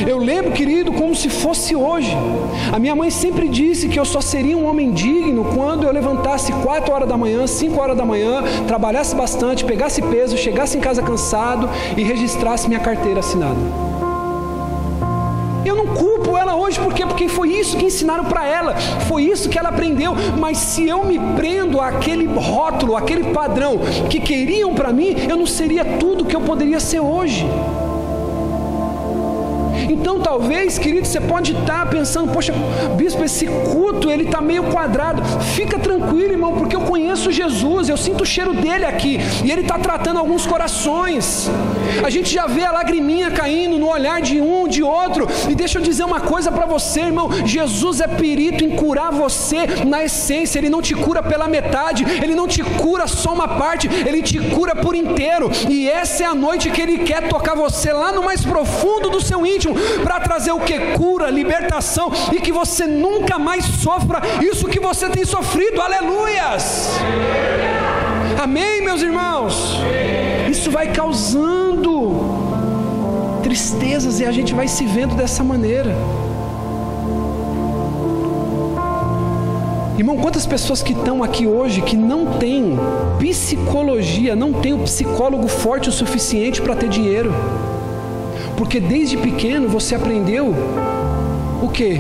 Eu 0.06 0.18
lembro, 0.18 0.52
querido, 0.52 0.92
como 0.92 1.16
se 1.16 1.30
fosse 1.30 1.76
hoje. 1.76 2.16
A 2.72 2.78
minha 2.78 2.96
mãe 2.96 3.10
sempre 3.10 3.48
disse 3.48 3.88
que 3.88 4.00
eu 4.00 4.06
só 4.06 4.20
seria 4.20 4.58
um 4.58 4.66
homem 4.66 4.92
digno 4.92 5.46
quando 5.56 5.84
eu 5.84 5.92
levantasse 5.92 6.52
4 6.52 6.94
horas 6.94 7.08
da 7.08 7.18
manhã, 7.18 7.48
5 7.48 7.80
horas 7.80 7.96
da 7.96 8.06
manhã, 8.06 8.44
trabalhasse 8.68 9.16
bastante, 9.16 9.64
pegasse 9.64 10.02
peso, 10.02 10.38
chegasse 10.38 10.78
em 10.78 10.82
casa 10.82 11.02
cansado 11.02 11.70
e 11.96 12.04
registrasse 12.04 12.68
minha 12.68 12.80
carteira 12.80 13.22
assinada. 13.22 13.60
Eu 15.66 15.76
não 15.78 15.88
culpo 15.96 16.38
ela 16.38 16.56
hoje, 16.56 16.80
por 16.80 16.94
quê? 16.94 17.06
Porque 17.06 17.30
foi 17.30 17.50
isso 17.50 17.78
que 17.78 17.86
ensinaram 17.86 18.26
para 18.26 18.46
ela, 18.46 18.76
foi 19.08 19.24
isso 19.24 19.48
que 19.48 19.58
ela 19.58 19.70
aprendeu. 19.70 20.14
Mas 20.38 20.58
se 20.58 20.88
eu 20.88 21.06
me 21.06 21.18
prendo 21.38 21.80
àquele 21.80 22.26
rótulo, 22.26 22.98
àquele 22.98 23.32
padrão 23.32 23.80
que 24.10 24.20
queriam 24.20 24.74
para 24.74 24.92
mim, 24.92 25.16
eu 25.30 25.38
não 25.38 25.46
seria 25.46 25.86
tudo 25.86 26.26
que 26.26 26.36
eu 26.36 26.42
poderia 26.42 26.82
ser 26.82 27.00
hoje. 27.00 27.48
Então, 29.94 30.20
talvez, 30.20 30.80
querido, 30.80 31.06
você 31.06 31.22
pode 31.22 31.52
estar 31.52 31.88
pensando, 31.88 32.32
poxa, 32.34 32.52
bispo, 32.98 33.24
esse 33.24 33.46
culto 33.46 34.10
ele 34.10 34.24
está 34.24 34.42
meio 34.42 34.64
quadrado. 34.64 35.22
Fica 35.56 35.78
tranquilo, 35.78 36.32
irmão, 36.32 36.54
porque 36.58 36.76
eu 36.76 36.82
conheço 36.82 37.32
Jesus, 37.32 37.90
eu 37.90 37.96
sinto 37.96 38.24
o 38.24 38.26
cheiro 38.26 38.54
dele 38.54 38.86
aqui 38.86 39.20
e 39.44 39.52
ele 39.52 39.62
está 39.62 39.78
tratando 39.78 40.18
alguns 40.18 40.48
corações. 40.48 41.50
A 42.04 42.10
gente 42.10 42.34
já 42.34 42.48
vê 42.48 42.64
a 42.64 42.72
lagriminha 42.72 43.30
caindo 43.30 43.78
no 43.78 43.88
olhar 43.88 44.20
de 44.20 44.42
um, 44.42 44.68
de 44.68 44.82
outro. 44.82 45.28
E 45.48 45.54
deixa 45.54 45.78
eu 45.78 45.84
dizer 45.84 46.04
uma 46.04 46.22
coisa 46.22 46.52
para 46.52 46.66
você, 46.66 47.02
irmão: 47.02 47.30
Jesus 47.46 48.02
é 48.02 48.08
perito 48.08 48.64
em 48.64 48.72
curar 48.72 49.12
você 49.12 49.68
na 49.86 50.04
essência. 50.04 50.58
Ele 50.58 50.70
não 50.70 50.82
te 50.82 50.96
cura 50.96 51.22
pela 51.22 51.48
metade, 51.48 52.04
ele 52.04 52.34
não 52.34 52.48
te 52.48 52.64
cura 52.64 53.06
só 53.06 53.32
uma 53.34 53.48
parte, 53.48 53.88
ele 54.08 54.24
te 54.24 54.40
cura 54.40 54.76
por 54.76 54.96
inteiro. 54.96 55.52
E 55.70 55.88
essa 55.88 56.24
é 56.24 56.26
a 56.26 56.34
noite 56.34 56.72
que 56.72 56.82
ele 56.82 57.00
quer 57.00 57.28
tocar 57.28 57.56
você 57.56 57.94
lá 57.94 58.12
no 58.12 58.24
mais 58.24 58.44
profundo 58.44 59.10
do 59.12 59.22
seu 59.22 59.46
íntimo 59.46 59.83
para 60.04 60.20
trazer 60.20 60.52
o 60.52 60.60
que? 60.60 60.80
Cura, 60.98 61.30
libertação 61.30 62.12
e 62.32 62.40
que 62.40 62.52
você 62.52 62.86
nunca 62.86 63.40
mais 63.40 63.66
sofra 63.66 64.22
isso 64.42 64.68
que 64.68 64.80
você 64.80 65.10
tem 65.10 65.26
sofrido. 65.26 65.82
Aleluias! 65.82 67.00
Amém, 68.42 68.82
meus 68.82 69.02
irmãos? 69.02 69.80
Isso 70.50 70.70
vai 70.70 70.92
causando 70.92 72.44
tristezas 73.44 74.20
e 74.20 74.26
a 74.26 74.32
gente 74.32 74.54
vai 74.54 74.68
se 74.68 74.86
vendo 74.86 75.16
dessa 75.16 75.44
maneira. 75.44 75.96
Irmão, 79.98 80.18
quantas 80.18 80.46
pessoas 80.46 80.82
que 80.82 80.94
estão 80.94 81.24
aqui 81.24 81.46
hoje 81.46 81.82
que 81.82 81.96
não 81.96 82.38
têm 82.40 82.78
psicologia, 83.20 84.36
não 84.36 84.52
tem 84.52 84.74
o 84.74 84.80
psicólogo 84.80 85.48
forte 85.48 85.88
o 85.88 85.92
suficiente 85.92 86.62
para 86.62 86.76
ter 86.76 86.90
dinheiro? 86.90 87.32
Porque 88.58 88.80
desde 88.80 89.18
pequeno 89.18 89.68
você 89.68 89.96
aprendeu 89.96 90.54
o 91.62 91.70
quê? 91.70 92.00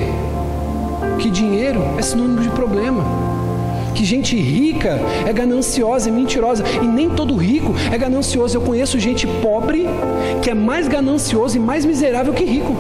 Que 1.19 1.29
dinheiro 1.29 1.81
é 1.97 2.01
sinônimo 2.01 2.41
de 2.41 2.49
problema. 2.49 3.03
Que 3.95 4.03
gente 4.03 4.35
rica 4.35 4.99
é 5.25 5.31
gananciosa, 5.31 6.09
é 6.09 6.11
mentirosa. 6.11 6.63
E 6.81 6.85
nem 6.85 7.09
todo 7.09 7.35
rico 7.35 7.73
é 7.91 7.97
ganancioso. 7.97 8.57
Eu 8.57 8.61
conheço 8.61 8.99
gente 8.99 9.27
pobre 9.27 9.87
que 10.41 10.49
é 10.49 10.53
mais 10.53 10.87
ganancioso 10.87 11.57
e 11.57 11.59
mais 11.59 11.85
miserável 11.85 12.33
que 12.33 12.43
rico. 12.43 12.75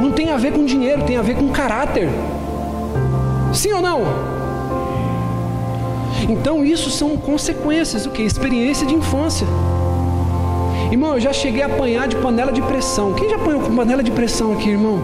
Não 0.00 0.12
tem 0.12 0.30
a 0.30 0.36
ver 0.36 0.52
com 0.52 0.64
dinheiro, 0.64 1.02
tem 1.04 1.16
a 1.16 1.22
ver 1.22 1.36
com 1.36 1.48
caráter. 1.48 2.08
Sim 3.52 3.72
ou 3.72 3.80
não? 3.80 4.02
Então 6.28 6.64
isso 6.64 6.90
são 6.90 7.16
consequências, 7.16 8.04
o 8.06 8.10
que? 8.10 8.22
Experiência 8.22 8.86
de 8.86 8.94
infância. 8.94 9.46
Irmão, 10.90 11.14
eu 11.14 11.20
já 11.20 11.32
cheguei 11.32 11.62
a 11.62 11.66
apanhar 11.66 12.06
de 12.06 12.16
panela 12.16 12.52
de 12.52 12.62
pressão. 12.62 13.12
Quem 13.14 13.28
já 13.28 13.36
apanhou 13.36 13.60
com 13.60 13.74
panela 13.74 14.02
de 14.02 14.10
pressão 14.10 14.52
aqui, 14.52 14.70
irmão? 14.70 15.02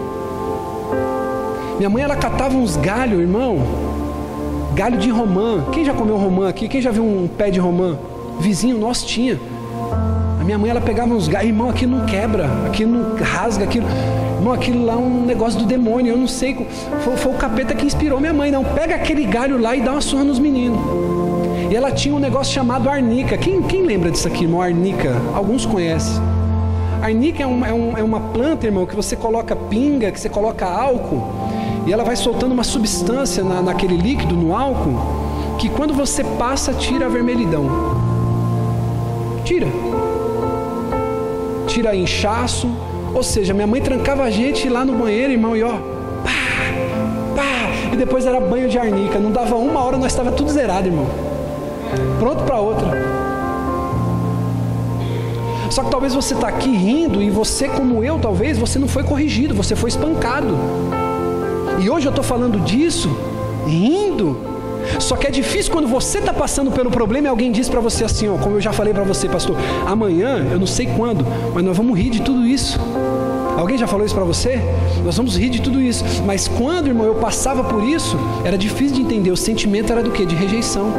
Minha 1.77 1.89
mãe, 1.89 2.03
ela 2.03 2.15
catava 2.15 2.55
uns 2.55 2.77
galhos, 2.77 3.19
irmão. 3.19 3.57
Galho 4.73 4.97
de 4.97 5.09
romã. 5.09 5.65
Quem 5.71 5.83
já 5.83 5.93
comeu 5.93 6.15
romã 6.15 6.47
aqui? 6.47 6.69
Quem 6.69 6.81
já 6.81 6.89
viu 6.89 7.03
um 7.03 7.27
pé 7.27 7.49
de 7.49 7.59
romã? 7.59 7.97
Vizinho 8.39 8.77
nosso 8.77 9.05
tinha. 9.05 9.37
A 10.39 10.43
minha 10.43 10.57
mãe, 10.57 10.69
ela 10.69 10.81
pegava 10.81 11.13
uns 11.13 11.27
galhos. 11.27 11.49
Irmão, 11.49 11.69
aqui 11.69 11.85
não 11.85 12.05
quebra. 12.05 12.49
Aqui 12.65 12.85
não 12.85 13.15
rasga. 13.21 13.65
Aqui... 13.65 13.79
Irmão, 14.37 14.53
aquilo 14.53 14.85
lá 14.85 14.93
é 14.93 14.97
um 14.97 15.25
negócio 15.25 15.59
do 15.59 15.65
demônio. 15.65 16.13
Eu 16.13 16.17
não 16.17 16.27
sei. 16.27 16.65
Foi, 17.03 17.17
foi 17.17 17.31
o 17.33 17.35
capeta 17.35 17.75
que 17.75 17.85
inspirou 17.85 18.19
minha 18.19 18.33
mãe. 18.33 18.49
Não, 18.49 18.63
pega 18.63 18.95
aquele 18.95 19.25
galho 19.25 19.59
lá 19.59 19.75
e 19.75 19.81
dá 19.81 19.91
uma 19.91 20.01
surra 20.01 20.23
nos 20.23 20.39
meninos. 20.39 20.79
E 21.69 21.75
ela 21.75 21.91
tinha 21.91 22.13
um 22.13 22.19
negócio 22.19 22.53
chamado 22.53 22.89
arnica. 22.89 23.37
Quem, 23.37 23.61
quem 23.61 23.83
lembra 23.83 24.11
disso 24.11 24.27
aqui, 24.27 24.43
irmão? 24.43 24.61
Arnica. 24.61 25.15
Alguns 25.33 25.65
conhecem. 25.65 26.21
Arnica 27.01 27.43
é, 27.43 27.47
um, 27.47 27.65
é, 27.65 27.73
um, 27.73 27.97
é 27.97 28.03
uma 28.03 28.19
planta, 28.19 28.65
irmão, 28.65 28.85
que 28.85 28.95
você 28.95 29.15
coloca 29.15 29.55
pinga, 29.55 30.11
que 30.11 30.19
você 30.19 30.29
coloca 30.29 30.65
álcool. 30.65 31.21
E 31.85 31.91
ela 31.91 32.03
vai 32.03 32.15
soltando 32.15 32.53
uma 32.53 32.63
substância 32.63 33.43
na, 33.43 33.61
naquele 33.61 33.97
líquido, 33.97 34.35
no 34.35 34.55
álcool, 34.55 34.95
que 35.59 35.67
quando 35.69 35.93
você 35.93 36.23
passa, 36.23 36.73
tira 36.73 37.07
a 37.07 37.09
vermelhidão. 37.09 37.67
Tira. 39.43 39.67
Tira 41.67 41.93
inchaço. 41.95 42.69
Ou 43.13 43.21
seja, 43.21 43.53
minha 43.53 43.67
mãe 43.67 43.81
trancava 43.81 44.23
a 44.23 44.29
gente 44.29 44.69
lá 44.69 44.85
no 44.85 44.93
banheiro, 44.93 45.33
irmão, 45.33 45.55
e 45.55 45.61
ó, 45.61 45.73
pá, 46.23 47.35
pá, 47.35 47.91
e 47.91 47.95
depois 47.95 48.25
era 48.25 48.39
banho 48.39 48.69
de 48.69 48.79
arnica. 48.79 49.19
Não 49.19 49.31
dava 49.31 49.55
uma 49.55 49.83
hora, 49.83 49.97
nós 49.97 50.11
estava 50.11 50.31
tudo 50.31 50.49
zerado, 50.49 50.87
irmão. 50.87 51.32
Pronto 52.19 52.43
para 52.43 52.59
outra. 52.59 52.87
Só 55.69 55.83
que 55.83 55.89
talvez 55.89 56.13
você 56.13 56.35
está 56.35 56.47
aqui 56.49 56.69
rindo 56.69 57.21
e 57.21 57.31
você, 57.31 57.67
como 57.67 58.03
eu, 58.03 58.19
talvez, 58.19 58.57
você 58.57 58.77
não 58.77 58.87
foi 58.87 59.03
corrigido, 59.03 59.55
você 59.55 59.75
foi 59.75 59.89
espancado. 59.89 60.55
E 61.79 61.89
hoje 61.89 62.05
eu 62.05 62.11
estou 62.11 62.23
falando 62.23 62.59
disso, 62.59 63.09
rindo. 63.65 64.37
Só 64.99 65.15
que 65.15 65.25
é 65.25 65.31
difícil 65.31 65.71
quando 65.71 65.87
você 65.87 66.19
está 66.19 66.31
passando 66.31 66.71
pelo 66.71 66.91
problema 66.91 67.27
e 67.27 67.29
alguém 67.29 67.51
diz 67.51 67.67
para 67.69 67.79
você 67.79 68.03
assim, 68.03 68.29
ó, 68.29 68.37
como 68.37 68.57
eu 68.57 68.61
já 68.61 68.71
falei 68.71 68.93
para 68.93 69.03
você, 69.03 69.27
pastor, 69.27 69.55
amanhã, 69.87 70.45
eu 70.51 70.59
não 70.59 70.67
sei 70.67 70.85
quando, 70.85 71.25
mas 71.53 71.63
nós 71.63 71.75
vamos 71.75 71.97
rir 71.97 72.11
de 72.11 72.21
tudo 72.21 72.45
isso. 72.45 72.79
Alguém 73.57 73.77
já 73.77 73.87
falou 73.87 74.05
isso 74.05 74.15
para 74.15 74.23
você? 74.23 74.59
Nós 75.03 75.17
vamos 75.17 75.37
rir 75.37 75.49
de 75.49 75.61
tudo 75.61 75.81
isso. 75.81 76.03
Mas 76.25 76.47
quando, 76.47 76.87
irmão, 76.87 77.05
eu 77.05 77.15
passava 77.15 77.63
por 77.63 77.83
isso, 77.83 78.17
era 78.43 78.57
difícil 78.57 78.95
de 78.97 79.01
entender. 79.01 79.31
O 79.31 79.37
sentimento 79.37 79.91
era 79.91 80.03
do 80.03 80.11
que? 80.11 80.25
De 80.25 80.35
rejeição. 80.35 80.93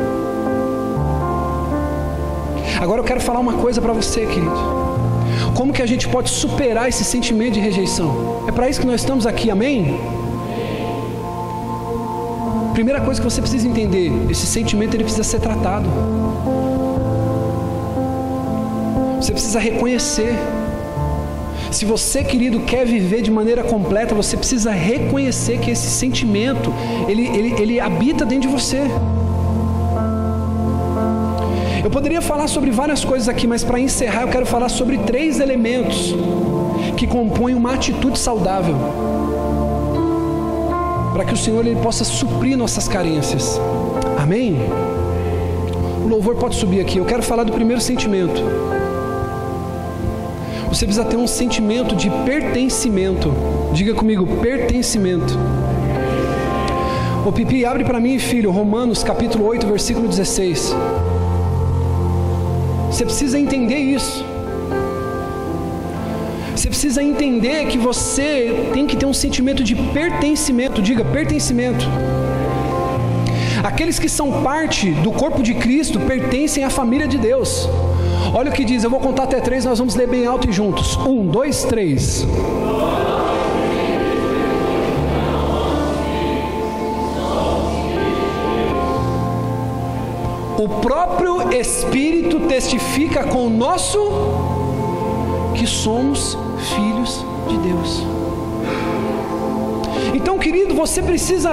Agora 2.85 3.01
eu 3.01 3.05
quero 3.05 3.19
falar 3.19 3.41
uma 3.41 3.55
coisa 3.55 3.81
para 3.81 3.95
você, 3.95 4.27
querido. 4.27 4.53
Como 5.55 5.73
que 5.73 5.81
a 5.81 5.87
gente 5.87 6.07
pode 6.07 6.29
superar 6.29 6.87
esse 6.87 7.03
sentimento 7.03 7.55
de 7.55 7.61
rejeição? 7.61 8.45
É 8.47 8.53
para 8.53 8.69
isso 8.69 8.79
que 8.79 8.87
nós 8.87 9.01
estamos 9.01 9.27
aqui, 9.27 9.51
amém? 9.51 9.99
Primeira 12.75 13.01
coisa 13.01 13.23
que 13.23 13.25
você 13.25 13.41
precisa 13.41 13.67
entender, 13.67 14.13
esse 14.31 14.45
sentimento 14.45 14.95
ele 14.95 15.05
precisa 15.05 15.25
ser 15.25 15.41
tratado. 15.41 15.89
Você 19.19 19.33
precisa 19.33 19.59
reconhecer. 19.59 20.37
Se 21.71 21.87
você, 21.87 22.23
querido, 22.23 22.61
quer 22.61 22.85
viver 22.85 23.23
de 23.23 23.31
maneira 23.31 23.65
completa, 23.65 24.15
você 24.15 24.37
precisa 24.37 24.73
reconhecer 24.73 25.57
que 25.59 25.71
esse 25.71 25.89
sentimento, 25.89 26.71
ele, 27.09 27.29
ele, 27.29 27.63
ele 27.63 27.81
habita 27.81 28.27
dentro 28.27 28.51
de 28.51 28.55
você. 28.55 28.83
Eu 31.85 31.91
poderia 31.91 32.23
falar 32.23 32.49
sobre 32.49 32.71
várias 32.71 33.05
coisas 33.05 33.29
aqui, 33.29 33.47
mas 33.47 33.63
para 33.63 33.79
encerrar 33.79 34.23
eu 34.23 34.29
quero 34.29 34.47
falar 34.47 34.71
sobre 34.71 34.97
três 34.97 35.39
elementos 35.39 36.15
que 36.97 37.07
compõem 37.07 37.55
uma 37.55 37.75
atitude 37.75 38.19
saudável 38.19 38.75
para 41.13 41.27
que 41.27 41.35
o 41.35 41.37
Senhor 41.37 41.65
ele 41.65 41.79
possa 41.81 42.03
suprir 42.03 42.57
nossas 42.57 42.89
carências. 42.89 43.61
Amém? 44.19 44.57
O 46.03 46.09
louvor 46.09 46.37
pode 46.37 46.55
subir 46.57 46.81
aqui. 46.81 46.97
Eu 46.97 47.05
quero 47.05 47.23
falar 47.23 47.45
do 47.45 47.53
primeiro 47.53 47.83
sentimento. 47.83 48.43
Você 50.71 50.87
precisa 50.87 51.05
ter 51.05 51.19
um 51.19 51.27
sentimento 51.27 51.95
de 51.95 52.09
pertencimento. 52.25 53.31
Diga 53.75 53.93
comigo, 53.93 54.27
pertencimento. 54.39 55.39
O 57.27 57.31
Pipi, 57.31 57.65
abre 57.65 57.85
para 57.85 58.01
mim, 58.01 58.19
filho, 58.19 58.51
Romanos 58.51 59.05
capítulo 59.05 59.47
8, 59.47 59.67
versículo 59.67 60.09
16. 60.09 60.75
Você 62.95 63.05
precisa 63.05 63.37
entender 63.37 63.79
isso. 63.79 64.25
Você 66.55 66.69
precisa 66.69 67.03
entender 67.03 67.67
que 67.67 67.77
você 67.77 68.71
tem 68.73 68.87
que 68.87 68.97
ter 68.97 69.05
um 69.05 69.13
sentimento 69.13 69.65
de 69.65 69.75
pertencimento. 69.75 70.81
Diga, 70.81 71.05
pertencimento. 71.05 71.85
Aqueles 73.65 73.99
que 73.99 74.09
são 74.09 74.45
parte 74.45 74.93
do 74.93 75.11
corpo 75.11 75.43
de 75.43 75.55
Cristo 75.55 75.99
pertencem 75.99 76.63
à 76.63 76.71
família 76.71 77.09
de 77.09 77.19
Deus. 77.19 77.69
Olha 78.33 78.53
o 78.53 78.55
que 78.55 78.65
diz, 78.65 78.85
eu 78.85 78.91
vou 78.91 79.01
contar 79.01 79.25
até 79.25 79.41
três, 79.41 79.65
nós 79.65 79.81
vamos 79.81 79.97
ler 79.97 80.07
bem 80.07 80.25
alto 80.25 80.49
e 80.49 80.53
juntos. 80.53 80.97
Um, 80.99 81.27
dois, 81.27 81.65
três. 81.65 82.25
O 90.65 90.69
próprio 90.81 91.53
Espírito 91.53 92.41
testifica 92.49 93.23
com 93.23 93.49
o 93.49 93.51
nosso 93.51 93.99
que 95.55 95.67
somos 95.67 96.39
filhos 96.75 97.23
de 97.47 97.59
Deus. 97.59 98.03
Então, 100.15 100.39
querido, 100.39 100.75
você 100.75 101.03
precisa 101.03 101.51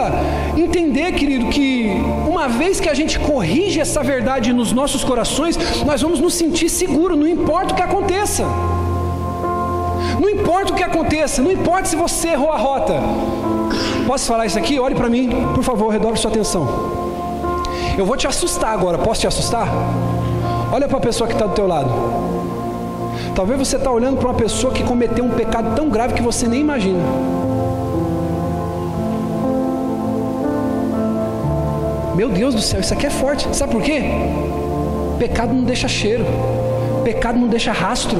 entender, 0.55 1.11
querido, 1.11 1.47
que 1.47 1.91
uma 2.25 2.47
vez 2.47 2.79
que 2.79 2.87
a 2.87 2.93
gente 2.93 3.19
corrige 3.19 3.81
essa 3.81 4.01
verdade 4.01 4.53
nos 4.53 4.71
nossos 4.71 5.03
corações, 5.03 5.59
nós 5.85 6.01
vamos 6.01 6.21
nos 6.21 6.33
sentir 6.33 6.69
seguros, 6.69 7.19
não 7.19 7.27
importa 7.27 7.73
o 7.73 7.75
que 7.75 7.83
aconteça. 7.83 8.45
Não 10.21 10.29
importa 10.29 10.71
o 10.71 10.75
que 10.77 10.83
aconteça, 10.83 11.41
não 11.41 11.51
importa 11.51 11.83
se 11.83 11.97
você 11.97 12.29
errou 12.29 12.49
a 12.49 12.57
rota. 12.57 12.93
Posso 14.07 14.25
falar 14.25 14.45
isso 14.45 14.57
aqui? 14.57 14.79
Olhe 14.79 14.95
para 14.95 15.09
mim, 15.09 15.29
por 15.53 15.65
favor, 15.65 15.89
redobre 15.89 16.17
sua 16.17 16.31
atenção. 16.31 17.00
Eu 17.97 18.05
vou 18.05 18.15
te 18.15 18.27
assustar 18.27 18.73
agora, 18.73 18.97
posso 18.97 19.21
te 19.21 19.27
assustar? 19.27 19.67
Olha 20.71 20.87
para 20.87 20.97
a 20.97 21.01
pessoa 21.01 21.27
que 21.27 21.33
está 21.33 21.45
do 21.45 21.53
teu 21.53 21.67
lado. 21.67 21.89
Talvez 23.35 23.59
você 23.59 23.75
está 23.75 23.91
olhando 23.91 24.17
para 24.17 24.29
uma 24.29 24.33
pessoa 24.33 24.73
que 24.73 24.83
cometeu 24.83 25.23
um 25.23 25.29
pecado 25.29 25.75
tão 25.75 25.89
grave 25.89 26.13
que 26.13 26.21
você 26.21 26.47
nem 26.47 26.61
imagina. 26.61 27.03
Meu 32.15 32.29
Deus 32.29 32.53
do 32.53 32.61
céu, 32.61 32.79
isso 32.79 32.93
aqui 32.93 33.07
é 33.07 33.09
forte. 33.09 33.47
Sabe 33.55 33.71
por 33.71 33.81
quê? 33.81 34.01
Pecado 35.17 35.53
não 35.53 35.63
deixa 35.63 35.87
cheiro. 35.87 36.25
Pecado 37.03 37.37
não 37.37 37.47
deixa 37.47 37.71
rastro. 37.71 38.17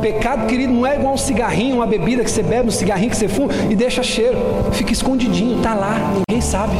Pecado, 0.00 0.46
querido, 0.46 0.72
não 0.72 0.86
é 0.86 0.96
igual 0.96 1.14
um 1.14 1.18
cigarrinho, 1.18 1.76
uma 1.76 1.86
bebida 1.86 2.22
que 2.22 2.30
você 2.30 2.42
bebe, 2.42 2.68
um 2.68 2.70
cigarrinho 2.70 3.10
que 3.10 3.16
você 3.16 3.28
fuma 3.28 3.52
e 3.68 3.74
deixa 3.74 4.02
cheiro. 4.02 4.38
Fica 4.72 4.92
escondidinho, 4.92 5.60
tá 5.60 5.74
lá, 5.74 6.12
ninguém 6.28 6.40
sabe. 6.40 6.76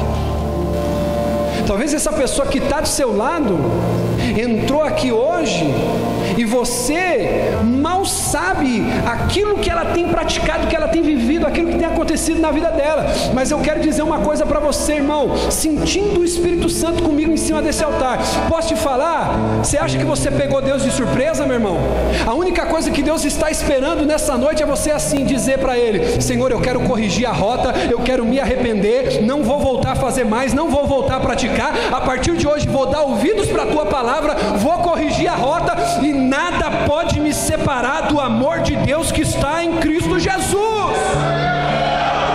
Talvez 1.66 1.93
essa 1.93 2.12
pessoa 2.12 2.49
que 2.49 2.59
está 2.59 2.81
do 2.81 2.89
seu 2.89 3.14
lado 3.14 3.59
entrou 4.39 4.83
aqui 4.83 5.12
hoje 5.12 5.66
e 6.39 6.45
você 6.45 7.51
mal 7.64 8.05
sabe 8.05 8.84
aquilo 9.05 9.59
que 9.59 9.68
ela 9.68 9.86
tem 9.86 10.09
praticado, 10.09 10.68
que 10.68 10.76
ela 10.76 10.86
tem 10.86 11.03
vivido, 11.03 11.45
aquilo 11.45 11.68
que 11.68 11.76
tem 11.76 11.86
acontecido 11.86 12.41
na 12.41 12.53
vida 12.53 12.70
dela. 12.70 13.07
Mas 13.34 13.51
eu 13.51 13.59
quero 13.59 13.80
dizer 13.80 14.03
uma 14.03 14.20
coisa 14.20 14.47
para 14.47 14.61
você, 14.61 14.95
irmão, 14.95 15.36
sentindo 15.51 16.20
o 16.20 16.24
Espírito 16.24 16.68
Santo 16.68 17.03
comigo 17.03 17.32
em 17.32 17.36
cima 17.36 17.61
desse 17.61 17.82
altar. 17.82 18.20
Posso 18.49 18.68
te 18.68 18.76
falar? 18.76 19.36
Você 19.62 19.76
acha 19.76 19.99
que 19.99 20.05
você 20.05 20.30
pegou 20.30 20.62
Deus 20.62 20.84
de 20.84 20.93
surpresa, 20.93 21.45
meu 21.45 21.55
irmão? 21.55 21.76
A 22.24 22.32
única 22.34 22.66
coisa 22.66 22.91
que 22.93 23.03
Deus 23.03 23.24
está 23.24 23.51
esperando 23.51 24.07
nessa 24.07 24.39
noite 24.39 24.62
é 24.62 24.66
você 24.66 24.93
assim 24.93 25.24
dizer 25.24 25.59
para 25.59 25.76
Ele: 25.76 26.22
Senhor, 26.22 26.53
eu 26.53 26.61
quero 26.61 26.80
corrigir 26.80 27.28
a 27.28 27.32
rota, 27.32 27.74
eu 27.91 27.99
quero 27.99 28.24
me 28.24 28.39
arrepender, 28.39 29.22
não 29.22 29.43
vou 29.43 29.59
voltar 29.59 29.93
a 29.93 29.97
fazer 29.97 30.24
mais, 30.24 30.55
não 30.55 30.70
vou 30.70 30.86
voltar 30.86 31.16
a 31.16 31.20
praticar 31.20 31.72
a 31.93 32.01
partir 32.01 32.36
de 32.36 32.47
hoje 32.47 32.68
vou 32.68 32.86
dar 32.86 33.03
ouvidos 33.03 33.49
para 33.49 33.64
a 33.64 33.66
tua 33.66 33.86
palavra, 33.86 34.34
vou 34.59 34.78
corrigir 34.78 35.28
a 35.28 35.34
rota 35.34 35.74
e 36.03 36.12
nada 36.29 36.70
pode 36.87 37.18
me 37.18 37.33
separar 37.33 38.03
do 38.03 38.20
amor 38.20 38.61
de 38.61 38.76
Deus 38.76 39.11
que 39.11 39.22
está 39.22 39.64
em 39.64 39.79
Cristo 39.79 40.18
Jesus. 40.18 40.97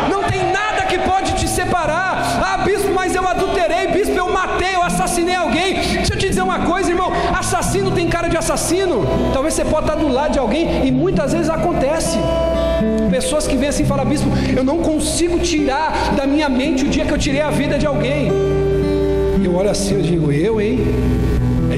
Não 0.09 0.23
tem 0.23 0.51
nada 0.51 0.83
que 0.85 0.97
pode 0.97 1.33
te 1.33 1.47
separar. 1.47 2.41
Ah, 2.43 2.57
bispo, 2.57 2.91
mas 2.93 3.13
eu 3.13 3.27
adulterei, 3.27 3.87
bispo, 3.87 4.17
eu 4.17 4.29
matei, 4.29 4.75
eu 4.75 4.81
assassinei 4.81 5.35
alguém. 5.35 5.75
Deixa 5.75 6.13
eu 6.13 6.17
te 6.17 6.27
dizer 6.27 6.41
uma 6.41 6.59
coisa, 6.65 6.89
irmão: 6.89 7.11
assassino 7.37 7.91
tem 7.91 8.07
cara 8.09 8.27
de 8.27 8.35
assassino. 8.35 9.05
Talvez 9.31 9.53
você 9.53 9.63
possa 9.63 9.83
estar 9.83 9.95
do 9.95 10.07
lado 10.07 10.31
de 10.31 10.39
alguém 10.39 10.87
e 10.87 10.91
muitas 10.91 11.31
vezes 11.31 11.49
acontece. 11.49 12.17
Pessoas 13.11 13.47
que 13.47 13.55
vêm 13.55 13.69
assim 13.69 13.83
e 13.83 13.85
falam, 13.85 14.05
bispo, 14.05 14.27
eu 14.57 14.63
não 14.63 14.79
consigo 14.79 15.37
tirar 15.39 16.13
da 16.15 16.25
minha 16.25 16.49
mente 16.49 16.83
o 16.83 16.89
dia 16.89 17.05
que 17.05 17.13
eu 17.13 17.17
tirei 17.17 17.41
a 17.41 17.51
vida 17.51 17.77
de 17.77 17.85
alguém. 17.85 18.31
Eu 19.43 19.55
olho 19.55 19.69
assim, 19.69 19.93
eu 19.93 20.01
digo, 20.01 20.31
eu, 20.31 20.59
hein? 20.59 20.79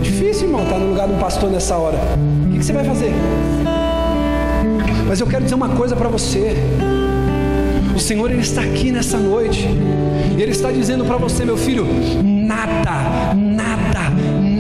Difícil, 0.06 0.48
irmão, 0.48 0.64
estar 0.64 0.78
no 0.78 0.90
lugar 0.90 1.08
de 1.08 1.14
um 1.14 1.18
pastor 1.18 1.50
nessa 1.50 1.76
hora. 1.76 1.98
O 2.48 2.52
que, 2.52 2.64
você 2.64 2.72
vai 2.72 2.86
fazer? 2.86 3.12
Mas 5.08 5.20
eu 5.20 5.28
quero 5.28 5.44
dizer 5.44 5.56
uma 5.56 5.70
coisa 5.70 5.96
para 5.96 6.08
você. 6.08 6.56
O 7.96 8.00
Senhor 8.00 8.30
ele 8.30 8.42
está 8.42 8.62
aqui 8.62 8.92
nessa 8.92 9.18
noite. 9.18 9.68
E 10.38 10.42
ele 10.42 10.52
está 10.52 10.72
dizendo 10.72 11.06
para 11.06 11.18
você, 11.18 11.44
meu 11.44 11.58
filho, 11.58 11.86
nada, 12.24 13.34
nada 13.34 13.76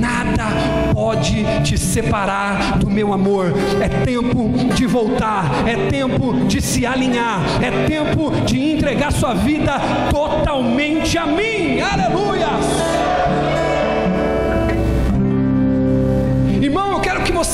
nada 0.05 0.93
pode 0.93 1.45
te 1.63 1.77
separar 1.77 2.77
do 2.77 2.89
meu 2.89 3.13
amor. 3.13 3.53
É 3.81 3.87
tempo 4.03 4.49
de 4.73 4.85
voltar, 4.85 5.67
é 5.67 5.89
tempo 5.89 6.33
de 6.47 6.61
se 6.61 6.85
alinhar, 6.85 7.41
é 7.61 7.85
tempo 7.87 8.31
de 8.45 8.59
entregar 8.59 9.11
sua 9.11 9.33
vida 9.33 9.79
totalmente 10.11 11.17
a 11.17 11.25
mim. 11.25 11.79
Aleluia! 11.81 13.04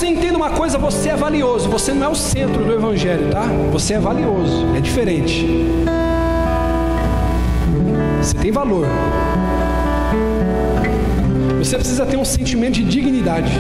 Você 0.02 0.08
entenda 0.08 0.36
uma 0.36 0.50
coisa: 0.50 0.80
você 0.80 1.10
é 1.10 1.16
valioso, 1.16 1.70
você 1.70 1.94
não 1.94 2.08
é 2.08 2.10
o 2.10 2.16
centro 2.16 2.66
do 2.66 2.74
Evangelho, 2.74 3.30
tá? 3.30 3.44
Você 3.72 3.94
é 3.94 4.00
valioso, 4.00 4.66
é 4.76 4.80
diferente. 4.80 5.46
Você 8.20 8.34
tem 8.34 8.52
valor. 8.52 8.88
Você 11.60 11.76
precisa 11.76 12.04
ter 12.04 12.18
um 12.18 12.26
sentimento 12.26 12.74
de 12.74 12.84
dignidade. 12.84 13.52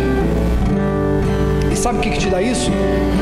E 1.72 1.76
sabe 1.76 2.00
o 2.00 2.02
que, 2.02 2.10
que 2.10 2.18
te 2.18 2.28
dá 2.28 2.42
isso? 2.42 2.72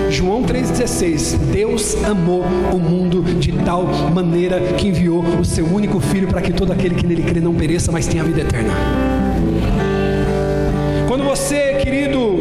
João 0.09 0.41
3,16: 0.43 1.37
Deus 1.51 2.01
amou 2.05 2.45
o 2.71 2.79
mundo 2.79 3.21
de 3.21 3.51
tal 3.51 3.83
maneira 4.15 4.61
que 4.77 4.87
enviou 4.87 5.21
o 5.21 5.43
seu 5.43 5.65
único 5.65 5.99
filho 5.99 6.29
para 6.29 6.41
que 6.41 6.53
todo 6.53 6.71
aquele 6.71 6.95
que 6.95 7.05
nele 7.05 7.23
crê 7.23 7.41
não 7.41 7.53
pereça, 7.53 7.91
mas 7.91 8.07
tenha 8.07 8.23
vida 8.23 8.39
eterna. 8.39 8.73
Quando 11.09 11.25
você, 11.25 11.73
querido, 11.83 12.38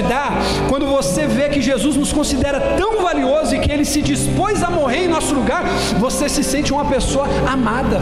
te 0.00 0.02
dá, 0.02 0.32
quando 0.68 0.86
você 0.86 1.26
vê 1.26 1.48
que 1.48 1.60
Jesus 1.60 1.96
nos 1.96 2.12
considera 2.12 2.60
tão 2.78 3.02
valioso 3.02 3.54
e 3.54 3.58
que 3.58 3.70
ele 3.70 3.84
se 3.84 4.00
dispôs 4.00 4.62
a 4.62 4.70
morrer 4.70 5.04
em 5.04 5.08
nosso 5.08 5.34
lugar, 5.34 5.64
você 5.98 6.28
se 6.28 6.42
sente 6.42 6.72
uma 6.72 6.84
pessoa 6.84 7.26
amada. 7.46 8.00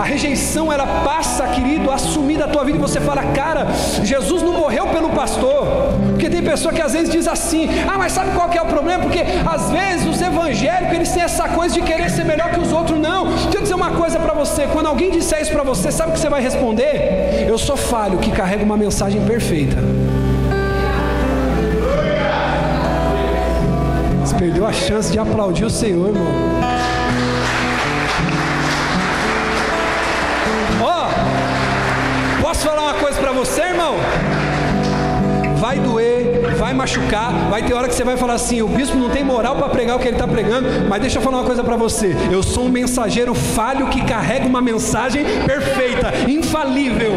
A 0.00 0.02
rejeição 0.02 0.72
ela 0.72 0.86
passa, 1.04 1.46
querido, 1.48 1.90
a 1.90 1.96
assumir 1.96 2.38
da 2.38 2.48
tua 2.48 2.64
vida 2.64 2.78
e 2.78 2.80
você 2.80 2.98
fala, 2.98 3.22
cara, 3.34 3.66
Jesus 4.02 4.42
não 4.42 4.54
morreu 4.54 4.86
pelo 4.86 5.10
pastor. 5.10 5.66
Porque 6.08 6.30
tem 6.30 6.42
pessoa 6.42 6.72
que 6.72 6.80
às 6.80 6.94
vezes 6.94 7.10
diz 7.10 7.28
assim: 7.28 7.68
"Ah, 7.86 7.98
mas 7.98 8.12
sabe 8.12 8.30
qual 8.30 8.48
que 8.48 8.56
é 8.56 8.62
o 8.62 8.64
problema? 8.64 9.02
Porque 9.02 9.22
às 9.46 9.70
vezes 9.70 10.06
os 10.06 10.18
evangélicos 10.22 10.94
eles 10.94 11.12
têm 11.12 11.22
essa 11.22 11.46
coisa 11.50 11.74
de 11.74 11.82
querer 11.82 12.08
ser 12.08 12.24
melhor 12.24 12.50
que 12.50 12.58
os 12.58 12.72
outros. 12.72 12.98
Não. 12.98 13.26
Deixa 13.26 13.58
eu 13.58 13.62
dizer 13.62 13.74
uma 13.74 13.90
coisa 13.90 14.18
para 14.18 14.32
você, 14.32 14.66
quando 14.72 14.86
alguém 14.86 15.10
disser 15.10 15.42
isso 15.42 15.52
para 15.52 15.62
você, 15.62 15.92
sabe 15.92 16.12
o 16.12 16.14
que 16.14 16.20
você 16.20 16.30
vai 16.30 16.40
responder? 16.40 17.44
Eu 17.46 17.58
sou 17.58 17.76
falho 17.76 18.16
que 18.18 18.30
carrega 18.30 18.64
uma 18.64 18.78
mensagem 18.78 19.20
perfeita. 19.26 19.76
Você 24.24 24.34
perdeu 24.34 24.66
a 24.66 24.72
chance 24.72 25.12
de 25.12 25.18
aplaudir 25.18 25.66
o 25.66 25.70
Senhor, 25.70 26.08
irmão. 26.08 26.49
Posso 32.60 32.76
falar 32.76 32.92
uma 32.92 33.00
coisa 33.00 33.18
para 33.18 33.32
você, 33.32 33.62
irmão? 33.62 33.94
Vai 35.56 35.78
doer, 35.78 36.56
vai 36.58 36.74
machucar, 36.74 37.32
vai 37.48 37.62
ter 37.62 37.72
hora 37.72 37.88
que 37.88 37.94
você 37.94 38.04
vai 38.04 38.18
falar 38.18 38.34
assim: 38.34 38.60
o 38.60 38.68
bispo 38.68 38.98
não 38.98 39.08
tem 39.08 39.24
moral 39.24 39.56
para 39.56 39.70
pregar 39.70 39.96
o 39.96 39.98
que 39.98 40.06
ele 40.06 40.16
está 40.16 40.28
pregando, 40.28 40.68
mas 40.86 41.00
deixa 41.00 41.16
eu 41.16 41.22
falar 41.22 41.38
uma 41.38 41.46
coisa 41.46 41.64
para 41.64 41.76
você: 41.76 42.14
eu 42.30 42.42
sou 42.42 42.66
um 42.66 42.68
mensageiro 42.68 43.34
falho 43.34 43.86
que 43.86 44.04
carrega 44.04 44.46
uma 44.46 44.60
mensagem 44.60 45.24
perfeita, 45.46 46.12
infalível. 46.28 47.12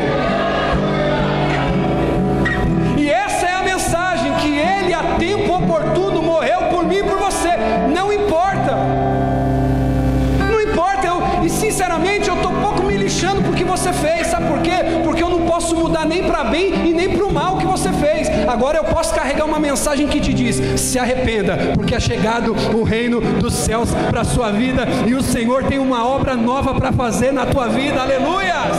Mudar 15.84 16.06
nem 16.06 16.24
para 16.24 16.46
bem 16.46 16.88
e 16.88 16.94
nem 16.94 17.10
para 17.10 17.26
o 17.26 17.32
mal 17.32 17.58
que 17.58 17.66
você 17.66 17.92
fez. 17.94 18.30
Agora 18.48 18.78
eu 18.78 18.86
posso 18.86 19.14
carregar 19.14 19.46
uma 19.46 19.60
mensagem 19.60 20.08
que 20.08 20.20
te 20.20 20.34
diz: 20.34 20.80
se 20.80 20.98
arrependa, 20.98 21.58
porque 21.76 21.94
é 21.94 22.00
chegado 22.00 22.56
o 22.74 22.84
reino 22.84 23.20
dos 23.20 23.54
céus 23.54 23.90
para 24.10 24.22
a 24.22 24.24
sua 24.24 24.52
vida 24.52 24.88
e 25.06 25.14
o 25.14 25.22
Senhor 25.22 25.64
tem 25.66 25.80
uma 25.80 26.08
obra 26.08 26.36
nova 26.36 26.74
para 26.74 26.92
fazer 26.92 27.32
na 27.32 27.46
tua 27.46 27.68
vida. 27.68 28.02
Aleluias! 28.02 28.78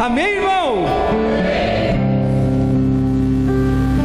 Amém, 0.00 0.36
irmão? 0.36 0.84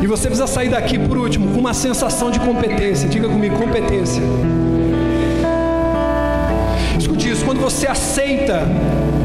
E 0.02 0.08
você 0.08 0.28
precisa 0.28 0.48
sair 0.48 0.70
daqui 0.70 1.00
por 1.00 1.18
último 1.18 1.52
com 1.54 1.60
uma 1.60 1.74
sensação 1.74 2.32
de 2.32 2.40
competência. 2.40 3.10
Diga 3.10 3.28
comigo, 3.28 3.58
competência. 3.58 4.22
Escute 6.98 7.30
isso, 7.30 7.44
quando 7.44 7.60
você 7.60 7.88
aceita 7.88 8.68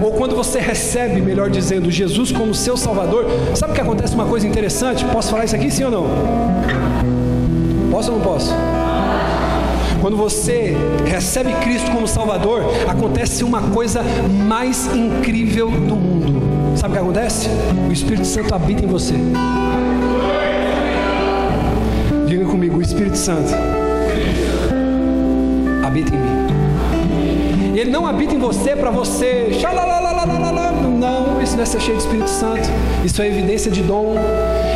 ou 0.02 0.12
quando 0.12 0.34
você 0.34 0.58
recebe, 0.58 1.20
melhor 1.20 1.50
dizendo, 1.50 1.90
Jesus 1.90 2.32
como 2.32 2.54
seu 2.54 2.76
Salvador, 2.76 3.26
sabe 3.54 3.74
que 3.74 3.80
acontece 3.80 4.14
uma 4.14 4.26
coisa 4.26 4.46
interessante? 4.46 5.04
Posso 5.06 5.30
falar 5.30 5.44
isso 5.44 5.56
aqui, 5.56 5.70
sim 5.70 5.84
ou 5.84 5.90
não? 5.90 6.06
Posso 7.90 8.10
ou 8.12 8.18
não 8.18 8.24
posso? 8.24 8.54
Quando 10.00 10.16
você 10.16 10.74
recebe 11.04 11.52
Cristo 11.56 11.90
como 11.90 12.08
Salvador, 12.08 12.62
acontece 12.88 13.44
uma 13.44 13.60
coisa 13.60 14.02
mais 14.46 14.86
incrível 14.94 15.70
do 15.70 15.94
mundo. 15.94 16.40
Sabe 16.76 16.92
o 16.92 16.96
que 16.96 17.02
acontece? 17.02 17.48
O 17.88 17.92
Espírito 17.92 18.26
Santo 18.26 18.54
habita 18.54 18.82
em 18.82 18.88
você. 18.88 19.14
Diga 22.26 22.46
comigo, 22.46 22.78
o 22.78 22.82
Espírito 22.82 23.18
Santo 23.18 23.52
habita 25.84 26.14
em 26.14 26.18
mim. 26.18 26.39
Não 27.90 28.06
habita 28.06 28.32
em 28.34 28.38
você 28.38 28.76
para 28.76 28.88
você. 28.88 29.48
Não, 30.96 31.42
isso 31.42 31.56
não 31.56 31.62
é 31.64 31.66
ser 31.66 31.80
cheio 31.80 31.96
do 31.96 32.00
Espírito 32.00 32.30
Santo. 32.30 32.68
Isso 33.04 33.20
é 33.20 33.26
evidência 33.26 33.68
de 33.68 33.82
dom. 33.82 34.14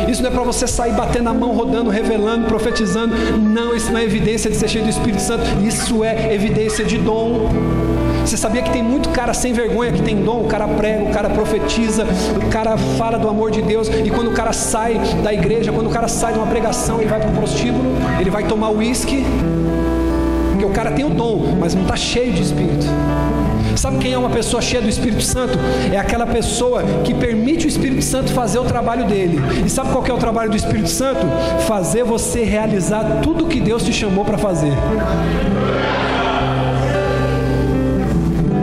Isso 0.09 0.21
não 0.21 0.29
é 0.29 0.33
para 0.33 0.43
você 0.43 0.67
sair 0.67 0.91
batendo 0.91 1.29
a 1.29 1.33
mão, 1.33 1.53
rodando, 1.53 1.89
revelando, 1.89 2.45
profetizando. 2.45 3.15
Não, 3.37 3.73
isso 3.73 3.89
não 3.89 3.99
é 3.99 4.03
evidência 4.03 4.51
de 4.51 4.57
ser 4.57 4.67
cheio 4.67 4.83
do 4.83 4.89
Espírito 4.89 5.21
Santo. 5.21 5.45
Isso 5.65 6.03
é 6.03 6.33
evidência 6.33 6.83
de 6.83 6.97
dom. 6.97 7.49
Você 8.25 8.35
sabia 8.35 8.61
que 8.61 8.71
tem 8.71 8.83
muito 8.83 9.07
cara 9.09 9.33
sem 9.33 9.53
vergonha 9.53 9.93
que 9.93 10.01
tem 10.01 10.21
dom? 10.21 10.41
O 10.41 10.47
cara 10.47 10.67
prega, 10.67 11.03
o 11.03 11.13
cara 11.13 11.29
profetiza, 11.29 12.05
o 12.45 12.49
cara 12.49 12.75
fala 12.75 13.17
do 13.17 13.29
amor 13.29 13.49
de 13.49 13.61
Deus. 13.61 13.87
E 13.87 14.09
quando 14.09 14.27
o 14.27 14.33
cara 14.33 14.51
sai 14.51 14.99
da 15.23 15.33
igreja, 15.33 15.71
quando 15.71 15.87
o 15.87 15.91
cara 15.91 16.09
sai 16.09 16.33
de 16.33 16.39
uma 16.39 16.47
pregação, 16.47 16.99
ele 16.99 17.09
vai 17.09 17.21
para 17.21 17.29
o 17.29 17.33
prostíbulo, 17.33 17.85
ele 18.19 18.29
vai 18.29 18.43
tomar 18.43 18.71
uísque 18.71 19.23
porque 20.65 20.67
o 20.67 20.69
cara 20.69 20.91
tem 20.91 21.05
o 21.05 21.09
dom, 21.09 21.57
mas 21.59 21.75
não 21.75 21.83
está 21.83 21.95
cheio 21.95 22.33
de 22.33 22.41
Espírito. 22.41 22.85
Sabe 23.75 23.97
quem 23.97 24.13
é 24.13 24.17
uma 24.17 24.29
pessoa 24.29 24.61
cheia 24.61 24.81
do 24.81 24.89
Espírito 24.89 25.21
Santo? 25.21 25.57
É 25.91 25.97
aquela 25.97 26.25
pessoa 26.25 26.81
que 27.03 27.13
permite 27.13 27.67
o 27.67 27.69
Espírito 27.69 28.03
Santo 28.03 28.31
fazer 28.31 28.57
o 28.57 28.63
trabalho 28.63 29.05
dele. 29.05 29.39
E 29.65 29.69
sabe 29.69 29.91
qual 29.91 30.05
é 30.05 30.13
o 30.13 30.17
trabalho 30.17 30.49
do 30.49 30.57
Espírito 30.57 30.89
Santo? 30.89 31.21
Fazer 31.67 32.03
você 32.03 32.43
realizar 32.43 33.19
tudo 33.21 33.47
que 33.47 33.59
Deus 33.59 33.83
te 33.83 33.93
chamou 33.93 34.25
para 34.25 34.37
fazer. 34.37 34.71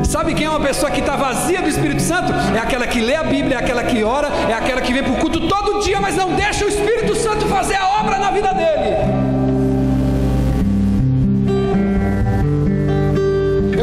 Sabe 0.05 0.35
quem 0.35 0.47
é 0.47 0.51
uma 0.51 0.61
pessoa 0.61 0.91
que 0.91 1.01
está 1.01 1.17
vazia 1.17 1.61
do 1.63 1.69
Espírito 1.69 2.03
Santo? 2.03 2.33
É 2.55 2.59
aquela 2.59 2.87
que 2.87 3.01
lê 3.01 3.15
a 3.15 3.23
Bíblia, 3.23 3.57
é 3.57 3.59
aquela 3.59 3.85
que 3.85 4.03
ora, 4.03 4.29
é 4.49 4.55
aquela 4.55 4.81
que 4.81 4.93
vem 4.93 5.03
para 5.03 5.13
o 5.13 5.17
culto 5.17 5.47
todo 5.47 5.83
dia, 5.85 6.01
mas 6.01 6.17
não 6.17 6.35
deixa 6.35 6.65
o 6.65 6.69
Espírito 6.69 7.15
Santo 7.15 7.47
fazer 7.47 7.77
a 7.77 8.01
obra 8.01 8.19
na 8.19 8.31
vida 8.31 8.53
dele. 8.53 9.32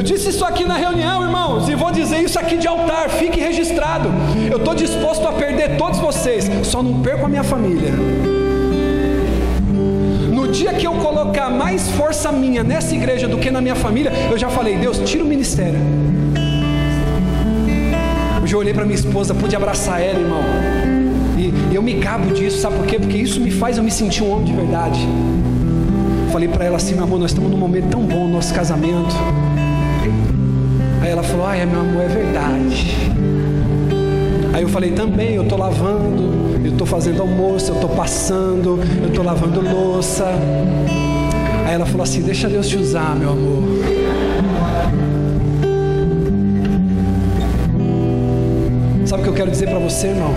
Disse 0.09 0.29
isso 0.29 0.43
aqui 0.43 0.65
na 0.65 0.75
reunião, 0.75 1.21
irmãos, 1.21 1.69
e 1.69 1.75
vou 1.75 1.91
dizer 1.91 2.23
isso 2.23 2.39
aqui 2.39 2.57
de 2.57 2.67
altar, 2.67 3.09
fique 3.09 3.39
registrado. 3.39 4.09
Eu 4.49 4.57
estou 4.57 4.73
disposto 4.73 5.27
a 5.27 5.31
perder 5.31 5.77
todos 5.77 5.99
vocês, 5.99 6.49
só 6.63 6.81
não 6.81 6.99
perco 7.01 7.27
a 7.27 7.29
minha 7.29 7.43
família. 7.43 7.91
No 10.33 10.47
dia 10.47 10.73
que 10.73 10.87
eu 10.87 10.93
colocar 10.93 11.51
mais 11.51 11.91
força 11.91 12.31
minha 12.31 12.63
nessa 12.63 12.95
igreja 12.95 13.27
do 13.27 13.37
que 13.37 13.51
na 13.51 13.61
minha 13.61 13.75
família, 13.75 14.11
eu 14.31 14.37
já 14.37 14.49
falei, 14.49 14.77
Deus, 14.77 14.97
tira 15.05 15.23
o 15.23 15.27
ministério. 15.27 15.79
Hoje 18.43 18.55
eu 18.55 18.59
olhei 18.59 18.73
para 18.73 18.85
minha 18.85 18.95
esposa, 18.95 19.35
pude 19.35 19.55
abraçar 19.55 20.01
ela, 20.01 20.19
irmão. 20.19 20.41
E 21.37 21.75
eu 21.75 21.83
me 21.83 21.93
gabo 21.93 22.33
disso, 22.33 22.57
sabe 22.57 22.77
por 22.77 22.87
quê? 22.87 22.97
Porque 22.97 23.17
isso 23.17 23.39
me 23.39 23.51
faz 23.51 23.77
eu 23.77 23.83
me 23.83 23.91
sentir 23.91 24.23
um 24.23 24.31
homem 24.31 24.45
de 24.45 24.53
verdade. 24.53 25.07
Falei 26.31 26.47
para 26.47 26.65
ela 26.65 26.77
assim, 26.77 26.95
meu 26.95 27.03
amor, 27.03 27.19
nós 27.19 27.29
estamos 27.29 27.51
num 27.51 27.57
momento 27.57 27.89
tão 27.89 28.01
bom 28.01 28.25
no 28.25 28.33
nosso 28.33 28.51
casamento. 28.55 29.15
Aí 31.09 31.13
ela 31.13 31.23
falou: 31.23 31.47
Ai, 31.47 31.65
meu 31.65 31.79
amor, 31.79 32.03
é 32.03 32.07
verdade. 32.07 32.95
Aí 34.53 34.61
eu 34.61 34.69
falei: 34.69 34.91
Também, 34.91 35.33
eu 35.33 35.41
estou 35.41 35.57
lavando, 35.57 36.55
eu 36.63 36.71
estou 36.71 36.85
fazendo 36.85 37.23
almoço, 37.23 37.71
eu 37.71 37.75
estou 37.75 37.89
passando, 37.89 38.79
eu 39.01 39.07
estou 39.07 39.25
lavando 39.25 39.59
louça. 39.59 40.25
Aí 41.65 41.73
ela 41.73 41.87
falou 41.87 42.03
assim: 42.03 42.21
Deixa 42.21 42.47
Deus 42.47 42.69
te 42.69 42.77
usar, 42.77 43.15
meu 43.15 43.31
amor. 43.31 43.63
Sabe 49.05 49.21
o 49.21 49.23
que 49.23 49.29
eu 49.29 49.33
quero 49.33 49.49
dizer 49.49 49.67
para 49.67 49.79
você, 49.79 50.09
irmão? 50.09 50.35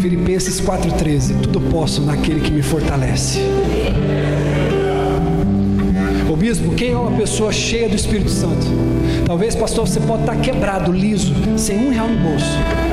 Filipenses 0.00 0.60
4,13: 0.60 1.42
Tudo 1.42 1.60
posso 1.60 2.02
naquele 2.02 2.40
que 2.40 2.50
me 2.50 2.62
fortalece 2.62 3.38
quem 6.76 6.92
é 6.92 6.96
uma 6.96 7.16
pessoa 7.16 7.52
cheia 7.52 7.88
do 7.88 7.94
Espírito 7.94 8.30
Santo? 8.30 8.66
Talvez, 9.24 9.54
pastor, 9.54 9.86
você 9.86 10.00
pode 10.00 10.22
estar 10.22 10.36
quebrado, 10.36 10.92
liso, 10.92 11.32
sem 11.56 11.78
um 11.78 11.90
real 11.90 12.08
no 12.08 12.18
bolso. 12.18 12.46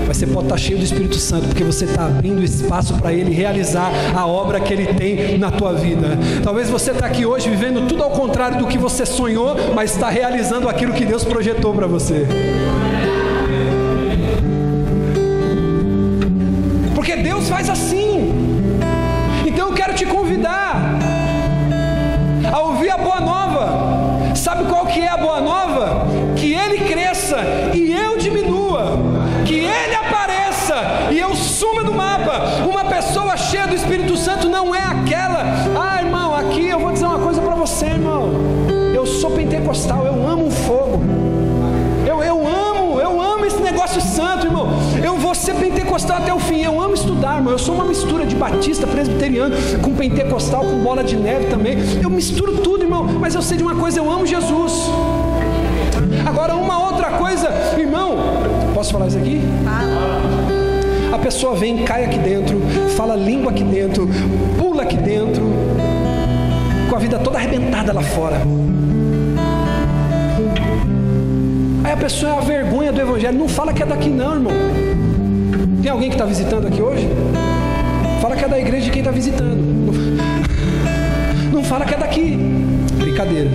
Mas 0.07 0.17
você 0.17 0.27
pode 0.27 0.45
estar 0.45 0.57
cheio 0.57 0.77
do 0.77 0.83
Espírito 0.83 1.15
Santo, 1.15 1.47
porque 1.47 1.63
você 1.63 1.85
está 1.85 2.05
abrindo 2.05 2.43
espaço 2.43 2.93
para 2.95 3.11
Ele 3.11 3.33
realizar 3.33 3.91
a 4.15 4.27
obra 4.27 4.59
que 4.59 4.71
Ele 4.71 4.93
tem 4.93 5.37
na 5.39 5.49
tua 5.49 5.73
vida. 5.73 6.17
Talvez 6.43 6.69
você 6.69 6.91
está 6.91 7.07
aqui 7.07 7.25
hoje 7.25 7.49
vivendo 7.49 7.87
tudo 7.87 8.03
ao 8.03 8.11
contrário 8.11 8.59
do 8.59 8.67
que 8.67 8.77
você 8.77 9.05
sonhou, 9.05 9.55
mas 9.73 9.95
está 9.95 10.09
realizando 10.09 10.69
aquilo 10.69 10.93
que 10.93 11.03
Deus 11.03 11.23
projetou 11.23 11.73
para 11.73 11.87
você. 11.87 12.27
Pentecostal, 39.67 40.05
eu 40.05 40.27
amo 40.27 40.47
o 40.47 40.51
fogo. 40.51 41.01
Eu, 42.05 42.23
eu 42.23 42.47
amo, 42.47 43.01
eu 43.01 43.21
amo 43.21 43.45
esse 43.45 43.59
negócio 43.59 43.99
santo, 44.01 44.47
irmão. 44.47 44.69
Eu 45.03 45.17
vou 45.17 45.35
ser 45.35 45.55
pentecostal 45.55 46.17
até 46.17 46.33
o 46.33 46.39
fim. 46.39 46.63
Eu 46.63 46.79
amo 46.81 46.93
estudar, 46.93 47.35
irmão. 47.37 47.51
Eu 47.51 47.59
sou 47.59 47.75
uma 47.75 47.83
mistura 47.83 48.25
de 48.25 48.33
batista, 48.35 48.87
presbiteriano, 48.87 49.55
com 49.81 49.93
pentecostal, 49.93 50.61
com 50.61 50.77
bola 50.81 51.03
de 51.03 51.17
neve 51.17 51.47
também. 51.47 51.77
Eu 52.01 52.09
misturo 52.09 52.59
tudo, 52.59 52.83
irmão. 52.83 53.03
Mas 53.03 53.35
eu 53.35 53.41
sei 53.41 53.57
de 53.57 53.63
uma 53.63 53.75
coisa, 53.75 53.99
eu 53.99 54.09
amo 54.09 54.25
Jesus. 54.25 54.89
Agora, 56.25 56.55
uma 56.55 56.85
outra 56.89 57.11
coisa, 57.11 57.49
irmão, 57.77 58.15
posso 58.73 58.93
falar 58.93 59.07
isso 59.07 59.17
aqui? 59.17 59.41
A 61.13 61.17
pessoa 61.19 61.55
vem, 61.55 61.83
cai 61.83 62.05
aqui 62.05 62.19
dentro, 62.19 62.61
fala 62.95 63.15
língua 63.15 63.51
aqui 63.51 63.63
dentro, 63.63 64.07
pula 64.57 64.83
aqui 64.83 64.97
dentro, 64.97 65.41
com 66.89 66.95
a 66.95 66.99
vida 66.99 67.17
toda 67.19 67.37
arrebentada 67.37 67.91
lá 67.91 68.01
fora. 68.01 68.41
Aí 71.87 71.93
a 71.93 71.97
pessoa 71.97 72.33
é 72.33 72.37
a 72.37 72.41
vergonha 72.41 72.91
do 72.91 72.99
Evangelho. 72.99 73.39
Não 73.39 73.47
fala 73.47 73.71
que 73.71 73.81
é 73.81 73.85
daqui, 73.85 74.09
não, 74.09 74.33
irmão. 74.33 74.51
Tem 75.81 75.89
alguém 75.89 76.09
que 76.09 76.15
está 76.15 76.25
visitando 76.25 76.67
aqui 76.67 76.81
hoje? 76.81 77.07
Fala 78.21 78.35
que 78.35 78.43
é 78.43 78.47
da 78.49 78.59
igreja 78.59 78.83
de 78.87 78.91
quem 78.91 78.99
está 78.99 79.09
visitando. 79.09 79.57
Não 81.49 81.63
fala 81.63 81.85
que 81.85 81.93
é 81.93 81.97
daqui. 81.97 82.37
Brincadeira. 82.95 83.49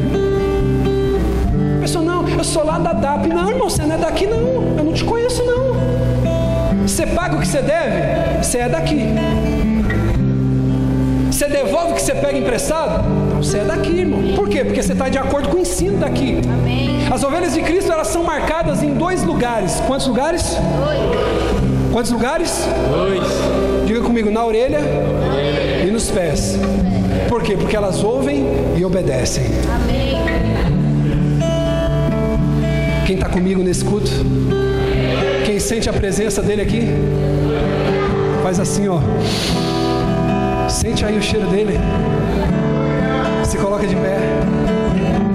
A 1.76 1.80
pessoa, 1.82 2.02
não, 2.02 2.26
eu 2.26 2.42
sou 2.42 2.64
lá 2.64 2.78
da 2.78 2.94
DAP. 2.94 3.26
Não, 3.26 3.50
irmão, 3.50 3.68
você 3.68 3.82
não 3.82 3.96
é 3.96 3.98
daqui, 3.98 4.26
não. 4.26 4.78
Eu 4.78 4.84
não 4.84 4.94
te 4.94 5.04
conheço, 5.04 5.44
não. 5.44 6.88
Você 6.88 7.06
paga 7.08 7.36
o 7.36 7.38
que 7.38 7.46
você 7.46 7.60
deve? 7.60 8.42
Você 8.42 8.56
é 8.56 8.68
daqui. 8.70 9.08
Você 11.30 11.48
devolve 11.48 11.92
o 11.92 11.94
que 11.96 12.00
você 12.00 12.14
pega 12.14 12.38
emprestado? 12.38 13.04
Você 13.42 13.58
é 13.58 13.64
daqui, 13.64 13.90
irmão. 13.90 14.34
Por 14.36 14.48
quê? 14.48 14.64
Porque 14.64 14.80
você 14.80 14.92
está 14.92 15.08
de 15.08 15.18
acordo 15.18 15.48
com 15.48 15.56
o 15.56 15.60
ensino 15.60 15.98
daqui. 15.98 16.40
Amém. 16.46 17.08
As 17.10 17.24
ovelhas 17.24 17.52
de 17.52 17.60
Cristo 17.60 17.90
elas 17.90 18.06
são 18.06 18.22
marcadas 18.22 18.84
em 18.84 18.94
dois 18.94 19.24
lugares. 19.24 19.82
Quantos 19.84 20.06
lugares? 20.06 20.56
Dois. 20.84 21.92
Quantos 21.92 22.12
lugares? 22.12 22.68
Dois. 22.88 23.24
Diga 23.84 24.00
comigo, 24.00 24.30
na 24.30 24.44
orelha 24.44 24.78
e 25.84 25.90
nos 25.90 26.08
pés. 26.08 26.56
Por 27.28 27.42
quê? 27.42 27.56
Porque 27.56 27.74
elas 27.74 28.04
ouvem 28.04 28.46
e 28.76 28.84
obedecem. 28.84 29.44
Amém. 29.74 30.12
Quem 33.04 33.16
está 33.16 33.28
comigo 33.28 33.60
nesse 33.60 33.84
culto? 33.84 34.10
Quem 35.44 35.58
sente 35.58 35.90
a 35.90 35.92
presença 35.92 36.40
dele 36.40 36.62
aqui? 36.62 36.88
Faz 38.44 38.60
assim, 38.60 38.86
ó. 38.86 39.00
Sente 40.68 41.04
aí 41.04 41.18
o 41.18 41.22
cheiro 41.22 41.48
dele. 41.48 41.78
Coloca 43.62 43.86
de 43.86 43.94
pé. 43.94 45.31